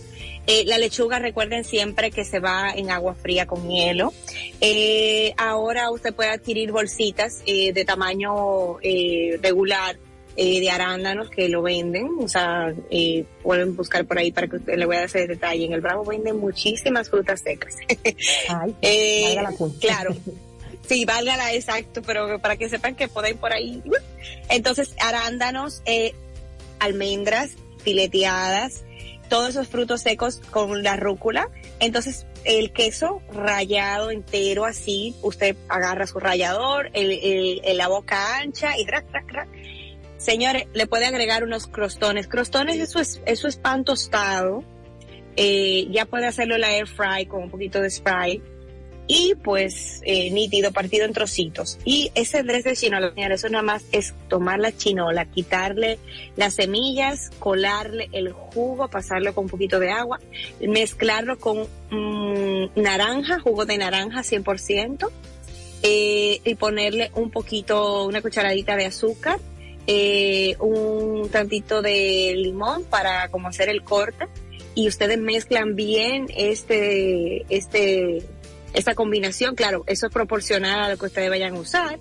Eh, 0.50 0.64
la 0.66 0.78
lechuga 0.78 1.20
recuerden 1.20 1.66
siempre 1.66 2.10
que 2.10 2.24
se 2.24 2.40
va 2.40 2.72
en 2.72 2.90
agua 2.90 3.16
fría 3.16 3.46
con 3.46 3.70
hielo. 3.70 4.14
Eh, 4.62 5.34
ahora 5.38 5.92
usted 5.92 6.14
puede 6.14 6.30
adquirir 6.30 6.72
bolsitas 6.72 7.42
eh, 7.46 7.74
de 7.74 7.84
tamaño 7.84 8.78
regular 8.78 9.98
de 10.38 10.70
arándanos 10.70 11.32
que 11.32 11.50
lo 11.50 11.64
venden, 11.64 12.10
o 12.20 12.28
sea, 12.28 12.72
eh, 12.92 13.26
pueden 13.42 13.76
buscar 13.76 14.06
por 14.06 14.20
ahí 14.20 14.32
para 14.32 14.48
que 14.48 14.58
usted 14.58 14.78
le 14.78 14.86
voy 14.86 14.96
a 14.96 15.00
dar 15.00 15.08
ese 15.08 15.26
detalle. 15.26 15.66
En 15.66 15.74
el 15.74 15.82
Bravo 15.82 16.06
venden 16.06 16.38
muchísimas 16.38 17.10
frutas 17.10 17.42
secas. 17.42 17.74
Ay, 18.48 19.36
la 19.36 19.52
claro. 19.82 20.16
Sí, 20.88 21.04
válgala 21.04 21.54
exacto, 21.54 22.02
pero 22.02 22.40
para 22.40 22.56
que 22.56 22.70
sepan 22.70 22.96
que 22.96 23.10
pueden 23.10 23.38
por 23.38 23.52
ahí. 23.52 23.84
Entonces, 24.48 24.96
arándanos, 25.02 25.82
almendras, 26.80 27.58
fileteadas, 27.88 28.84
todos 29.30 29.52
esos 29.52 29.70
frutos 29.70 30.02
secos 30.02 30.42
con 30.52 30.84
la 30.84 30.98
rúcula. 30.98 31.50
Entonces, 31.80 32.28
el 32.44 32.74
queso 32.74 33.22
rallado 33.32 34.12
entero 34.12 34.66
así, 34.66 35.16
usted 35.22 35.56
agarra 35.70 36.06
su 36.06 36.20
rallador, 36.20 36.90
el, 36.92 37.62
la 37.78 37.88
boca 37.88 38.40
ancha 38.40 38.78
y 38.78 38.86
rac, 38.86 39.06
rac, 39.14 39.32
rac. 39.32 39.48
Señores, 40.18 40.68
le 40.74 40.86
puede 40.86 41.06
agregar 41.06 41.46
unos 41.46 41.68
crostones. 41.68 42.28
Crostones, 42.28 42.76
eso 42.76 43.00
es, 43.00 43.22
eso 43.26 43.48
es 43.48 43.56
pan 43.56 43.86
tostado. 43.86 44.66
Eh, 45.38 45.88
ya 45.90 46.06
puede 46.06 46.26
hacerlo 46.26 46.56
en 46.56 46.62
la 46.62 46.74
air 46.76 46.88
fry 46.88 47.26
con 47.26 47.44
un 47.44 47.50
poquito 47.50 47.80
de 47.80 47.90
spray 47.90 48.42
y 49.08 49.36
pues 49.36 50.01
eh, 50.03 50.30
nítido, 50.32 50.72
partido 50.72 51.05
en 51.05 51.14
trocitos. 51.14 51.80
Y 51.86 52.12
ese 52.14 52.43
dress 52.43 52.66
de 52.66 52.76
chinola, 52.76 53.14
eso 53.16 53.49
nada 53.49 53.64
más 53.64 53.86
es 53.91 54.14
tomar 54.28 54.60
la 54.60 54.76
chinola, 54.76 55.26
quitarle 55.26 55.97
las 56.36 56.55
semillas, 56.55 57.32
colarle 57.39 58.10
el 58.12 58.34
jugo, 58.34 58.89
pasarlo 58.89 59.34
con 59.34 59.45
un 59.45 59.49
poquito 59.49 59.80
de 59.80 59.91
agua, 59.91 60.20
mezclarlo 60.60 61.39
con 61.39 61.68
mmm, 61.89 62.68
naranja, 62.76 63.39
jugo 63.39 63.66
de 63.66 63.78
naranja 63.78 64.24
100%, 64.24 65.10
eh, 65.84 66.41
y 66.43 66.55
ponerle 66.55 67.12
un 67.16 67.32
poquito, 67.32 68.05
una 68.05 68.22
cucharadita 68.22 68.76
de 68.76 68.86
azúcar, 68.86 69.39
eh, 69.86 70.58
un 70.60 71.30
tantito 71.30 71.82
de 71.82 72.34
limón 72.36 72.84
para 72.84 73.30
como 73.30 73.47
hacer 73.47 73.70
el 73.70 73.84
corte 73.84 74.28
y 74.78 74.88
ustedes 74.88 75.18
mezclan 75.18 75.76
bien 75.76 76.28
este, 76.36 77.45
este 77.49 78.22
esta 78.74 78.95
combinación, 78.95 79.55
claro, 79.55 79.84
eso 79.88 80.07
es 80.07 80.13
proporcional 80.13 80.82
a 80.82 80.89
lo 80.89 80.97
que 80.97 81.05
ustedes 81.05 81.30
vayan 81.30 81.55
a 81.55 81.59
usar, 81.59 81.99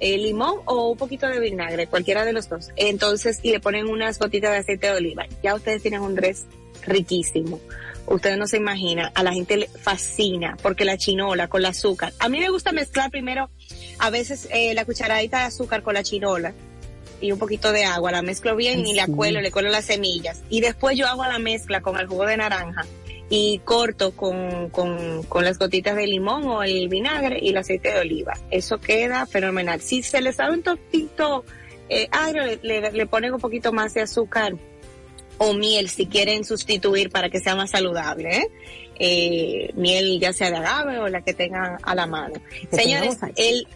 eh, 0.00 0.16
limón 0.18 0.60
o 0.64 0.90
un 0.90 0.98
poquito 0.98 1.26
de 1.26 1.40
vinagre, 1.40 1.86
cualquiera 1.86 2.24
de 2.24 2.32
los 2.32 2.48
dos. 2.48 2.70
Entonces, 2.76 3.40
y 3.42 3.50
le 3.50 3.60
ponen 3.60 3.88
unas 3.88 4.18
gotitas 4.18 4.52
de 4.52 4.58
aceite 4.58 4.88
de 4.88 4.92
oliva. 4.94 5.26
Ya 5.42 5.54
ustedes 5.54 5.82
tienen 5.82 6.00
un 6.00 6.14
dress 6.14 6.46
riquísimo. 6.86 7.60
Ustedes 8.06 8.38
no 8.38 8.46
se 8.46 8.56
imaginan, 8.56 9.10
a 9.14 9.22
la 9.22 9.32
gente 9.32 9.56
le 9.58 9.68
fascina 9.68 10.56
porque 10.62 10.86
la 10.86 10.96
chinola 10.96 11.48
con 11.48 11.60
el 11.60 11.66
azúcar. 11.66 12.12
A 12.18 12.28
mí 12.28 12.40
me 12.40 12.48
gusta 12.48 12.72
mezclar 12.72 13.10
primero, 13.10 13.50
a 13.98 14.08
veces 14.08 14.48
eh, 14.50 14.72
la 14.72 14.86
cucharadita 14.86 15.40
de 15.40 15.44
azúcar 15.44 15.82
con 15.82 15.92
la 15.92 16.02
chinola 16.02 16.54
y 17.20 17.32
un 17.32 17.38
poquito 17.38 17.70
de 17.70 17.84
agua, 17.84 18.10
la 18.10 18.22
mezclo 18.22 18.56
bien 18.56 18.86
y 18.86 18.94
la 18.94 19.06
cuelo, 19.06 19.42
le 19.42 19.50
cuelo 19.50 19.68
las 19.68 19.84
semillas. 19.84 20.40
Y 20.48 20.60
después 20.60 20.96
yo 20.96 21.06
hago 21.06 21.24
la 21.24 21.38
mezcla 21.38 21.82
con 21.82 21.98
el 21.98 22.06
jugo 22.06 22.24
de 22.24 22.38
naranja 22.38 22.86
y 23.30 23.58
corto 23.60 24.12
con, 24.12 24.70
con, 24.70 25.22
con, 25.24 25.44
las 25.44 25.58
gotitas 25.58 25.96
de 25.96 26.06
limón 26.06 26.46
o 26.46 26.62
el 26.62 26.88
vinagre 26.88 27.38
y 27.40 27.50
el 27.50 27.58
aceite 27.58 27.92
de 27.92 28.00
oliva. 28.00 28.38
Eso 28.50 28.78
queda 28.78 29.26
fenomenal. 29.26 29.80
Si 29.80 30.02
se 30.02 30.20
les 30.20 30.36
sabe 30.36 30.54
un 30.54 30.62
toquito 30.62 31.44
eh, 31.88 32.08
agrio, 32.10 32.44
le, 32.62 32.90
le, 32.90 33.06
ponen 33.06 33.34
un 33.34 33.40
poquito 33.40 33.72
más 33.72 33.94
de 33.94 34.02
azúcar 34.02 34.54
o 35.36 35.52
miel 35.52 35.88
si 35.88 36.06
quieren 36.06 36.44
sustituir 36.44 37.10
para 37.10 37.28
que 37.28 37.40
sea 37.40 37.54
más 37.54 37.70
saludable. 37.70 38.36
¿eh? 38.36 38.50
Eh, 38.98 39.70
miel 39.74 40.18
ya 40.20 40.32
sea 40.32 40.50
de 40.50 40.56
agave 40.56 40.98
o 40.98 41.08
la 41.08 41.22
que 41.22 41.34
tengan 41.34 41.76
a 41.82 41.94
la 41.94 42.06
mano. 42.06 42.34
Señores, 42.72 43.18
el, 43.36 43.68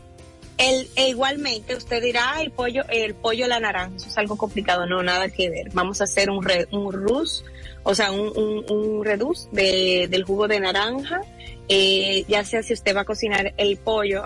el, 0.58 0.88
e 0.96 1.10
igualmente 1.10 1.76
usted 1.76 2.02
dirá, 2.02 2.40
el 2.40 2.50
pollo, 2.50 2.82
el 2.88 3.14
pollo 3.14 3.44
a 3.44 3.48
la 3.48 3.60
naranja, 3.60 3.96
eso 3.96 4.08
es 4.08 4.18
algo 4.18 4.36
complicado, 4.36 4.86
no, 4.86 5.02
nada 5.02 5.28
que 5.28 5.50
ver. 5.50 5.68
Vamos 5.72 6.00
a 6.00 6.04
hacer 6.04 6.30
un, 6.30 6.42
re, 6.42 6.66
un 6.72 6.92
rus 6.92 7.44
o 7.84 7.94
sea, 7.94 8.12
un, 8.12 8.32
un, 8.36 8.64
un 8.70 9.04
reduce 9.04 9.48
de, 9.52 10.06
del 10.08 10.24
jugo 10.24 10.48
de 10.48 10.60
naranja, 10.60 11.20
eh, 11.68 12.24
ya 12.28 12.44
sea 12.44 12.62
si 12.62 12.72
usted 12.72 12.94
va 12.94 13.02
a 13.02 13.04
cocinar 13.04 13.54
el 13.56 13.76
pollo, 13.76 14.22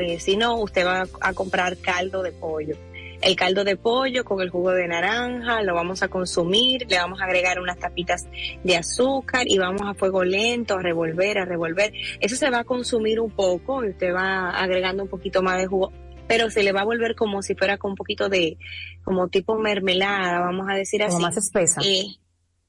eh, 0.00 0.20
si 0.20 0.36
no, 0.36 0.56
usted 0.56 0.86
va 0.86 1.06
a, 1.20 1.32
comprar 1.32 1.76
caldo 1.78 2.22
de 2.22 2.32
pollo. 2.32 2.76
El 3.20 3.34
caldo 3.34 3.64
de 3.64 3.76
pollo 3.76 4.24
con 4.24 4.40
el 4.40 4.48
jugo 4.50 4.70
de 4.70 4.86
naranja, 4.86 5.62
lo 5.62 5.74
vamos 5.74 6.02
a 6.02 6.08
consumir, 6.08 6.86
le 6.88 6.98
vamos 6.98 7.20
a 7.20 7.24
agregar 7.24 7.60
unas 7.60 7.78
tapitas 7.78 8.26
de 8.62 8.76
azúcar 8.76 9.48
y 9.48 9.58
vamos 9.58 9.82
a 9.84 9.94
fuego 9.94 10.22
lento 10.22 10.74
a 10.74 10.82
revolver, 10.82 11.38
a 11.38 11.44
revolver. 11.44 11.92
Eso 12.20 12.36
se 12.36 12.48
va 12.48 12.60
a 12.60 12.64
consumir 12.64 13.18
un 13.18 13.30
poco 13.30 13.84
y 13.84 13.90
usted 13.90 14.14
va 14.14 14.50
agregando 14.50 15.02
un 15.02 15.08
poquito 15.08 15.42
más 15.42 15.58
de 15.58 15.66
jugo 15.66 15.92
pero 16.28 16.50
se 16.50 16.62
le 16.62 16.72
va 16.72 16.82
a 16.82 16.84
volver 16.84 17.16
como 17.16 17.40
si 17.40 17.54
fuera 17.54 17.78
con 17.78 17.92
un 17.92 17.96
poquito 17.96 18.28
de, 18.28 18.58
como 19.02 19.28
tipo 19.28 19.58
mermelada, 19.58 20.40
vamos 20.40 20.66
a 20.68 20.74
decir 20.74 21.02
así. 21.02 21.12
Como 21.12 21.26
más 21.26 21.38
espesa. 21.38 21.80
Eh, 21.82 22.04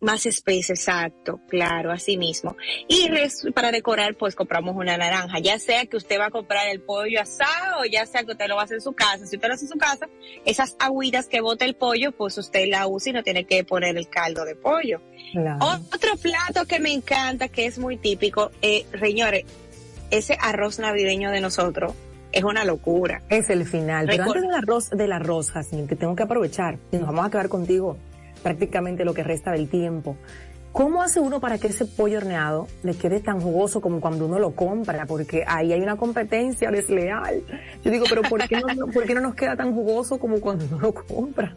más 0.02 0.26
espesa, 0.26 0.74
exacto, 0.74 1.42
claro, 1.50 1.92
así 1.92 2.18
mismo. 2.18 2.56
Y 2.88 3.10
para 3.52 3.72
decorar, 3.72 4.16
pues 4.16 4.36
compramos 4.36 4.76
una 4.76 4.98
naranja, 4.98 5.40
ya 5.40 5.60
sea 5.60 5.86
que 5.86 5.98
usted 5.98 6.20
va 6.20 6.28
a 6.28 6.32
comprar 6.32 6.70
el 6.70 6.82
pollo 6.82 7.22
asado, 7.22 7.82
o 7.82 7.86
ya 7.86 8.06
sea 8.06 8.24
que 8.24 8.32
usted 8.32 8.48
lo 8.48 8.56
va 8.56 8.62
a 8.62 8.66
hacer 8.66 8.78
en 8.78 8.82
su 8.82 8.94
casa. 8.94 9.26
Si 9.26 9.36
usted 9.36 9.48
lo 9.48 9.56
hace 9.56 9.66
en 9.66 9.72
su 9.72 9.78
casa, 9.78 10.08
esas 10.46 10.76
agüitas 10.80 11.28
que 11.28 11.42
bota 11.42 11.66
el 11.66 11.76
pollo, 11.76 12.14
pues 12.14 12.38
usted 12.38 12.70
la 12.70 12.88
usa 12.88 13.10
y 13.10 13.14
no 13.14 13.24
tiene 13.24 13.44
que 13.46 13.64
poner 13.66 13.98
el 13.98 14.08
caldo 14.08 14.46
de 14.46 14.56
pollo. 14.56 15.02
Claro. 15.34 15.60
Otro 15.94 16.16
plato 16.16 16.66
que 16.66 16.80
me 16.80 16.94
encanta, 16.94 17.50
que 17.50 17.66
es 17.66 17.78
muy 17.78 17.98
típico, 17.98 18.52
eh, 18.62 18.86
señores, 19.00 19.44
ese 20.12 20.38
arroz 20.40 20.80
navideño 20.80 21.30
de 21.30 21.42
nosotros, 21.42 21.94
es 22.32 22.44
una 22.44 22.64
locura. 22.64 23.22
Es 23.30 23.50
el 23.50 23.66
final. 23.66 24.06
Pero 24.08 24.24
antes 24.24 24.44
del 24.44 24.54
arroz, 24.54 24.90
del 24.92 25.12
arroz, 25.12 25.52
Jasmine, 25.52 25.88
que 25.88 25.96
tengo 25.96 26.16
que 26.16 26.24
aprovechar, 26.24 26.78
y 26.92 26.98
nos 26.98 27.08
vamos 27.08 27.26
a 27.26 27.30
quedar 27.30 27.50
contigo 27.50 27.98
prácticamente 28.42 29.06
lo 29.06 29.14
que 29.14 29.24
resta 29.24 29.52
del 29.52 29.70
tiempo. 29.70 30.18
¿Cómo 30.72 31.02
hace 31.02 31.20
uno 31.20 31.40
para 31.40 31.58
que 31.58 31.68
ese 31.68 31.86
pollo 31.86 32.20
horneado 32.20 32.68
le 32.84 32.94
quede 32.94 33.20
tan 33.20 33.40
jugoso 33.42 33.82
como 33.82 34.00
cuando 34.00 34.28
uno 34.28 34.38
lo 34.38 34.52
compra? 34.52 35.06
Porque 35.08 35.44
ahí 35.48 35.74
hay 35.74 35.82
una 35.82 35.98
competencia 35.98 36.70
desleal. 36.70 37.42
Yo 37.84 37.92
digo, 37.92 38.06
pero 38.08 38.22
¿por 38.22 38.48
qué 38.48 38.62
no, 38.62 38.88
¿por 38.88 39.04
qué 39.06 39.16
no 39.16 39.22
nos 39.22 39.34
queda 39.34 39.56
tan 39.56 39.74
jugoso 39.74 40.20
como 40.20 40.40
cuando 40.40 40.66
uno 40.66 40.80
lo 40.80 40.94
compra? 40.94 41.56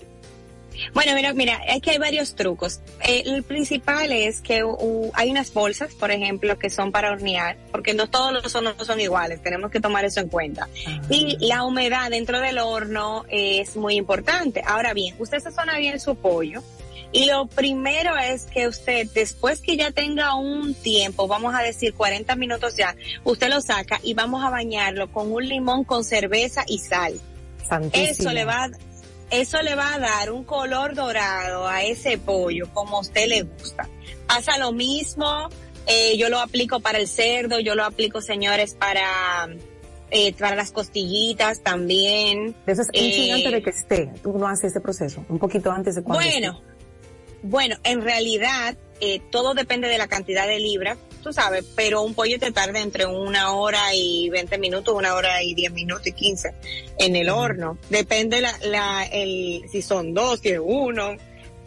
Bueno, 0.95 1.15
mira, 1.15 1.33
mira, 1.33 1.61
es 1.69 1.81
que 1.81 1.93
hay 1.93 1.99
varios 1.99 2.35
trucos. 2.35 2.81
Eh, 3.07 3.23
el 3.27 3.43
principal 3.43 4.13
es 4.13 4.41
que 4.41 4.65
uh, 4.65 5.11
hay 5.15 5.31
unas 5.31 5.53
bolsas, 5.53 5.95
por 5.95 6.11
ejemplo, 6.11 6.59
que 6.59 6.71
son 6.71 6.93
para 6.93 7.13
hornear, 7.13 7.57
porque 7.71 7.95
no 7.95 8.09
todos 8.09 8.33
los 8.33 8.55
hornos 8.55 8.75
son 8.87 9.01
iguales, 9.01 9.43
tenemos 9.43 9.71
que 9.71 9.81
tomar 9.81 10.05
eso 10.05 10.21
en 10.21 10.29
cuenta. 10.29 10.69
Ah. 10.87 11.01
Y 11.09 11.37
la 11.47 11.65
humedad 11.65 12.11
dentro 12.11 12.41
del 12.41 12.59
horno 12.59 13.25
es 13.29 13.77
muy 13.77 13.97
importante. 13.97 14.63
Ahora 14.67 14.95
bien, 14.95 15.15
usted 15.19 15.41
sazona 15.41 15.79
bien 15.79 16.01
su 16.01 16.17
pollo. 16.17 16.63
Y 17.15 17.27
lo 17.27 17.47
primero 17.47 18.17
es 18.17 18.47
que 18.47 18.67
usted, 18.67 19.07
después 19.13 19.61
que 19.61 19.77
ya 19.77 19.91
tenga 19.91 20.35
un 20.35 20.73
tiempo, 20.73 21.29
vamos 21.29 21.55
a 21.55 21.61
decir 21.61 21.93
40 21.93 22.35
minutos 22.37 22.75
ya, 22.75 22.97
usted 23.23 23.51
lo 23.51 23.61
saca 23.61 24.01
y 24.03 24.15
vamos 24.15 24.43
a 24.43 24.49
bañarlo 24.49 25.13
con 25.13 25.31
un 25.31 25.47
limón 25.47 25.85
con 25.85 26.05
cerveza 26.05 26.65
y 26.67 26.79
sal. 26.79 27.21
Santísimo. 27.69 28.07
Eso 28.07 28.33
le 28.33 28.47
va 28.47 28.65
a 28.65 28.71
eso 29.33 29.61
le 29.63 29.75
va 29.75 29.95
a 29.95 29.99
dar 29.99 30.31
un 30.31 30.45
color 30.45 30.95
dorado 30.95 31.67
a 31.67 31.83
ese 31.83 32.19
pollo 32.19 32.69
como 32.73 32.99
a 32.99 33.01
usted 33.01 33.27
le 33.29 33.43
gusta. 33.43 33.89
Pasa 34.27 34.59
lo 34.59 34.73
mismo, 34.73 35.49
eh, 35.87 36.17
yo 36.19 36.29
lo 36.29 36.39
aplico 36.39 36.81
para 36.81 36.99
el 36.99 37.09
cerdo, 37.09 37.59
yo 37.59 37.75
lo 37.75 37.85
aplico, 37.85 38.21
señores, 38.21 38.75
para, 38.75 39.49
eh, 40.11 40.33
para 40.35 40.55
las 40.55 40.71
costillitas 40.71 41.63
también. 41.63 42.55
Eso 42.67 42.83
es 42.83 42.89
eh, 42.93 43.33
antes 43.33 43.53
de 43.53 43.63
que 43.63 43.71
esté, 43.71 44.13
tú 44.23 44.37
no 44.39 44.47
haces 44.47 44.71
ese 44.73 44.81
proceso, 44.81 45.25
un 45.29 45.39
poquito 45.39 45.71
antes 45.73 45.95
de 45.97 46.03
cuando 46.03 46.23
Bueno, 46.25 46.53
esté. 46.53 47.39
bueno, 47.43 47.77
en 47.85 48.03
realidad, 48.03 48.77
eh, 49.01 49.21
todo 49.31 49.55
depende 49.55 49.89
de 49.89 49.99
la 49.99 50.09
cantidad 50.09 50.47
de 50.47 50.61
libras, 50.61 50.99
tú 51.23 51.33
sabes, 51.33 51.65
pero 51.75 52.03
un 52.03 52.15
pollo 52.15 52.39
te 52.39 52.53
tarda 52.53 52.81
entre 52.81 53.07
una 53.07 53.53
hora 53.53 53.95
y 53.95 54.29
20 54.31 54.59
minutos, 54.59 54.95
una 54.95 55.15
hora 55.15 55.43
y 55.43 55.55
10 55.55 55.73
minutos 55.73 56.07
y 56.07 56.13
15 56.13 56.55
en 56.99 57.17
el 57.17 57.31
horno. 57.31 57.79
Depende 57.89 58.41
la, 58.41 58.55
la, 58.65 59.05
el, 59.05 59.65
si 59.71 59.81
son 59.83 60.13
dos, 60.13 60.41
si 60.41 60.51
es 60.51 60.61
uno, 60.63 61.17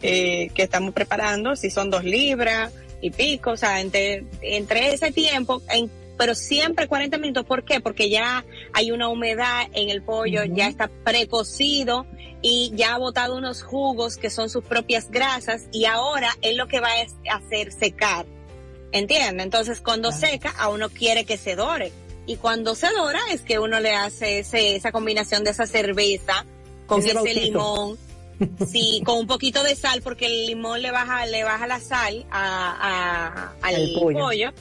eh, 0.02 0.50
que 0.54 0.62
estamos 0.62 0.92
preparando, 0.92 1.56
si 1.56 1.70
son 1.70 1.90
dos 1.90 2.04
libras 2.04 2.72
y 3.00 3.10
pico, 3.10 3.52
o 3.52 3.56
sea, 3.56 3.80
entre, 3.80 4.24
entre 4.42 4.92
ese 4.92 5.10
tiempo, 5.10 5.62
en, 5.70 5.90
pero 6.16 6.34
siempre 6.34 6.88
40 6.88 7.18
minutos, 7.18 7.44
¿por 7.44 7.64
qué? 7.64 7.80
Porque 7.80 8.08
ya 8.08 8.44
hay 8.72 8.90
una 8.90 9.08
humedad 9.08 9.66
en 9.72 9.90
el 9.90 10.02
pollo, 10.02 10.44
ya 10.44 10.68
está 10.68 10.88
precocido 10.88 12.06
y 12.42 12.72
ya 12.74 12.94
ha 12.94 12.98
botado 12.98 13.36
unos 13.36 13.62
jugos 13.62 14.16
que 14.16 14.30
son 14.30 14.48
sus 14.48 14.64
propias 14.64 15.10
grasas 15.10 15.64
y 15.72 15.84
ahora 15.86 16.30
es 16.42 16.56
lo 16.56 16.68
que 16.68 16.80
va 16.80 16.88
a 17.30 17.36
hacer 17.36 17.72
secar. 17.72 18.26
¿Entiendes? 18.92 19.44
Entonces 19.44 19.80
cuando 19.80 20.12
seca, 20.12 20.50
a 20.50 20.68
uno 20.68 20.88
quiere 20.88 21.24
que 21.24 21.36
se 21.36 21.56
dore. 21.56 21.92
Y 22.26 22.36
cuando 22.36 22.74
se 22.74 22.88
dora 22.90 23.20
es 23.30 23.42
que 23.42 23.58
uno 23.58 23.78
le 23.80 23.94
hace 23.94 24.40
ese, 24.40 24.76
esa 24.76 24.90
combinación 24.90 25.44
de 25.44 25.50
esa 25.50 25.66
cerveza 25.66 26.44
con 26.86 27.00
ese, 27.00 27.34
limón. 27.34 27.98
Sí, 28.68 29.02
con 29.06 29.16
un 29.16 29.26
poquito 29.26 29.62
de 29.62 29.74
sal, 29.74 30.02
porque 30.02 30.26
el 30.26 30.46
limón 30.46 30.82
le 30.82 30.90
baja, 30.90 31.24
le 31.24 31.42
baja 31.42 31.66
la 31.66 31.80
sal 31.80 32.26
a, 32.30 33.52
al 33.62 33.92
pollo. 33.94 34.52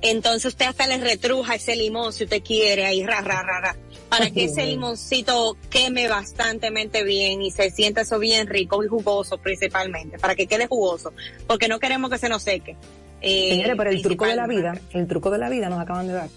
Entonces 0.00 0.44
usted 0.46 0.66
hasta 0.66 0.86
le 0.86 0.98
retruja 0.98 1.56
ese 1.56 1.74
limón 1.74 2.12
si 2.12 2.24
usted 2.24 2.42
quiere, 2.42 2.86
ahí 2.86 3.04
ra, 3.04 3.20
ra, 3.20 3.42
ra, 3.42 3.60
ra, 3.60 3.76
para 4.08 4.30
que 4.30 4.44
ese 4.44 4.64
limoncito 4.64 5.56
queme 5.70 6.06
bastante 6.06 6.70
bien 7.02 7.42
y 7.42 7.50
se 7.50 7.70
sienta 7.72 8.02
eso 8.02 8.20
bien 8.20 8.46
rico 8.46 8.84
y 8.84 8.86
jugoso 8.86 9.38
principalmente, 9.38 10.18
para 10.18 10.36
que 10.36 10.46
quede 10.46 10.68
jugoso, 10.68 11.12
porque 11.48 11.66
no 11.66 11.80
queremos 11.80 12.10
que 12.10 12.18
se 12.18 12.28
nos 12.28 12.44
seque. 12.44 12.76
Eh, 13.20 13.50
Señores, 13.50 13.74
pero 13.76 13.90
el 13.90 14.02
truco 14.02 14.26
de 14.26 14.36
la 14.36 14.46
vida, 14.46 14.80
el 14.92 15.06
truco 15.06 15.30
de 15.30 15.38
la 15.38 15.48
vida 15.48 15.68
nos 15.68 15.80
acaban 15.80 16.06
de 16.06 16.12
dar. 16.14 16.28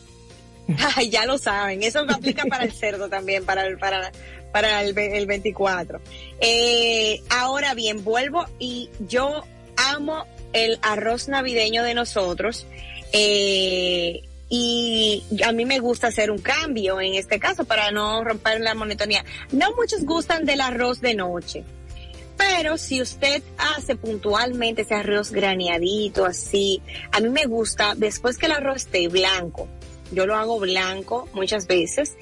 ya 1.10 1.26
lo 1.26 1.38
saben, 1.38 1.84
eso 1.84 2.06
me 2.06 2.14
aplica 2.14 2.46
para 2.46 2.64
el 2.64 2.72
cerdo 2.72 3.10
también, 3.10 3.46
para 3.46 3.66
el, 3.66 3.78
para, 3.78 4.12
para 4.52 4.84
el, 4.84 4.98
el 4.98 5.26
24. 5.26 6.00
Eh, 6.40 7.22
ahora 7.30 7.74
bien, 7.74 8.04
vuelvo 8.04 8.46
y 8.60 8.90
yo 9.08 9.44
amo 9.76 10.26
el 10.54 10.80
arroz 10.82 11.28
navideño 11.28 11.84
de 11.84 11.94
nosotros. 11.94 12.66
Eh, 13.14 14.22
y 14.54 15.24
a 15.46 15.54
mí 15.54 15.64
me 15.64 15.80
gusta 15.80 16.08
hacer 16.08 16.30
un 16.30 16.40
cambio 16.40 17.00
en 17.00 17.14
este 17.14 17.40
caso 17.40 17.64
para 17.64 17.90
no 17.92 18.22
romper 18.24 18.60
la 18.60 18.76
monotonía. 18.76 19.24
No 19.54 19.74
muchos 19.76 20.04
gustan 20.04 20.46
del 20.46 20.60
arroz 20.60 21.00
de 21.00 21.16
noche. 21.16 21.64
Pero 22.42 22.78
si 22.78 23.02
usted 23.02 23.44
hace 23.58 23.96
puntualmente 23.96 24.82
ese 24.82 24.96
arroz 24.96 25.32
graneadito 25.32 26.26
así, 26.26 26.82
a 27.12 27.20
mí 27.20 27.30
me 27.30 27.46
gusta 27.46 27.94
después 27.96 28.40
que 28.40 28.48
el 28.48 28.54
arroz 28.54 28.78
esté 28.78 29.08
blanco, 29.10 29.68
yo 30.12 30.26
lo 30.26 30.36
hago 30.36 30.60
blanco 30.60 31.30
muchas 31.34 31.68
veces. 31.68 32.16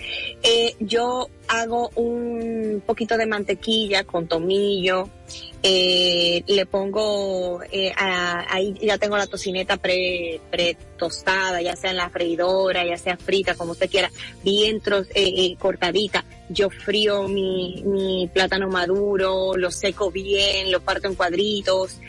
Eh, 0.44 0.76
yo 0.80 1.30
hago 1.48 1.90
un 1.96 2.84
poquito 2.86 3.18
de 3.18 3.28
mantequilla 3.28 4.04
con 4.04 4.28
tomillo, 4.28 5.10
eh, 5.64 6.44
le 6.48 6.66
pongo, 6.66 7.62
eh, 7.72 7.94
ahí 7.98 8.76
ya 8.82 8.98
tengo 8.98 9.16
la 9.16 9.26
tocineta 9.26 9.78
pre, 9.78 10.42
pre 10.52 10.76
tostada, 10.98 11.62
ya 11.62 11.78
sea 11.78 11.92
en 11.92 11.98
la 11.98 12.10
freidora, 12.10 12.86
ya 12.86 12.98
sea 12.98 13.16
frita, 13.16 13.56
como 13.56 13.72
usted 13.72 13.90
quiera, 13.90 14.12
bien 14.44 14.82
eh, 15.16 15.56
cortadita. 15.58 16.26
Yo 16.50 16.70
frío 16.70 17.28
mi, 17.28 17.84
mi 17.86 18.28
plátano 18.34 18.68
maduro, 18.68 19.56
lo 19.56 19.72
seco 19.72 20.12
bien, 20.12 20.72
lo 20.72 20.82
parto 20.82 21.08
en 21.08 21.16
cuadritos, 21.16 22.00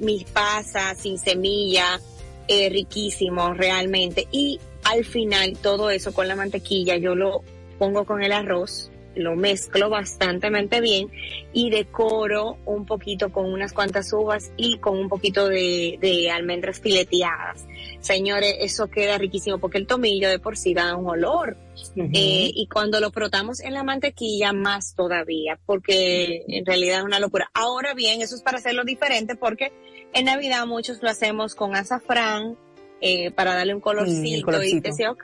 mis 0.00 0.24
pasas 0.24 0.98
sin 0.98 1.18
semilla, 1.18 2.00
riquísimo 2.48 3.54
realmente. 3.54 4.28
Y 4.30 4.60
al 4.84 5.04
final 5.04 5.56
todo 5.58 5.90
eso 5.90 6.12
con 6.12 6.28
la 6.28 6.36
mantequilla 6.36 6.96
yo 6.96 7.14
lo 7.14 7.42
pongo 7.78 8.04
con 8.04 8.22
el 8.22 8.32
arroz, 8.32 8.91
lo 9.14 9.36
mezclo 9.36 9.88
bastante 9.88 10.50
bien 10.80 11.10
y 11.52 11.70
decoro 11.70 12.58
un 12.64 12.86
poquito 12.86 13.30
con 13.30 13.52
unas 13.52 13.72
cuantas 13.72 14.12
uvas 14.12 14.52
y 14.56 14.78
con 14.78 14.98
un 14.98 15.08
poquito 15.08 15.48
de, 15.48 16.30
almendras 16.32 16.80
fileteadas. 16.80 17.66
Señores, 18.00 18.56
eso 18.60 18.88
queda 18.88 19.18
riquísimo 19.18 19.58
porque 19.58 19.78
el 19.78 19.86
tomillo 19.86 20.28
de 20.28 20.38
por 20.38 20.56
sí 20.56 20.74
da 20.74 20.96
un 20.96 21.08
olor. 21.08 21.56
Eh, 21.96 22.50
y 22.54 22.68
cuando 22.72 23.00
lo 23.00 23.10
frotamos 23.10 23.60
en 23.60 23.74
la 23.74 23.82
mantequilla, 23.82 24.52
más 24.52 24.94
todavía, 24.94 25.58
porque 25.66 26.44
en 26.48 26.64
realidad 26.64 26.98
es 26.98 27.04
una 27.04 27.18
locura. 27.18 27.50
Ahora 27.54 27.94
bien, 27.94 28.22
eso 28.22 28.34
es 28.36 28.42
para 28.42 28.58
hacerlo 28.58 28.84
diferente 28.84 29.36
porque 29.36 29.72
en 30.12 30.26
Navidad 30.26 30.66
muchos 30.66 31.02
lo 31.02 31.08
hacemos 31.08 31.54
con 31.54 31.74
azafrán, 31.74 32.56
eh, 33.00 33.32
para 33.32 33.54
darle 33.54 33.74
un 33.74 33.80
colorcito, 33.80 34.62
y 34.62 34.80
deseo. 34.80 35.16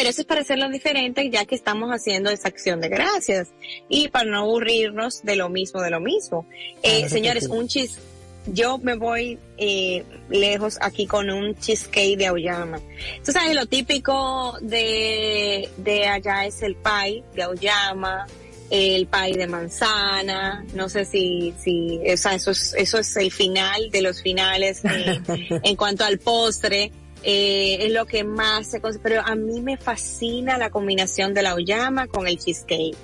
Pero 0.00 0.08
eso 0.08 0.22
es 0.22 0.26
para 0.26 0.40
hacerlo 0.40 0.70
diferente 0.70 1.28
ya 1.28 1.44
que 1.44 1.54
estamos 1.54 1.90
haciendo 1.90 2.30
esa 2.30 2.48
acción 2.48 2.80
de 2.80 2.88
gracias 2.88 3.48
y 3.86 4.08
para 4.08 4.24
no 4.24 4.38
aburrirnos 4.38 5.22
de 5.24 5.36
lo 5.36 5.50
mismo, 5.50 5.82
de 5.82 5.90
lo 5.90 6.00
mismo. 6.00 6.46
Eh, 6.82 7.06
señores, 7.10 7.48
un 7.48 7.68
chis, 7.68 7.98
yo 8.46 8.78
me 8.78 8.94
voy 8.94 9.38
eh, 9.58 10.02
lejos 10.30 10.78
aquí 10.80 11.06
con 11.06 11.28
un 11.28 11.54
cheesecake 11.54 12.16
de 12.16 12.28
Aoyama. 12.28 12.80
Tú 13.22 13.30
sabes, 13.30 13.54
lo 13.54 13.66
típico 13.66 14.56
de, 14.62 15.68
de 15.76 16.06
allá 16.06 16.46
es 16.46 16.62
el 16.62 16.76
pie 16.76 17.22
de 17.34 17.42
Aoyama, 17.42 18.26
el 18.70 19.06
pay 19.06 19.34
de 19.34 19.48
manzana, 19.48 20.64
no 20.72 20.88
sé 20.88 21.04
si, 21.04 21.52
si, 21.62 22.00
o 22.10 22.16
sea, 22.16 22.36
eso 22.36 22.52
es, 22.52 22.72
eso 22.72 23.00
es 23.00 23.14
el 23.18 23.30
final 23.30 23.90
de 23.90 24.00
los 24.00 24.22
finales 24.22 24.80
eh, 24.82 25.20
en 25.62 25.76
cuanto 25.76 26.06
al 26.06 26.18
postre. 26.18 26.90
Eh, 27.22 27.78
es 27.80 27.92
lo 27.92 28.06
que 28.06 28.24
más 28.24 28.70
se 28.70 28.80
pero 29.02 29.20
a 29.24 29.34
mí 29.34 29.60
me 29.60 29.76
fascina 29.76 30.56
la 30.56 30.70
combinación 30.70 31.34
de 31.34 31.42
la 31.42 31.54
oyama 31.54 32.06
con 32.06 32.26
el 32.26 32.38
cheesecake. 32.38 32.96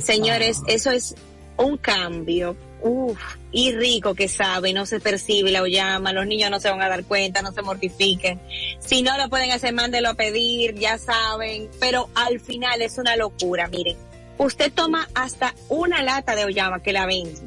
Señores, 0.00 0.62
eso 0.68 0.90
es 0.90 1.14
un 1.56 1.76
cambio, 1.76 2.56
uff, 2.82 3.18
y 3.50 3.72
rico 3.72 4.14
que 4.14 4.28
sabe, 4.28 4.72
no 4.72 4.86
se 4.86 5.00
percibe 5.00 5.50
la 5.50 5.62
oyama, 5.62 6.12
los 6.12 6.26
niños 6.26 6.50
no 6.50 6.60
se 6.60 6.70
van 6.70 6.80
a 6.80 6.88
dar 6.88 7.04
cuenta, 7.04 7.42
no 7.42 7.52
se 7.52 7.62
mortifiquen. 7.62 8.40
Si 8.78 9.02
no 9.02 9.18
lo 9.18 9.28
pueden 9.28 9.50
hacer, 9.50 9.74
mándelo 9.74 10.10
a 10.10 10.14
pedir, 10.14 10.76
ya 10.76 10.98
saben, 10.98 11.68
pero 11.80 12.08
al 12.14 12.40
final 12.40 12.80
es 12.80 12.96
una 12.96 13.16
locura, 13.16 13.68
miren 13.68 13.96
Usted 14.38 14.72
toma 14.72 15.08
hasta 15.14 15.54
una 15.68 16.02
lata 16.02 16.34
de 16.34 16.44
oyama 16.44 16.82
que 16.82 16.92
la 16.92 17.06
venden. 17.06 17.46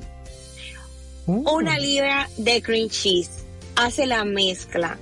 Mm. 1.25 1.47
Una 1.47 1.77
libra 1.77 2.29
de 2.37 2.61
cream 2.61 2.89
cheese. 2.89 3.43
Hace 3.75 4.05
la 4.05 4.23
mezcla. 4.23 4.97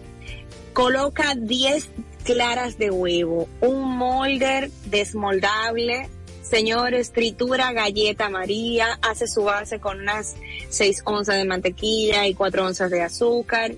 Coloca 0.74 1.36
10 1.36 1.90
claras 2.24 2.78
de 2.78 2.92
huevo. 2.92 3.48
Un 3.62 3.98
molder 3.98 4.70
desmoldable. 4.86 6.10
Señores, 6.42 7.12
tritura 7.12 7.72
galleta 7.72 8.30
María. 8.30 9.00
Hace 9.02 9.28
su 9.28 9.44
base 9.44 9.80
con 9.80 10.02
unas 10.02 10.36
6 10.70 11.04
onzas 11.06 11.38
de 11.38 11.46
mantequilla 11.46 12.28
y 12.28 12.34
4 12.34 12.66
onzas 12.66 12.92
de 12.92 13.02
azúcar. 13.02 13.74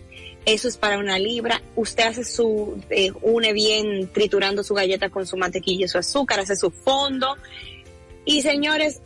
Eso 0.46 0.68
es 0.68 0.78
para 0.78 1.00
una 1.00 1.18
libra. 1.18 1.62
Usted 1.76 2.04
hace 2.04 2.24
su, 2.24 2.82
eh, 2.90 3.12
une 3.22 3.54
bien 3.54 4.12
triturando 4.14 4.64
su 4.64 4.74
galleta 4.74 5.10
con 5.10 5.26
su 5.26 5.38
mantequilla 5.38 5.86
y 5.86 5.88
su 5.88 5.98
azúcar, 5.98 6.40
hace 6.40 6.56
su 6.56 6.70
fondo 6.70 7.36
y 8.26 8.42
señores, 8.42 9.02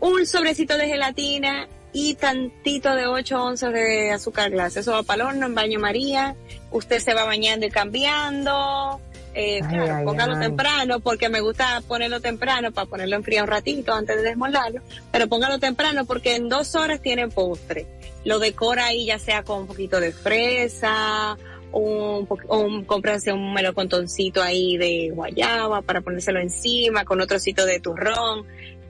un 0.00 0.26
sobrecito 0.26 0.76
de 0.76 0.88
gelatina 0.88 1.68
y 1.94 2.16
tantito 2.16 2.94
de 2.96 3.06
8 3.06 3.42
onzas 3.42 3.72
de 3.72 4.10
azúcar 4.10 4.50
glass. 4.50 4.76
Eso 4.76 4.92
va 4.92 5.04
para 5.04 5.22
el 5.22 5.28
horno 5.28 5.46
en 5.46 5.54
baño 5.54 5.78
María. 5.78 6.34
Usted 6.72 6.98
se 6.98 7.14
va 7.14 7.24
bañando 7.24 7.66
y 7.66 7.70
cambiando. 7.70 9.00
Eh, 9.32 9.60
claro, 9.68 10.04
póngalo 10.04 10.38
temprano 10.38 11.00
porque 11.00 11.28
me 11.28 11.40
gusta 11.40 11.82
ponerlo 11.86 12.20
temprano 12.20 12.72
para 12.72 12.86
ponerlo 12.86 13.16
en 13.16 13.24
frío 13.24 13.42
un 13.42 13.48
ratito 13.48 13.92
antes 13.92 14.16
de 14.16 14.22
desmoldarlo, 14.22 14.80
pero 15.10 15.28
póngalo 15.28 15.58
temprano 15.58 16.04
porque 16.04 16.36
en 16.36 16.48
dos 16.48 16.74
horas 16.74 17.00
tiene 17.00 17.28
postre. 17.28 17.86
Lo 18.24 18.38
decora 18.38 18.86
ahí 18.86 19.06
ya 19.06 19.18
sea 19.18 19.44
con 19.44 19.60
un 19.60 19.66
poquito 19.66 20.00
de 20.00 20.12
fresa, 20.12 21.36
un, 21.72 22.28
un 22.48 22.84
cómprense 22.84 23.32
un 23.32 23.52
melocontoncito 23.52 24.42
ahí 24.42 24.76
de 24.76 25.10
guayaba 25.12 25.82
para 25.82 26.00
ponérselo 26.00 26.40
encima 26.40 27.04
con 27.04 27.20
otro 27.20 27.38
sitio 27.38 27.66
de 27.66 27.78
turrón. 27.78 28.46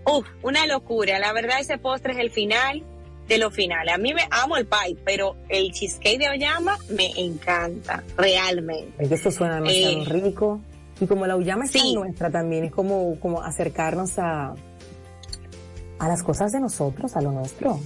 Uf, 0.06 0.26
una 0.42 0.66
locura. 0.66 1.18
La 1.18 1.32
verdad 1.32 1.60
ese 1.60 1.78
postre 1.78 2.12
es 2.12 2.18
el 2.18 2.30
final 2.30 2.82
de 3.28 3.38
los 3.38 3.54
finales. 3.54 3.94
A 3.94 3.98
mí 3.98 4.12
me 4.14 4.22
amo 4.30 4.56
el 4.56 4.66
pie, 4.66 4.96
pero 5.04 5.36
el 5.48 5.72
cheesecake 5.72 6.18
de 6.18 6.30
Oyama 6.30 6.78
me 6.90 7.10
encanta, 7.16 8.02
realmente. 8.16 8.92
Es 8.98 9.08
que 9.08 9.14
eso 9.14 9.30
suena 9.30 9.56
demasiado 9.56 10.02
eh, 10.02 10.04
rico. 10.06 10.60
Y 11.00 11.06
como 11.06 11.26
la 11.26 11.36
Oyama 11.36 11.64
es 11.64 11.94
nuestra 11.94 12.30
también, 12.30 12.64
es 12.64 12.72
como, 12.72 13.18
como 13.18 13.42
acercarnos 13.42 14.18
a, 14.18 14.54
a 15.98 16.08
las 16.08 16.22
cosas 16.22 16.52
de 16.52 16.60
nosotros, 16.60 17.16
a 17.16 17.20
lo 17.20 17.32
nuestro. 17.32 17.80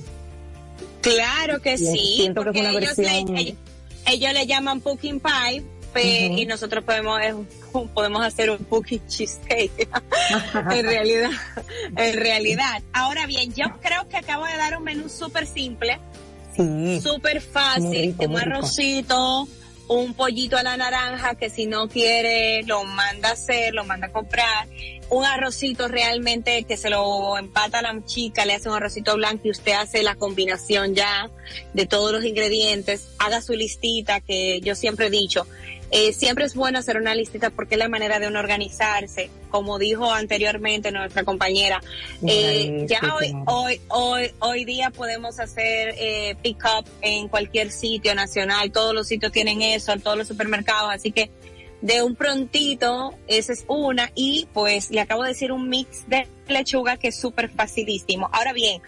Claro 1.01 1.61
que 1.61 1.78
sí, 1.78 2.30
porque 2.34 2.61
ellos, 2.61 2.99
le, 2.99 3.57
ellos, 4.07 4.32
le 4.32 4.47
llaman 4.47 4.80
pumpkin 4.80 5.20
pie, 5.20 5.64
y 5.97 6.47
nosotros 6.47 6.84
podemos 6.84 7.20
podemos 7.95 8.24
hacer 8.24 8.51
un 8.51 8.59
pumpkin 8.59 9.05
cheesecake 9.09 9.89
en 10.72 10.84
realidad 10.84 11.30
en 11.97 12.16
realidad 12.16 12.82
ahora 12.93 13.26
bien 13.26 13.53
yo 13.55 13.66
creo 13.80 14.09
que 14.09 14.16
acabo 14.16 14.45
de 14.47 14.57
dar 14.57 14.76
un 14.76 14.84
menú 14.84 15.09
súper 15.09 15.47
simple 15.47 15.99
Sí. 16.57 17.01
Súper 17.01 17.41
fácil, 17.41 18.16
un 18.18 18.36
arrocito, 18.36 19.47
un 19.89 20.14
pollito 20.14 20.57
a 20.57 20.62
la 20.62 20.76
naranja 20.76 21.34
que 21.34 21.51
si 21.51 21.66
no 21.66 21.89
quiere 21.89 22.62
lo 22.64 22.84
manda 22.84 23.30
a 23.30 23.32
hacer, 23.32 23.74
lo 23.74 23.84
manda 23.84 24.09
a 24.09 24.12
comprar. 24.12 24.68
Un 25.11 25.24
arrocito 25.24 25.89
realmente 25.89 26.64
que 26.64 26.76
se 26.76 26.91
lo 26.91 27.39
empata 27.39 27.78
a 27.78 27.82
la 27.82 28.05
chica, 28.05 28.45
le 28.45 28.55
hace 28.55 28.68
un 28.68 28.74
arrocito 28.74 29.16
blanco 29.16 29.43
y 29.45 29.51
usted 29.51 29.72
hace 29.72 30.03
la 30.03 30.16
combinación 30.16 30.95
ya 30.95 31.30
de 31.72 31.86
todos 31.86 32.12
los 32.12 32.24
ingredientes. 32.24 33.09
Haga 33.18 33.41
su 33.41 33.55
listita 33.55 34.20
que 34.20 34.61
yo 34.61 34.74
siempre 34.74 35.07
he 35.07 35.11
dicho, 35.11 35.47
eh, 35.91 36.12
siempre 36.12 36.45
es 36.45 36.55
bueno 36.55 36.78
hacer 36.78 36.99
una 36.99 37.14
listita 37.14 37.51
porque 37.51 37.76
es 37.76 37.78
la 37.78 37.89
manera 37.89 38.18
de 38.18 38.28
uno 38.28 38.39
organizarse. 38.39 39.30
Como 39.51 39.78
dijo 39.78 40.11
anteriormente 40.11 40.93
nuestra 40.93 41.24
compañera, 41.24 41.80
eh, 42.26 42.84
ya 42.86 43.01
hoy, 43.14 43.34
hoy, 43.47 43.80
hoy, 43.89 44.30
hoy 44.41 44.64
día 44.66 44.91
podemos 44.91 45.41
hacer 45.41 45.95
eh, 45.97 46.36
pick 46.43 46.62
up 46.64 46.84
en 47.01 47.28
cualquier 47.28 47.70
sitio 47.70 48.14
nacional. 48.14 48.70
Todos 48.70 48.95
los 48.95 49.07
sitios 49.07 49.32
tienen 49.32 49.62
eso, 49.62 49.93
en 49.93 50.03
todos 50.03 50.18
los 50.18 50.28
supermercados. 50.28 50.91
Así 50.93 51.12
que 51.12 51.30
de 51.80 52.03
un 52.03 52.14
prontito, 52.14 53.14
esa 53.26 53.55
es 53.55 53.64
una. 53.68 54.11
Y 54.14 54.49
pues 54.53 54.91
le 54.91 55.01
acabo 55.01 55.22
de 55.22 55.30
decir 55.30 55.53
un 55.53 55.70
mix 55.70 56.07
de 56.09 56.28
lechuga 56.49 56.99
que 56.99 57.09
es 57.09 57.18
súper 57.18 57.49
facilísimo. 57.49 58.28
Ahora 58.32 58.53
bien, 58.53 58.82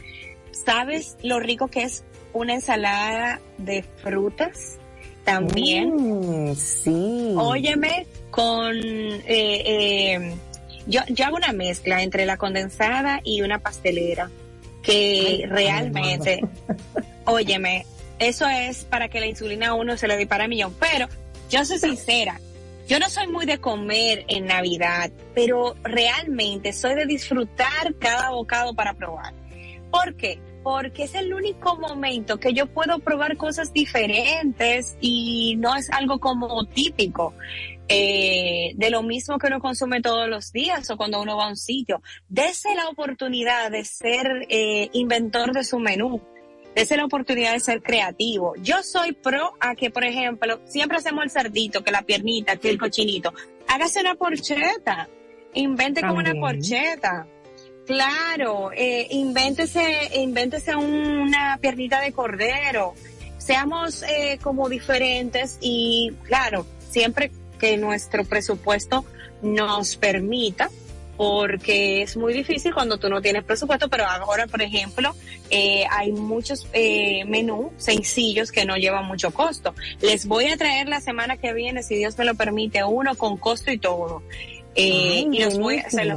¿sabes 0.52 1.16
lo 1.22 1.40
rico 1.40 1.68
que 1.68 1.84
es 1.84 2.04
una 2.34 2.52
ensalada 2.52 3.40
de 3.56 3.82
frutas? 3.82 4.79
También. 5.32 6.50
Mm, 6.50 6.54
sí. 6.56 7.34
Óyeme, 7.36 8.06
con... 8.30 8.76
Eh, 8.76 9.22
eh, 9.26 10.34
yo, 10.86 11.00
yo 11.08 11.26
hago 11.26 11.36
una 11.36 11.52
mezcla 11.52 12.02
entre 12.02 12.26
la 12.26 12.36
condensada 12.36 13.20
y 13.22 13.42
una 13.42 13.58
pastelera 13.58 14.30
que 14.82 15.46
realmente, 15.48 16.40
óyeme, 17.26 17.86
eso 18.18 18.48
es 18.48 18.84
para 18.84 19.08
que 19.08 19.20
la 19.20 19.26
insulina 19.26 19.68
a 19.68 19.74
uno 19.74 19.96
se 19.96 20.08
le 20.08 20.16
dispara 20.16 20.44
a 20.44 20.48
millón. 20.48 20.74
Pero 20.80 21.06
yo 21.50 21.64
soy 21.64 21.78
sincera, 21.78 22.40
yo 22.88 22.98
no 22.98 23.08
soy 23.08 23.28
muy 23.28 23.46
de 23.46 23.58
comer 23.58 24.24
en 24.28 24.46
Navidad, 24.46 25.10
pero 25.34 25.76
realmente 25.82 26.72
soy 26.72 26.94
de 26.94 27.06
disfrutar 27.06 27.94
cada 27.98 28.30
bocado 28.30 28.74
para 28.74 28.94
probar. 28.94 29.34
¿Por 29.90 30.14
qué? 30.16 30.40
Porque 30.62 31.04
es 31.04 31.14
el 31.14 31.32
único 31.32 31.76
momento 31.76 32.38
que 32.38 32.52
yo 32.52 32.66
puedo 32.66 32.98
probar 32.98 33.36
cosas 33.36 33.72
diferentes 33.72 34.96
y 35.00 35.56
no 35.58 35.74
es 35.76 35.90
algo 35.90 36.18
como 36.18 36.64
típico. 36.66 37.34
Eh, 37.92 38.72
de 38.76 38.88
lo 38.88 39.02
mismo 39.02 39.36
que 39.36 39.48
uno 39.48 39.58
consume 39.58 40.00
todos 40.00 40.28
los 40.28 40.52
días 40.52 40.88
o 40.90 40.96
cuando 40.96 41.20
uno 41.20 41.36
va 41.36 41.46
a 41.46 41.48
un 41.48 41.56
sitio. 41.56 42.02
Dese 42.28 42.72
la 42.76 42.88
oportunidad 42.88 43.70
de 43.72 43.84
ser 43.84 44.46
eh, 44.48 44.88
inventor 44.92 45.52
de 45.52 45.64
su 45.64 45.80
menú. 45.80 46.20
Dese 46.74 46.96
la 46.96 47.04
oportunidad 47.04 47.52
de 47.52 47.58
ser 47.58 47.82
creativo. 47.82 48.54
Yo 48.62 48.84
soy 48.84 49.10
pro 49.10 49.54
a 49.58 49.74
que, 49.74 49.90
por 49.90 50.04
ejemplo, 50.04 50.60
siempre 50.66 50.98
hacemos 50.98 51.24
el 51.24 51.30
cerdito, 51.30 51.82
que 51.82 51.90
la 51.90 52.02
piernita, 52.02 52.56
que 52.58 52.70
el 52.70 52.78
cochinito. 52.78 53.34
Hágase 53.66 54.00
una 54.00 54.14
porcheta. 54.14 55.08
Invente 55.54 56.00
como 56.00 56.20
una 56.20 56.34
porcheta. 56.34 57.26
Claro, 57.90 58.70
eh, 58.72 59.08
invéntese, 59.10 60.10
invéntese 60.14 60.76
una 60.76 61.58
piernita 61.60 62.00
de 62.00 62.12
cordero. 62.12 62.94
Seamos 63.36 64.04
eh, 64.04 64.38
como 64.40 64.68
diferentes 64.68 65.58
y 65.60 66.12
claro, 66.22 66.66
siempre 66.88 67.32
que 67.58 67.76
nuestro 67.78 68.24
presupuesto 68.24 69.04
nos 69.42 69.96
permita, 69.96 70.70
porque 71.16 72.02
es 72.02 72.16
muy 72.16 72.32
difícil 72.32 72.72
cuando 72.72 72.96
tú 72.96 73.08
no 73.08 73.20
tienes 73.20 73.42
presupuesto, 73.42 73.88
pero 73.88 74.06
ahora, 74.06 74.46
por 74.46 74.62
ejemplo, 74.62 75.12
eh, 75.50 75.84
hay 75.90 76.12
muchos 76.12 76.68
eh, 76.72 77.24
menús 77.24 77.72
sencillos 77.76 78.52
que 78.52 78.64
no 78.66 78.76
llevan 78.76 79.04
mucho 79.06 79.32
costo. 79.32 79.74
Les 80.00 80.26
voy 80.26 80.46
a 80.46 80.56
traer 80.56 80.88
la 80.88 81.00
semana 81.00 81.38
que 81.38 81.52
viene, 81.54 81.82
si 81.82 81.96
Dios 81.96 82.16
me 82.18 82.24
lo 82.24 82.36
permite, 82.36 82.84
uno 82.84 83.16
con 83.16 83.36
costo 83.36 83.72
y 83.72 83.78
todo. 83.78 84.22
Eh, 84.76 85.26
y 85.28 85.42
los 85.42 85.58
voy 85.58 85.78
a 85.78 85.88
hacer. 85.88 86.16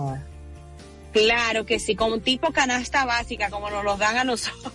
Claro 1.14 1.64
que 1.66 1.80
sí, 1.80 1.96
como 1.96 2.16
un 2.16 2.22
tipo 2.22 2.52
canasta 2.52 3.06
básica, 3.06 3.52
como 3.52 3.70
nos 3.70 3.84
los 3.84 4.00
dan 4.00 4.18
a 4.18 4.24
nosotros. 4.24 4.74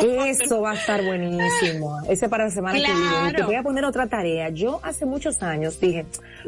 Eso 0.00 0.60
va 0.60 0.70
a 0.70 0.74
estar 0.74 1.04
buenísimo. 1.04 2.00
Ese 2.08 2.28
para 2.28 2.44
la 2.44 2.50
semana 2.50 2.78
que 2.78 2.94
viene. 2.94 3.32
Te 3.34 3.42
voy 3.42 3.56
a 3.56 3.62
poner 3.64 3.84
otra 3.84 4.06
tarea. 4.06 4.50
Yo 4.50 4.78
hace 4.84 5.04
muchos 5.04 5.42
años 5.42 5.80
dije, 5.80 6.06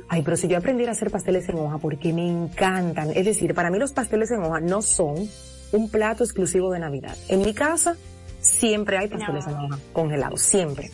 ay, 0.08 0.22
pero 0.22 0.36
si 0.36 0.46
yo 0.46 0.56
aprendiera 0.56 0.92
a 0.92 0.94
hacer 0.94 1.10
pasteles 1.10 1.48
en 1.48 1.58
hoja, 1.58 1.78
porque 1.78 2.12
me 2.12 2.26
encantan. 2.26 3.10
Es 3.10 3.24
decir, 3.24 3.52
para 3.52 3.68
mí 3.68 3.80
los 3.80 3.92
pasteles 3.92 4.30
en 4.30 4.44
hoja 4.44 4.60
no 4.60 4.80
son 4.80 5.28
un 5.72 5.90
plato 5.90 6.22
exclusivo 6.22 6.70
de 6.70 6.78
Navidad. 6.78 7.16
En 7.26 7.42
mi 7.42 7.52
casa 7.52 7.96
siempre 8.40 8.96
hay 8.96 9.08
pasteles 9.08 9.44
en 9.48 9.54
hoja 9.54 9.78
congelados, 9.92 10.40
siempre. 10.40 10.92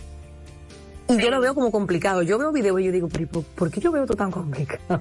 Y 1.06 1.20
yo 1.20 1.30
lo 1.30 1.40
veo 1.40 1.54
como 1.54 1.70
complicado. 1.70 2.22
Yo 2.22 2.38
veo 2.38 2.50
videos 2.50 2.80
y 2.80 2.84
yo 2.84 2.92
digo, 2.92 3.08
pero 3.08 3.28
¿por 3.42 3.70
qué 3.70 3.80
yo 3.80 3.92
veo 3.92 4.06
todo 4.06 4.16
tan 4.16 4.30
complicado? 4.30 5.00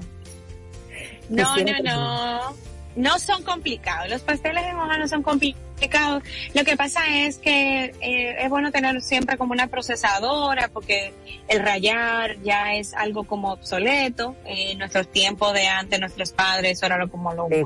No, 1.30 1.56
no, 1.56 1.84
no 1.84 2.70
no 3.00 3.18
son 3.18 3.44
complicados. 3.44 4.10
Los 4.10 4.22
pasteles 4.22 4.66
en 4.66 4.76
hoja 4.76 4.98
no 4.98 5.08
son 5.08 5.24
complicados. 5.24 6.22
Lo 6.54 6.66
que 6.66 6.76
pasa 6.76 7.02
es 7.08 7.38
que 7.38 7.94
eh, 8.02 8.36
es 8.44 8.50
bueno 8.50 8.72
tener 8.72 9.02
siempre 9.02 9.38
como 9.38 9.54
una 9.54 9.68
procesadora 9.68 10.68
porque 10.68 11.14
el 11.48 11.62
rayar 11.62 12.42
ya 12.42 12.76
es 12.76 12.94
algo 12.94 13.24
como 13.24 13.54
obsoleto. 13.54 14.36
En 14.46 14.78
nuestros 14.78 15.08
tiempos 15.08 15.54
de 15.54 15.68
antes, 15.68 16.00
nuestros 16.00 16.32
padres, 16.32 16.84
ahora 16.84 16.98
lo 16.98 17.10
como 17.10 17.34
lo 17.34 17.48
eh, 17.50 17.64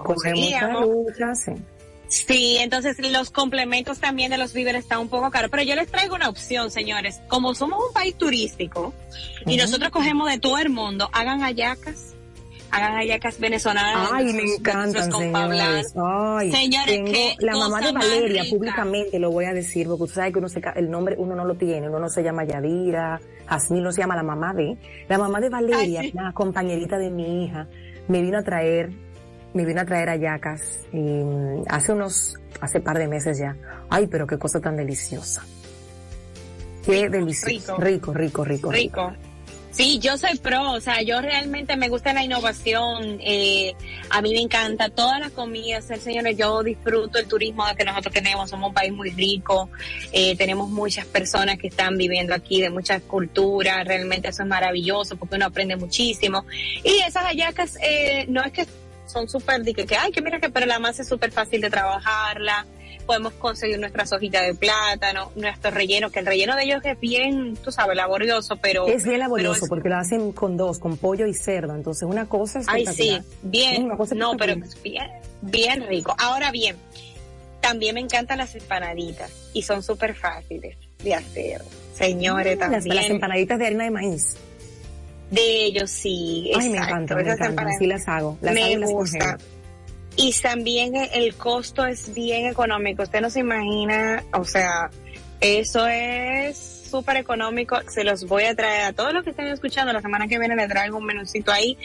Sí, 2.08 2.58
entonces 2.60 3.00
los 3.00 3.32
complementos 3.32 4.00
también 4.00 4.30
de 4.30 4.38
los 4.38 4.54
víveres 4.54 4.84
están 4.84 5.00
un 5.00 5.10
poco 5.10 5.32
caros, 5.32 5.50
pero 5.50 5.64
yo 5.64 5.74
les 5.74 5.88
traigo 5.88 6.14
una 6.14 6.30
opción, 6.30 6.70
señores. 6.70 7.22
Como 7.28 7.56
somos 7.56 7.80
un 7.88 7.92
país 7.92 8.16
turístico 8.16 8.94
y 9.48 9.58
nosotros 9.58 9.90
cogemos 9.90 10.30
de 10.30 10.38
todo 10.38 10.60
el 10.60 10.70
mundo, 10.70 11.10
hagan 11.12 11.40
hallacas 11.40 12.13
hagan 12.74 12.96
hallacas 12.96 13.40
venezolanas. 13.40 14.10
Ay, 14.12 14.34
me 14.34 14.44
encantan, 14.44 15.12
señores. 15.12 15.94
Ay, 15.96 16.52
señores, 16.52 17.36
la 17.40 17.56
mamá 17.56 17.80
de 17.82 17.92
Valeria, 17.92 18.44
públicamente 18.50 19.20
lo 19.20 19.32
voy 19.32 19.46
a 19.46 19.54
decir, 19.54 19.88
porque 19.88 20.04
usted 20.04 20.16
sabe 20.16 20.32
que 20.34 20.40
uno 20.40 20.50
se, 20.50 20.62
el 20.76 20.90
nombre 20.90 21.16
uno 21.18 21.36
no 21.36 21.46
lo 21.46 21.56
tiene, 21.56 21.88
uno 21.88 22.00
no 22.00 22.10
se 22.10 22.24
llama 22.24 22.44
Yadira, 22.46 23.22
así 23.48 23.76
no 23.76 23.92
se 23.92 24.02
llama 24.02 24.16
la 24.16 24.24
mamá 24.24 24.54
de, 24.54 24.76
la 25.08 25.18
mamá 25.20 25.40
de 25.40 25.50
Valeria, 25.50 26.02
la 26.14 26.34
compañerita 26.34 26.98
de 26.98 27.12
mi 27.12 27.46
hija, 27.46 27.68
me 28.08 28.22
vino 28.22 28.40
a 28.40 28.44
traer, 28.44 28.92
me 29.54 29.66
vino 29.66 29.82
a 29.82 29.86
traer 29.86 30.10
hallacas, 30.10 30.88
mm, 30.92 31.62
hace 31.70 31.92
unos, 31.92 32.40
hace 32.60 32.80
par 32.80 32.98
de 32.98 33.08
meses 33.08 33.38
ya. 33.38 33.56
Ay, 33.90 34.08
pero 34.08 34.26
qué 34.26 34.40
cosa 34.40 34.60
tan 34.60 34.76
deliciosa. 34.76 35.46
Qué 36.84 37.08
delicioso. 37.08 37.78
Rico, 37.78 38.14
rico, 38.14 38.44
rico. 38.44 38.72
Rico. 38.72 39.14
Sí, 39.74 39.98
yo 39.98 40.20
soy 40.20 40.38
pro, 40.38 40.74
o 40.74 40.80
sea, 40.80 41.02
yo 41.02 41.20
realmente 41.20 41.76
me 41.76 41.90
gusta 41.90 42.14
la 42.14 42.24
innovación, 42.24 43.18
eh, 43.22 43.74
a 44.12 44.22
mí 44.22 44.32
me 44.32 44.40
encanta 44.40 44.90
todas 44.90 45.20
las 45.20 45.32
comidas, 45.32 45.90
el 45.90 46.00
señores, 46.00 46.38
yo 46.38 46.62
disfruto 46.62 47.18
el 47.18 47.28
turismo 47.28 47.66
que 47.76 47.84
nosotros 47.84 48.14
tenemos, 48.14 48.52
somos 48.52 48.68
un 48.68 48.74
país 48.76 48.94
muy 48.94 49.10
rico, 49.10 49.72
eh, 50.12 50.38
tenemos 50.38 50.70
muchas 50.70 51.08
personas 51.08 51.58
que 51.58 51.70
están 51.70 51.98
viviendo 51.98 52.36
aquí 52.36 52.62
de 52.62 52.70
muchas 52.70 53.02
culturas, 53.02 53.84
realmente 53.88 54.28
eso 54.28 54.44
es 54.44 54.48
maravilloso 54.48 55.16
porque 55.16 55.38
uno 55.38 55.48
aprende 55.48 55.76
muchísimo. 55.76 56.46
Y 56.84 57.00
esas 57.00 57.24
hallacas, 57.24 57.76
eh, 57.82 58.28
no 58.30 58.44
es 58.44 58.52
que 58.52 58.68
son 59.08 59.28
súper, 59.28 59.64
que, 59.64 59.88
que, 59.88 59.96
ay, 59.96 60.12
que 60.12 60.22
mira 60.22 60.40
que, 60.40 60.50
pero 60.50 60.68
la 60.68 60.78
masa 60.78 61.02
es 61.02 61.08
súper 61.08 61.32
fácil 61.32 61.62
de 61.62 61.72
trabajarla, 61.72 62.68
podemos 63.04 63.34
conseguir 63.34 63.80
nuestras 63.80 64.12
hojitas 64.12 64.46
de 64.46 64.56
plátano, 64.56 65.32
nuestro 65.36 65.72
relleno, 65.72 66.10
que 66.10 66.20
el 66.20 66.26
relleno 66.26 66.56
de 66.56 66.64
ellos 66.64 66.82
es 66.84 67.00
bien, 67.00 67.56
tú 67.58 67.72
sabes, 67.72 67.96
laborioso, 67.96 68.58
pero... 68.58 68.88
Es 68.88 69.04
bien 69.04 69.20
laborioso 69.20 69.68
porque 69.68 69.90
lo 69.90 69.98
hacen 69.98 70.32
con 70.32 70.58
dos, 70.58 70.80
con 70.80 70.98
pollo 70.98 71.28
y 71.28 71.34
cerdo, 71.34 71.76
entonces 71.76 72.04
una 72.04 72.26
cosa 72.26 72.60
es... 72.60 72.68
Ay, 72.68 72.86
sí, 72.88 73.20
bien, 73.42 73.90
no, 74.16 74.38
pero 74.38 74.56
bien, 74.84 75.12
bien 75.42 75.88
rico. 75.88 76.16
Ahora 76.18 76.52
bien, 76.52 76.76
también 77.62 77.96
me 77.96 78.02
encantan 78.02 78.40
las 78.40 78.54
empanaditas 78.56 79.32
y 79.54 79.62
son 79.62 79.84
súper 79.84 80.16
fáciles 80.16 80.78
de 81.04 81.16
hacer. 81.16 81.62
Señores, 81.94 82.60
también. 82.60 82.96
Las, 82.96 83.10
empanaditas 83.10 83.60
de 83.60 83.66
harina 83.68 83.84
de 83.86 83.92
maíz. 83.92 84.36
De 85.32 85.66
ellos 85.66 85.90
sí. 85.90 86.52
Ay, 86.56 86.70
me 86.70 86.78
encanta, 86.78 87.16
me 87.16 87.22
encantan. 87.22 87.70
Sí 87.80 87.88
las 87.88 88.08
hago. 88.08 88.38
Las 88.42 88.54
me 88.54 88.64
hago 88.64 88.78
las 88.78 88.92
gusta. 88.92 89.38
Y 90.16 90.34
también 90.42 90.96
el 90.96 91.36
costo 91.36 91.86
es 91.86 92.14
bien 92.14 92.46
económico. 92.46 93.04
Usted 93.04 93.22
no 93.22 93.30
se 93.30 93.40
imagina, 93.40 94.24
o 94.34 94.46
sea, 94.46 94.90
eso 95.42 95.88
es 95.88 96.84
súper 96.94 97.18
económico. 97.18 97.78
Se 97.90 98.04
los 98.04 98.28
voy 98.28 98.44
a 98.44 98.56
traer 98.56 98.84
a 98.84 98.94
todos 98.94 99.14
los 99.14 99.24
que 99.24 99.32
estén 99.32 99.48
escuchando. 99.48 99.92
La 99.92 100.02
semana 100.02 100.28
que 100.28 100.38
viene 100.38 100.56
les 100.56 100.70
traigo 100.70 100.98
un 100.98 101.06
menucito 101.06 101.52
ahí 101.52 101.76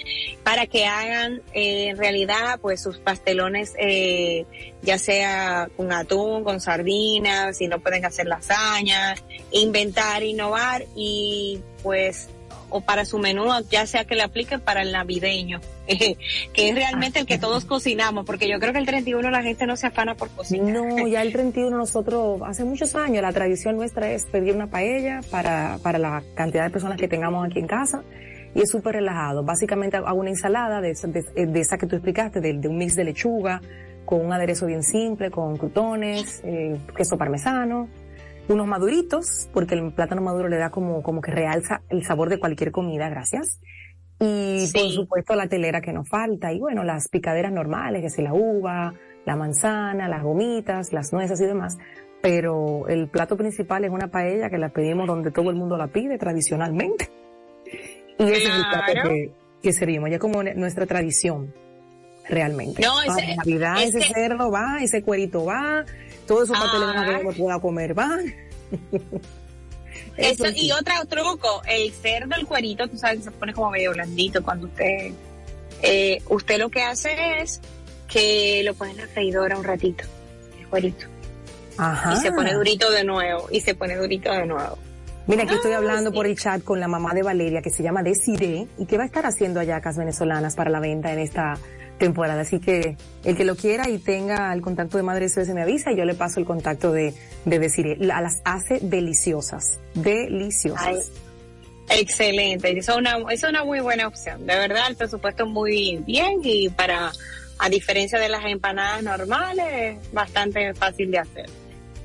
para 0.45 0.67
que 0.67 0.85
hagan 0.85 1.41
eh, 1.55 1.89
en 1.89 1.97
realidad 1.97 2.61
pues 2.61 2.83
sus 2.83 2.99
pastelones, 2.99 3.73
eh, 3.79 4.45
ya 4.83 4.99
sea 4.99 5.71
con 5.77 5.91
atún, 5.93 6.45
con 6.45 6.61
sardinas, 6.61 7.57
si 7.57 7.69
no 7.69 7.81
pueden 7.81 8.05
hacer 8.05 8.27
lasañas, 8.27 9.25
inventar, 9.51 10.23
innovar 10.23 10.85
y 10.95 11.63
pues 11.83 12.29
o 12.71 12.81
para 12.81 13.05
su 13.05 13.19
menú, 13.19 13.47
ya 13.71 13.87
sea 13.87 14.05
que 14.05 14.15
le 14.15 14.23
apliquen 14.23 14.61
para 14.61 14.83
el 14.83 14.93
navideño, 14.93 15.61
que 15.87 16.69
es 16.69 16.75
realmente 16.75 17.21
el 17.21 17.27
que 17.27 17.39
todos 17.39 17.65
cocinamos, 17.65 18.25
porque 18.25 18.49
yo 18.49 18.59
creo 18.59 18.73
que 18.73 18.79
el 18.79 18.87
31 18.87 19.31
la 19.31 19.43
gente 19.43 19.67
no 19.67 19.77
se 19.77 19.87
afana 19.87 20.15
por 20.15 20.31
cocinar. 20.31 20.73
No, 20.73 21.07
ya 21.07 21.23
el 21.23 21.33
31 21.33 21.77
nosotros, 21.77 22.41
hace 22.45 22.65
muchos 22.65 22.95
años, 22.95 23.23
la 23.23 23.33
tradición 23.33 23.77
nuestra 23.77 24.11
es 24.11 24.27
pedir 24.27 24.55
una 24.55 24.67
paella 24.67 25.21
para, 25.31 25.79
para 25.83 25.99
la 25.99 26.23
cantidad 26.35 26.65
de 26.65 26.71
personas 26.71 26.99
que 26.99 27.09
tengamos 27.09 27.47
aquí 27.47 27.59
en 27.59 27.67
casa 27.67 28.03
y 28.55 28.63
es 28.63 28.71
súper 28.71 28.97
relajado. 28.97 29.43
Básicamente 29.43 29.97
hago 29.97 30.19
una 30.19 30.31
ensalada 30.31 30.81
de, 30.81 30.95
de, 30.95 31.61
esa 31.61 31.79
que 31.79 31.87
tú 31.87 31.97
explicaste, 31.97 32.41
de, 32.41 32.55
de, 32.55 32.69
un 32.69 32.77
mix 32.77 32.97
de 32.97 33.05
lechuga, 33.05 33.61
con 34.05 34.25
un 34.25 34.33
aderezo 34.33 34.67
bien 34.67 34.83
simple, 34.83 35.31
con 35.31 35.57
crutones, 35.59 36.41
eh, 36.45 36.79
queso 36.97 37.19
parmesano, 37.19 37.89
unos 38.49 38.67
maduritos, 38.67 39.49
porque 39.53 39.75
el 39.75 39.93
plátano 39.93 40.23
maduro 40.23 40.49
le 40.49 40.57
da 40.57 40.71
como, 40.71 41.03
como 41.03 41.21
que 41.21 41.31
realza 41.31 41.83
el 41.89 42.05
sabor 42.05 42.29
de 42.29 42.39
cualquier 42.39 42.73
comida, 42.73 43.09
gracias. 43.09 43.61
Y 44.21 44.67
por 44.73 44.91
supuesto 44.91 45.35
la 45.37 45.49
telera 45.49 45.81
que 45.81 45.93
nos 45.93 46.09
falta, 46.09 46.53
y 46.53 46.59
bueno, 46.59 46.83
las 46.83 47.09
picaderas 47.09 47.53
normales, 47.53 48.01
que 48.01 48.09
es 48.09 48.19
la 48.19 48.35
uva, 48.35 48.95
la 49.25 49.37
manzana, 49.37 50.09
las 50.09 50.23
gomitas, 50.23 50.93
las 50.93 51.13
nueces 51.13 51.41
y 51.41 51.45
demás. 51.45 51.79
Pero 52.21 52.89
el 52.89 53.09
plato 53.09 53.37
principal 53.37 53.85
es 53.85 53.91
una 53.91 54.09
paella 54.09 54.51
que 54.51 54.59
la 54.59 54.71
pedimos 54.71 55.07
donde 55.07 55.31
todo 55.31 55.51
el 55.51 55.57
mundo 55.57 55.77
la 55.77 55.87
pide 55.87 56.19
tradicionalmente. 56.19 57.11
Y 58.19 58.25
ese 58.25 58.49
es 58.49 58.57
el 58.57 58.63
plato 58.63 59.09
que, 59.09 59.33
que 59.63 59.73
servimos, 59.73 60.11
ya 60.11 60.19
como 60.19 60.43
nuestra 60.43 60.87
tradición, 60.87 61.55
realmente. 62.29 62.83
No, 62.83 63.01
ese, 63.03 63.37
Navidad, 63.37 63.83
ese 63.83 64.01
cerdo 64.03 64.51
va, 64.51 64.79
ese 64.83 65.03
cuerito 65.03 65.45
va, 65.45 65.85
todos 66.29 66.45
esos 66.45 66.59
pateles 66.59 67.21
que 67.21 67.27
uno 67.27 67.37
pueda 67.37 67.59
comer 67.59 67.95
van. 67.95 68.35
Eso, 70.17 70.45
y 70.55 70.71
otro 70.73 70.95
truco, 71.09 71.63
el 71.67 71.93
cerdo, 71.93 72.35
el 72.37 72.47
cuerito, 72.47 72.89
tú 72.89 72.99
sabes, 72.99 73.25
se 73.25 73.31
pone 73.31 73.53
como 73.53 73.71
medio 73.71 73.93
blandito 73.93 74.43
cuando 74.43 74.67
usted, 74.67 75.13
eh, 75.83 76.23
usted 76.29 76.59
lo 76.59 76.69
que 76.69 76.83
hace 76.83 77.41
es 77.41 77.61
que 78.09 78.63
lo 78.65 78.75
pone 78.75 78.93
en 78.93 78.97
la 78.99 79.07
freidora 79.07 79.57
un 79.57 79.65
ratito, 79.65 80.05
el 80.59 80.67
cuerito. 80.69 81.07
Ajá. 81.77 82.15
Y 82.15 82.17
se 82.17 82.33
pone 82.33 82.53
durito 82.53 82.91
de 82.91 83.05
nuevo, 83.05 83.49
y 83.51 83.61
se 83.61 83.75
pone 83.75 83.97
durito 83.97 84.33
de 84.33 84.47
nuevo. 84.47 84.79
Mira, 85.29 85.45
aquí 85.45 85.55
estoy 85.55 85.73
hablando 85.73 86.11
por 86.11 86.27
el 86.27 86.37
chat 86.39 86.65
con 86.65 86.81
la 86.81 86.89
mamá 86.89 87.15
de 87.15 87.23
Valeria, 87.23 87.61
que 87.63 87.71
se 87.71 87.83
llama 87.83 88.03
Desiree, 88.03 88.67
y 88.79 88.87
que 88.87 88.97
va 88.97 89.05
a 89.05 89.07
estar 89.07 89.27
haciendo 89.27 89.61
ayacas 89.61 89.97
venezolanas 89.97 90.57
para 90.57 90.71
la 90.71 90.81
venta 90.81 91.13
en 91.13 91.21
esta 91.21 91.59
temporada. 91.99 92.43
Así 92.43 92.61
que 92.61 92.97
el 93.25 93.37
que 93.37 93.45
lo 93.45 93.57
quiera 93.57 93.89
y 93.89 93.99
tenga 93.99 94.53
el 94.53 94.63
contacto 94.63 94.97
de 94.97 95.03
Madre 95.03 95.29
SOS 95.29 95.49
me 95.49 95.63
avisa 95.63 95.93
y 95.93 95.97
yo 95.97 96.05
le 96.05 96.15
paso 96.15 96.41
el 96.41 96.47
contacto 96.47 96.93
de, 96.93 97.15
de 97.45 97.59
Desiree. 97.59 97.97
las 97.97 98.41
hace 98.45 98.79
deliciosas, 98.81 99.79
deliciosas. 99.95 101.11
excelente, 101.91 102.77
es 102.79 102.89
una, 102.89 103.19
es 103.31 103.43
una 103.43 103.65
muy 103.65 103.81
buena 103.81 104.07
opción. 104.07 104.47
De 104.47 104.57
verdad, 104.57 104.85
el 104.89 104.97
presupuesto 104.97 105.47
muy 105.47 106.03
bien 106.07 106.41
y 106.43 106.69
para, 106.71 107.13
a 107.59 107.69
diferencia 107.69 108.19
de 108.19 108.29
las 108.29 108.45
empanadas 108.45 109.03
normales, 109.03 109.99
bastante 110.13 110.73
fácil 110.75 111.11
de 111.11 111.19
hacer, 111.19 111.47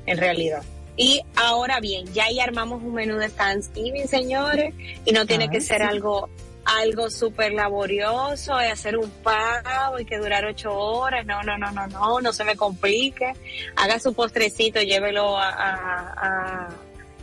en 0.06 0.18
realidad. 0.18 0.64
Y 0.96 1.22
ahora 1.36 1.80
bien, 1.80 2.06
ya 2.14 2.26
ahí 2.26 2.40
armamos 2.40 2.84
un 2.84 2.94
menú 2.94 3.18
de 3.18 3.30
Thanksgiving, 3.30 4.08
señores, 4.08 4.76
y 5.06 5.12
no 5.12 5.26
tiene 5.26 5.50
que 5.50 5.60
ser 5.60 5.82
algo 5.82 6.30
algo 6.66 7.10
súper 7.10 7.54
laborioso 7.54 8.54
y 8.62 8.66
hacer 8.66 8.98
un 8.98 9.10
pavo 9.10 10.00
y 10.00 10.06
que 10.06 10.18
durar 10.18 10.46
ocho 10.46 10.74
horas. 10.74 11.26
No, 11.26 11.44
no, 11.44 11.58
no, 11.58 11.72
no, 11.72 11.88
no, 11.88 12.22
no 12.22 12.34
se 12.34 12.44
me 12.44 12.56
complique. 12.56 13.34
Haga 13.76 14.00
su 14.00 14.14
postrecito, 14.14 14.82
llévelo 14.82 15.38
a, 15.38 15.50
a, 15.50 16.70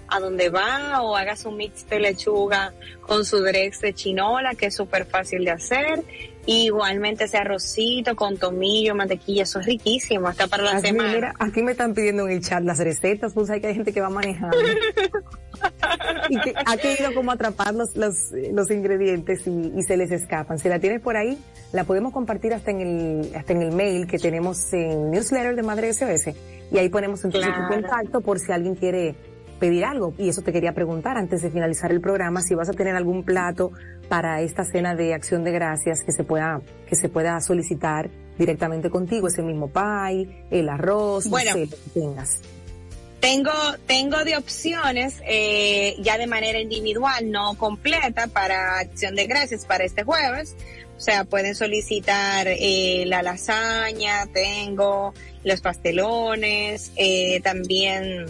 a, 0.09 0.21
donde 0.21 0.49
va 0.51 1.03
o 1.03 1.17
haga 1.17 1.37
su 1.37 1.51
mix 1.51 1.89
de 1.89 2.01
lechuga 2.01 2.75
con 3.01 3.25
su 3.25 3.41
drex 3.41 3.81
de 3.81 3.95
chinola, 3.95 4.55
que 4.55 4.67
es 4.67 4.77
súper 4.77 5.07
fácil 5.07 5.45
de 5.45 5.53
hacer 5.53 6.05
igualmente 6.47 7.25
ese 7.25 7.39
arrocito 7.39 8.17
con 8.17 8.37
tomillo, 8.37 8.95
mantequilla, 8.95 9.43
eso 9.45 9.61
es 9.61 9.67
riquísimo, 9.67 10.29
hasta 10.29 10.47
para 10.47 10.65
la 10.65 10.81
semana. 10.81 11.13
Mira, 11.13 11.35
aquí 11.39 11.63
me 11.63 11.73
están 11.73 11.95
pidiendo 11.95 12.27
en 12.27 12.33
el 12.33 12.43
chat 12.43 12.63
las 12.63 12.79
recetas, 12.79 13.33
pues 13.33 13.51
hay 13.51 13.61
que 13.61 13.69
hay 13.69 13.75
gente 13.75 13.93
que 13.93 14.01
va 14.01 14.11
manejando. 14.11 14.57
y 16.29 16.41
que 16.41 16.55
ha 16.65 16.77
querido 16.77 17.15
como 17.15 17.33
atrapar 17.33 17.75
los, 17.75 17.95
los, 17.95 18.71
ingredientes 18.71 19.47
y, 19.47 19.83
se 19.83 19.97
les 19.97 20.11
escapan. 20.11 20.59
Si 20.59 20.69
la 20.69 20.79
tienes 20.79 21.01
por 21.01 21.17
ahí, 21.17 21.39
la 21.73 21.85
podemos 21.85 22.13
compartir 22.13 22.55
hasta 22.55 22.71
en 22.71 22.81
el, 22.81 23.35
hasta 23.35 23.53
en 23.53 23.63
el 23.63 23.73
mail 23.73 24.07
que 24.07 24.19
tenemos 24.19 24.73
en 24.73 25.11
newsletter 25.11 25.57
de 25.57 25.63
Madre 25.63 25.93
SOS. 25.93 26.35
Y 26.73 26.79
ahí 26.79 26.89
ponemos 26.89 27.25
entonces 27.25 27.53
tu 27.53 27.75
contacto 27.75 28.21
por 28.21 28.39
si 28.39 28.53
alguien 28.53 28.75
quiere 28.75 29.17
pedir 29.61 29.85
algo. 29.85 30.15
Y 30.19 30.29
eso 30.29 30.43
te 30.43 30.53
quería 30.53 30.73
preguntar 30.73 31.17
antes 31.17 31.43
de 31.43 31.51
finalizar 31.51 31.93
el 31.93 32.01
programa, 32.01 32.43
si 32.43 32.57
vas 32.57 32.69
a 32.69 32.73
tener 32.73 32.97
algún 32.97 33.23
plato 33.23 33.71
para 34.09 34.41
esta 34.41 34.65
cena 34.65 34.97
de 34.97 35.15
acción 35.15 35.45
de 35.45 35.53
gracias 35.53 36.03
que 36.03 36.11
se 36.11 36.25
pueda, 36.25 36.61
que 36.89 36.97
se 36.97 37.09
pueda 37.09 37.41
solicitar 37.41 38.11
directamente 38.37 38.91
contigo, 38.91 39.29
ese 39.29 39.43
mismo 39.43 39.69
pie, 39.69 40.47
el 40.51 40.69
arroz, 40.69 41.29
bueno, 41.29 41.55
que 41.55 41.69
tengas. 41.95 42.41
Tengo, 43.21 43.53
tengo 43.87 44.25
de 44.25 44.39
opciones 44.39 45.21
eh, 45.27 45.95
ya 46.01 46.17
de 46.17 46.27
manera 46.27 46.59
individual, 46.59 47.31
no 47.31 47.55
completa, 47.55 48.27
para 48.29 48.79
acción 48.79 49.15
de 49.15 49.27
gracias 49.27 49.67
para 49.67 49.85
este 49.85 50.05
jueves. 50.05 50.57
O 50.97 51.01
sea, 51.01 51.25
pueden 51.25 51.55
solicitar 51.55 52.47
eh, 52.49 53.05
la 53.07 53.23
lasaña, 53.23 54.27
tengo 54.33 55.13
los 55.45 55.61
pastelones, 55.61 56.93
eh, 56.97 57.41
también 57.43 58.27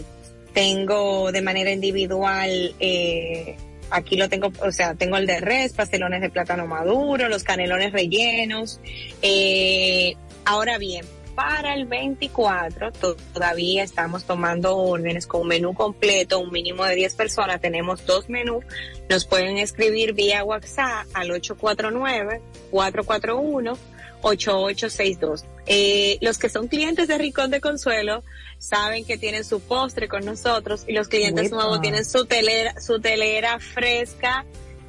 tengo 0.53 1.31
de 1.31 1.41
manera 1.41 1.71
individual, 1.71 2.75
eh, 2.79 3.55
aquí 3.89 4.15
lo 4.15 4.29
tengo, 4.29 4.51
o 4.61 4.71
sea, 4.71 4.95
tengo 4.95 5.17
el 5.17 5.27
de 5.27 5.39
res, 5.39 5.73
pastelones 5.73 6.21
de 6.21 6.29
plátano 6.29 6.67
maduro, 6.67 7.29
los 7.29 7.43
canelones 7.43 7.91
rellenos. 7.91 8.79
Eh, 9.21 10.15
ahora 10.45 10.77
bien, 10.77 11.05
para 11.35 11.73
el 11.75 11.85
24 11.85 12.91
todavía 13.33 13.83
estamos 13.83 14.25
tomando 14.25 14.77
órdenes 14.77 15.27
con 15.27 15.41
un 15.41 15.47
menú 15.47 15.73
completo, 15.73 16.39
un 16.39 16.51
mínimo 16.51 16.83
de 16.85 16.95
10 16.95 17.15
personas, 17.15 17.61
tenemos 17.61 18.05
dos 18.05 18.29
menús, 18.29 18.65
nos 19.09 19.25
pueden 19.25 19.57
escribir 19.57 20.13
vía 20.13 20.43
WhatsApp 20.43 21.07
al 21.13 21.31
849 21.31 22.41
441 22.71 23.90
8862. 24.21 25.45
Eh, 25.65 26.17
los 26.21 26.37
que 26.37 26.49
son 26.49 26.67
clientes 26.67 27.07
de 27.07 27.17
Rincón 27.17 27.51
de 27.51 27.61
Consuelo 27.61 28.23
saben 28.57 29.05
que 29.05 29.17
tienen 29.17 29.43
su 29.43 29.59
postre 29.59 30.07
con 30.07 30.25
nosotros 30.25 30.83
y 30.87 30.93
los 30.93 31.07
clientes 31.07 31.51
nuevos 31.51 31.81
tienen 31.81 32.05
su 32.05 32.25
telera, 32.25 32.79
su 32.79 32.99
telera 32.99 33.59
fresca 33.59 34.45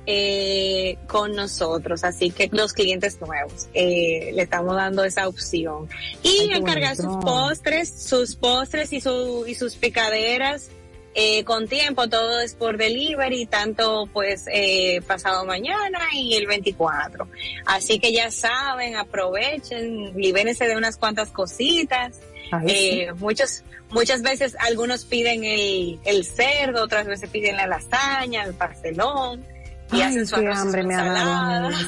eh, 0.07 0.99
con 1.07 1.33
nosotros. 1.33 2.05
Así 2.05 2.31
que 2.31 2.49
los 2.53 2.73
clientes 2.73 3.21
nuevos 3.21 3.69
eh, 3.75 4.33
le 4.35 4.43
estamos 4.43 4.77
dando 4.77 5.05
esa 5.05 5.29
opción. 5.29 5.89
Y 6.23 6.53
encargar 6.53 6.97
sus 6.97 7.17
postres, 7.23 7.89
sus 7.89 8.37
postres 8.37 8.93
y, 8.93 9.01
su, 9.01 9.45
y 9.47 9.55
sus 9.55 9.77
picaderas 9.77 10.71
eh, 11.15 11.45
con 11.45 11.69
tiempo, 11.69 12.09
todo 12.09 12.41
es 12.41 12.55
por 12.55 12.79
delivery, 12.79 13.45
tanto 13.47 14.09
pues 14.13 14.45
eh, 14.51 15.03
pasado 15.07 15.45
mañana 15.45 16.01
y 16.15 16.35
el 16.35 16.47
24. 16.47 17.29
Así 17.67 17.99
que 17.99 18.13
ya 18.13 18.31
saben, 18.31 18.97
aprovechen, 18.97 20.15
libérense 20.17 20.67
de 20.67 20.77
unas 20.77 20.97
cuantas 20.97 21.31
cositas. 21.31 22.19
Eh, 22.67 23.13
muchos, 23.17 23.63
muchas 23.91 24.23
veces 24.23 24.57
algunos 24.59 25.05
piden 25.05 25.45
el, 25.45 26.01
el 26.05 26.25
cerdo, 26.25 26.85
otras 26.85 27.07
veces 27.07 27.29
piden 27.29 27.57
la 27.57 27.67
lasaña, 27.67 28.45
el 28.45 28.55
pastelón. 28.55 29.45
Y 29.93 30.01
hacen 30.01 30.27
su 30.27 30.37
hambre 30.37 30.83
me 30.83 30.95
ha. 30.95 31.71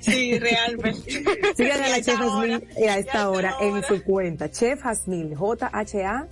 Sí, 0.00 0.38
realmente. 0.38 1.24
Sigan 1.56 1.82
a 1.82 1.88
la 1.88 2.02
Chef 2.02 2.20
Hasmil 2.20 2.62
a 2.90 2.98
esta 2.98 3.30
hora 3.30 3.56
en 3.62 3.82
su 3.84 4.02
cuenta. 4.04 4.50
Chef 4.50 4.84
Hasmil, 4.84 5.34
J-H-A 5.34 6.28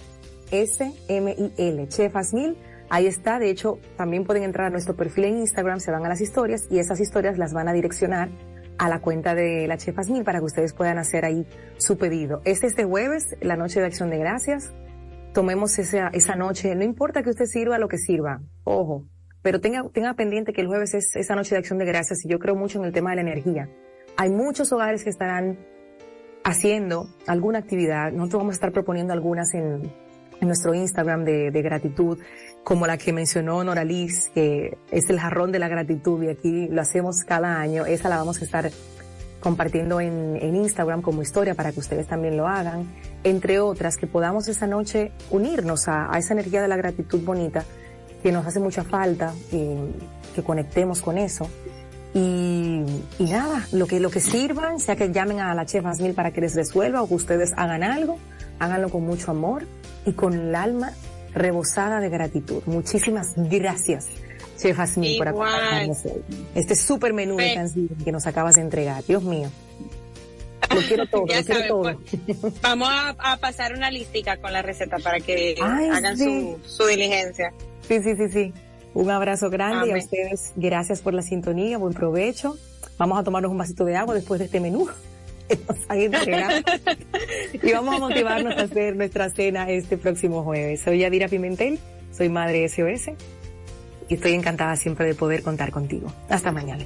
S-M-I-L, 0.53 1.89
Chef 1.89 2.15
Asmil. 2.15 2.57
Ahí 2.91 3.07
está, 3.07 3.39
de 3.39 3.51
hecho, 3.51 3.79
también 3.97 4.25
pueden 4.25 4.43
entrar 4.43 4.67
a 4.67 4.71
nuestro 4.71 4.95
perfil 4.95 5.25
en 5.25 5.39
Instagram, 5.39 5.81
se 5.81 5.91
van 5.91 6.05
a 6.05 6.09
las 6.11 6.21
historias 6.21 6.67
y 6.71 6.79
esas 6.79 7.01
historias 7.01 7.39
las 7.39 7.55
van 7.55 7.67
a 7.67 7.73
direccionar 7.73 8.29
a 8.79 8.89
la 8.89 9.01
cuenta 9.01 9.35
de 9.35 9.67
la 9.67 9.79
Chef 9.79 9.99
Asmil 9.99 10.25
para 10.25 10.41
que 10.41 10.45
ustedes 10.45 10.75
puedan 10.75 10.99
hacer 10.99 11.25
ahí 11.25 11.47
su 11.79 11.97
pedido. 11.97 12.43
Este 12.45 12.67
este 12.67 12.85
jueves, 12.85 13.37
la 13.41 13.57
noche 13.57 13.81
de 13.81 13.87
acción 13.87 14.11
de 14.11 14.19
gracias. 14.19 14.73
Tomemos 15.33 15.79
esa, 15.79 16.09
esa 16.09 16.37
noche, 16.37 16.75
no 16.75 16.85
importa 16.85 17.23
que 17.23 17.31
usted 17.31 17.47
sirva 17.47 17.79
lo 17.79 17.89
que 17.89 17.97
sirva, 17.97 18.43
ojo, 18.65 19.07
pero 19.41 19.61
tenga, 19.61 19.89
tenga 19.89 20.13
pendiente 20.13 20.53
que 20.53 20.61
el 20.61 20.67
jueves 20.67 20.93
es 20.93 21.17
esa 21.17 21.35
noche 21.35 21.55
de 21.55 21.61
acción 21.61 21.79
de 21.79 21.87
gracias 21.87 22.25
y 22.27 22.29
yo 22.29 22.39
creo 22.39 22.55
mucho 22.55 22.79
en 22.79 22.85
el 22.85 22.93
tema 22.93 23.11
de 23.11 23.17
la 23.17 23.23
energía. 23.23 23.71
Hay 24.19 24.29
muchos 24.29 24.71
hogares 24.73 25.05
que 25.05 25.11
estarán 25.11 25.59
haciendo 26.45 27.07
alguna 27.27 27.61
actividad, 27.61 28.13
nosotros 28.13 28.41
vamos 28.41 28.53
a 28.53 28.57
estar 28.57 28.73
proponiendo 28.73 29.15
algunas 29.15 29.55
en, 29.55 29.91
en 30.43 30.49
nuestro 30.49 30.75
Instagram 30.75 31.25
de, 31.25 31.63
gratitud, 31.63 32.19
como 32.65 32.87
la 32.87 32.99
que 32.99 33.13
mencionó 33.13 33.63
Noralis, 33.63 34.31
que 34.35 34.77
es 34.91 35.09
el 35.09 35.21
jarrón 35.21 35.53
de 35.53 35.61
la 35.61 35.69
gratitud 35.69 36.21
y 36.25 36.29
aquí 36.29 36.67
lo 36.67 36.83
hacemos 36.83 37.23
cada 37.25 37.61
año. 37.61 37.87
Esa 37.87 38.09
la 38.09 38.17
vamos 38.17 38.43
a 38.43 38.45
estar 38.45 38.71
compartiendo 39.39 40.01
en, 40.01 40.55
Instagram 40.57 41.01
como 41.01 41.23
historia 41.23 41.55
para 41.55 41.71
que 41.71 41.79
ustedes 41.79 42.09
también 42.09 42.37
lo 42.37 42.49
hagan. 42.49 42.93
Entre 43.23 43.61
otras, 43.61 43.97
que 43.97 44.09
podamos 44.09 44.49
esa 44.49 44.67
noche 44.67 45.13
unirnos 45.31 45.87
a, 45.87 46.11
esa 46.19 46.35
energía 46.35 46.61
de 46.61 46.69
la 46.69 46.77
gratitud 46.77 47.23
bonita 47.25 47.65
que 48.21 48.33
nos 48.33 48.45
hace 48.45 48.59
mucha 48.59 48.83
falta, 48.83 49.33
que 49.51 50.43
conectemos 50.43 51.03
con 51.03 51.19
eso. 51.19 51.49
Y, 52.15 52.85
nada, 53.21 53.67
lo 53.73 53.87
que, 53.87 54.01
lo 54.01 54.11
que 54.11 54.21
sirvan, 54.21 54.81
sea 54.81 54.97
que 54.97 55.11
llamen 55.13 55.41
a 55.41 55.55
la 55.55 55.65
chef 55.65 55.87
Asmil 55.87 56.15
para 56.15 56.31
que 56.31 56.41
les 56.41 56.55
resuelva 56.55 57.01
o 57.01 57.09
que 57.09 57.15
ustedes 57.15 57.53
hagan 57.57 57.83
algo, 57.83 58.19
háganlo 58.59 58.89
con 58.89 59.03
mucho 59.05 59.31
amor 59.31 59.67
y 60.05 60.13
con 60.13 60.35
el 60.35 60.55
alma 60.55 60.93
rebosada 61.35 62.01
de 62.01 62.09
gratitud. 62.09 62.63
Muchísimas 62.67 63.33
gracias, 63.37 64.07
Chef 64.59 64.79
Asmil, 64.79 65.19
por 65.19 65.29
acompañarnos 65.29 66.05
hoy. 66.05 66.23
Este 66.55 66.77
súper 66.77 67.13
menú 67.13 67.37
de 67.37 67.55
canción 67.55 67.89
que 68.05 68.13
nos 68.13 68.27
acabas 68.27 68.55
de 68.55 68.63
entregar. 68.63 69.03
Dios 69.05 69.23
mío. 69.23 69.51
Lo 70.75 70.81
quiero 70.89 71.07
todo, 71.07 71.27
lo 71.27 71.45
quiero 71.45 71.67
todo. 71.69 71.99
Pues, 72.41 72.61
vamos 72.61 72.89
a, 72.91 73.37
pasar 73.39 73.75
una 73.75 73.91
listica 73.91 74.37
con 74.37 74.53
la 74.53 74.63
receta 74.63 74.99
para 74.99 75.21
que 75.21 75.57
hagan 75.61 76.17
su, 76.17 76.59
su 76.67 76.87
diligencia. 76.87 77.53
Sí, 77.87 78.03
sí, 78.03 78.17
sí, 78.17 78.29
sí. 78.29 78.53
Un 78.95 79.11
abrazo 79.11 79.49
grande 79.49 79.89
y 79.89 79.93
a 79.93 79.97
ustedes 79.97 80.53
gracias 80.55 81.01
por 81.01 81.15
la 81.15 81.23
sintonía, 81.23 81.79
buen 81.79 81.95
provecho. 81.95 82.57
Vamos 82.99 83.19
a 83.19 83.25
tomarnos 83.25 83.51
un 83.51 83.59
vasito 83.59 83.85
de 83.85 83.97
agua 83.97 84.15
después 84.15 84.39
de 84.39 84.47
este 84.47 84.61
menú 84.61 84.87
y 87.63 87.73
vamos 87.73 87.95
a 87.95 87.99
motivarnos 87.99 88.57
a 88.57 88.63
hacer 88.63 88.97
nuestra 88.97 89.31
cena 89.31 89.69
este 89.71 89.97
próximo 89.97 90.43
jueves. 90.43 90.81
Soy 90.81 91.01
Yadira 91.01 91.29
Pimentel, 91.29 91.79
soy 92.17 92.29
madre 92.29 92.69
SOS 92.69 93.13
y 94.09 94.15
estoy 94.15 94.33
encantada 94.33 94.77
siempre 94.77 95.07
de 95.07 95.15
poder 95.15 95.43
contar 95.43 95.71
contigo. 95.71 96.13
Hasta 96.29 96.53
mañana. 96.53 96.85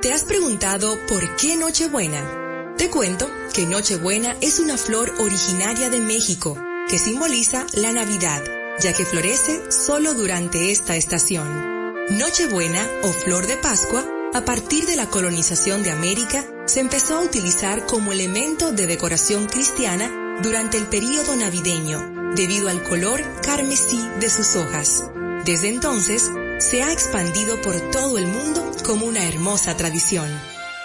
¿Te 0.00 0.12
has 0.12 0.24
preguntado 0.24 0.96
por 1.08 1.36
qué 1.36 1.56
Nochebuena? 1.56 2.74
Te 2.76 2.90
cuento 2.90 3.26
que 3.54 3.66
Nochebuena 3.66 4.36
es 4.42 4.60
una 4.60 4.76
flor 4.76 5.10
originaria 5.18 5.88
de 5.88 6.00
México 6.00 6.58
que 6.90 6.98
simboliza 6.98 7.64
la 7.74 7.92
Navidad, 7.92 8.42
ya 8.80 8.92
que 8.92 9.04
florece 9.04 9.70
solo 9.70 10.14
durante 10.14 10.70
esta 10.70 10.96
estación. 10.96 11.74
Nochebuena 12.10 12.86
o 13.02 13.12
flor 13.12 13.46
de 13.46 13.56
Pascua, 13.56 14.04
a 14.34 14.44
partir 14.44 14.86
de 14.86 14.96
la 14.96 15.08
colonización 15.08 15.82
de 15.82 15.90
América, 15.90 16.44
se 16.66 16.80
empezó 16.80 17.18
a 17.18 17.22
utilizar 17.22 17.86
como 17.86 18.12
elemento 18.12 18.72
de 18.72 18.86
decoración 18.86 19.46
cristiana 19.46 20.38
durante 20.42 20.76
el 20.76 20.86
período 20.86 21.36
navideño, 21.36 22.32
debido 22.34 22.68
al 22.68 22.82
color 22.82 23.22
carmesí 23.42 24.00
de 24.20 24.28
sus 24.28 24.56
hojas. 24.56 25.04
Desde 25.44 25.68
entonces, 25.68 26.30
se 26.58 26.82
ha 26.82 26.92
expandido 26.92 27.60
por 27.62 27.78
todo 27.90 28.18
el 28.18 28.26
mundo 28.26 28.70
como 28.84 29.06
una 29.06 29.26
hermosa 29.26 29.76
tradición. 29.76 30.28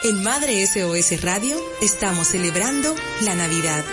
En 0.04 0.24
Madre 0.24 0.66
SOS 0.66 1.22
Radio 1.22 1.58
estamos 1.82 2.28
celebrando 2.30 2.96
la 3.22 3.36
Navidad. 3.36 3.84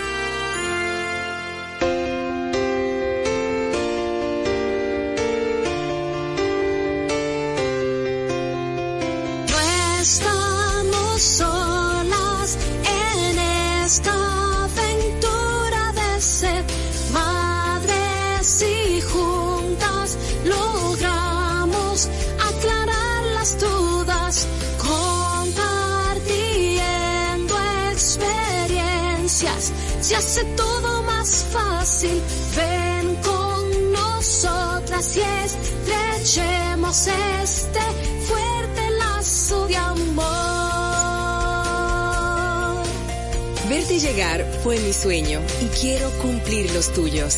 Verte 43.97 44.13
llegar 44.13 44.45
fue 44.63 44.79
mi 44.79 44.93
sueño 44.93 45.41
y 45.61 45.65
quiero 45.79 46.09
cumplir 46.19 46.71
los 46.71 46.93
tuyos. 46.93 47.37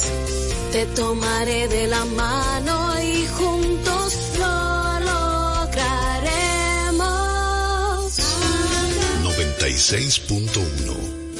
Te 0.72 0.86
tomaré 0.88 1.70
de 1.70 1.88
la 1.88 2.04
mano 2.06 3.02
y 3.02 3.26
juntos 3.28 4.14
lo 4.38 5.00
lograremos. 5.00 5.80
96.1 9.24 10.60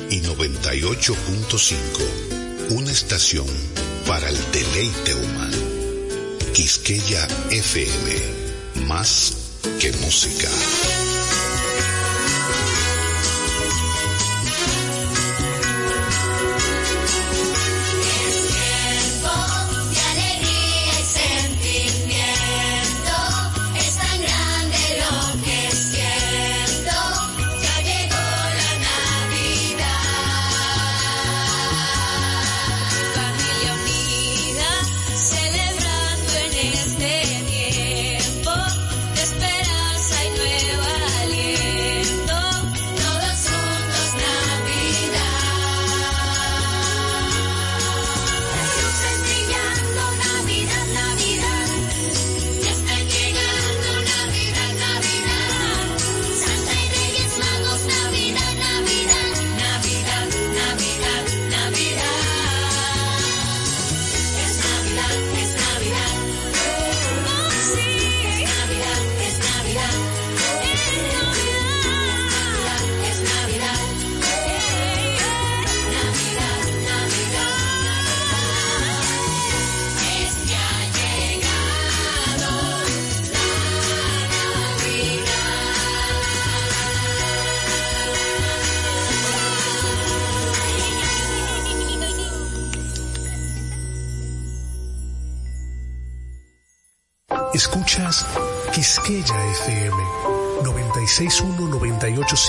y 0.10 0.22
98.5. 0.22 1.76
Una 2.70 2.92
estación 2.92 3.48
para 4.08 4.30
el 4.30 4.38
deleite 4.52 5.16
humano. 5.16 5.58
Quisqueya 6.54 7.28
FM. 7.52 8.88
Más 8.88 9.34
que 9.80 9.92
música. 9.94 10.50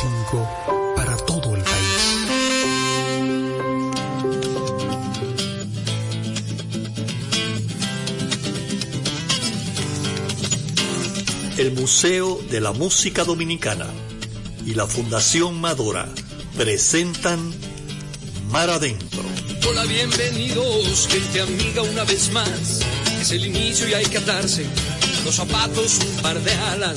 961-985 0.01 0.95
para 0.97 1.17
todo 1.19 1.55
el 1.55 1.63
país. 1.63 1.75
El 11.59 11.73
Museo 11.73 12.41
de 12.51 12.61
la 12.61 12.73
Música 12.73 13.25
Dominicana 13.25 13.87
y 14.65 14.75
la 14.75 14.87
Fundación 14.87 15.61
Madora 15.61 16.09
presentan 16.57 17.53
Mar 18.51 18.71
Adentro. 18.71 19.21
Hola, 19.69 19.85
bienvenidos, 19.85 21.07
gente 21.09 21.41
amiga, 21.43 21.83
una 21.83 22.05
vez 22.05 22.33
más. 22.33 22.81
Es 23.21 23.31
el 23.33 23.45
inicio 23.45 23.89
y 23.89 23.95
hay 23.95 24.07
que 24.07 24.19
atarse 24.19 24.65
los 25.25 25.35
zapatos, 25.35 25.99
un 25.99 26.23
par 26.23 26.41
de 26.41 26.53
alas, 26.53 26.97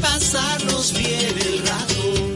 pasarnos 0.00 0.92
bien 0.92 1.38
el 1.38 1.66
rato. 1.66 2.28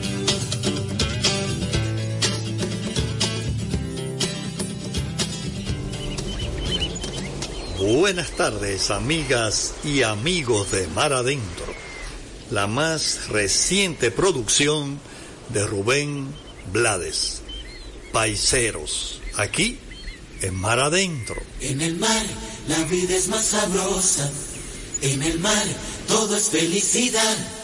Buenas 7.78 8.30
tardes 8.32 8.90
amigas 8.90 9.74
y 9.84 10.02
amigos 10.02 10.70
de 10.70 10.86
Mar 10.88 11.12
Adentro, 11.12 11.66
la 12.50 12.66
más 12.66 13.28
reciente 13.28 14.10
producción 14.10 15.00
de 15.48 15.66
Rubén 15.66 16.32
Blades, 16.72 17.42
Paiseros, 18.12 19.20
aquí 19.36 19.78
en 20.42 20.54
Mar 20.54 20.78
Adentro. 20.80 21.42
En 21.60 21.80
el 21.80 21.96
mar 21.96 22.22
la 22.68 22.78
vida 22.84 23.16
es 23.16 23.28
más 23.28 23.44
sabrosa, 23.46 24.30
en 25.02 25.22
el 25.22 25.40
mar 25.40 25.66
todo 26.12 26.36
es 26.36 26.50
felicidad. 26.50 27.61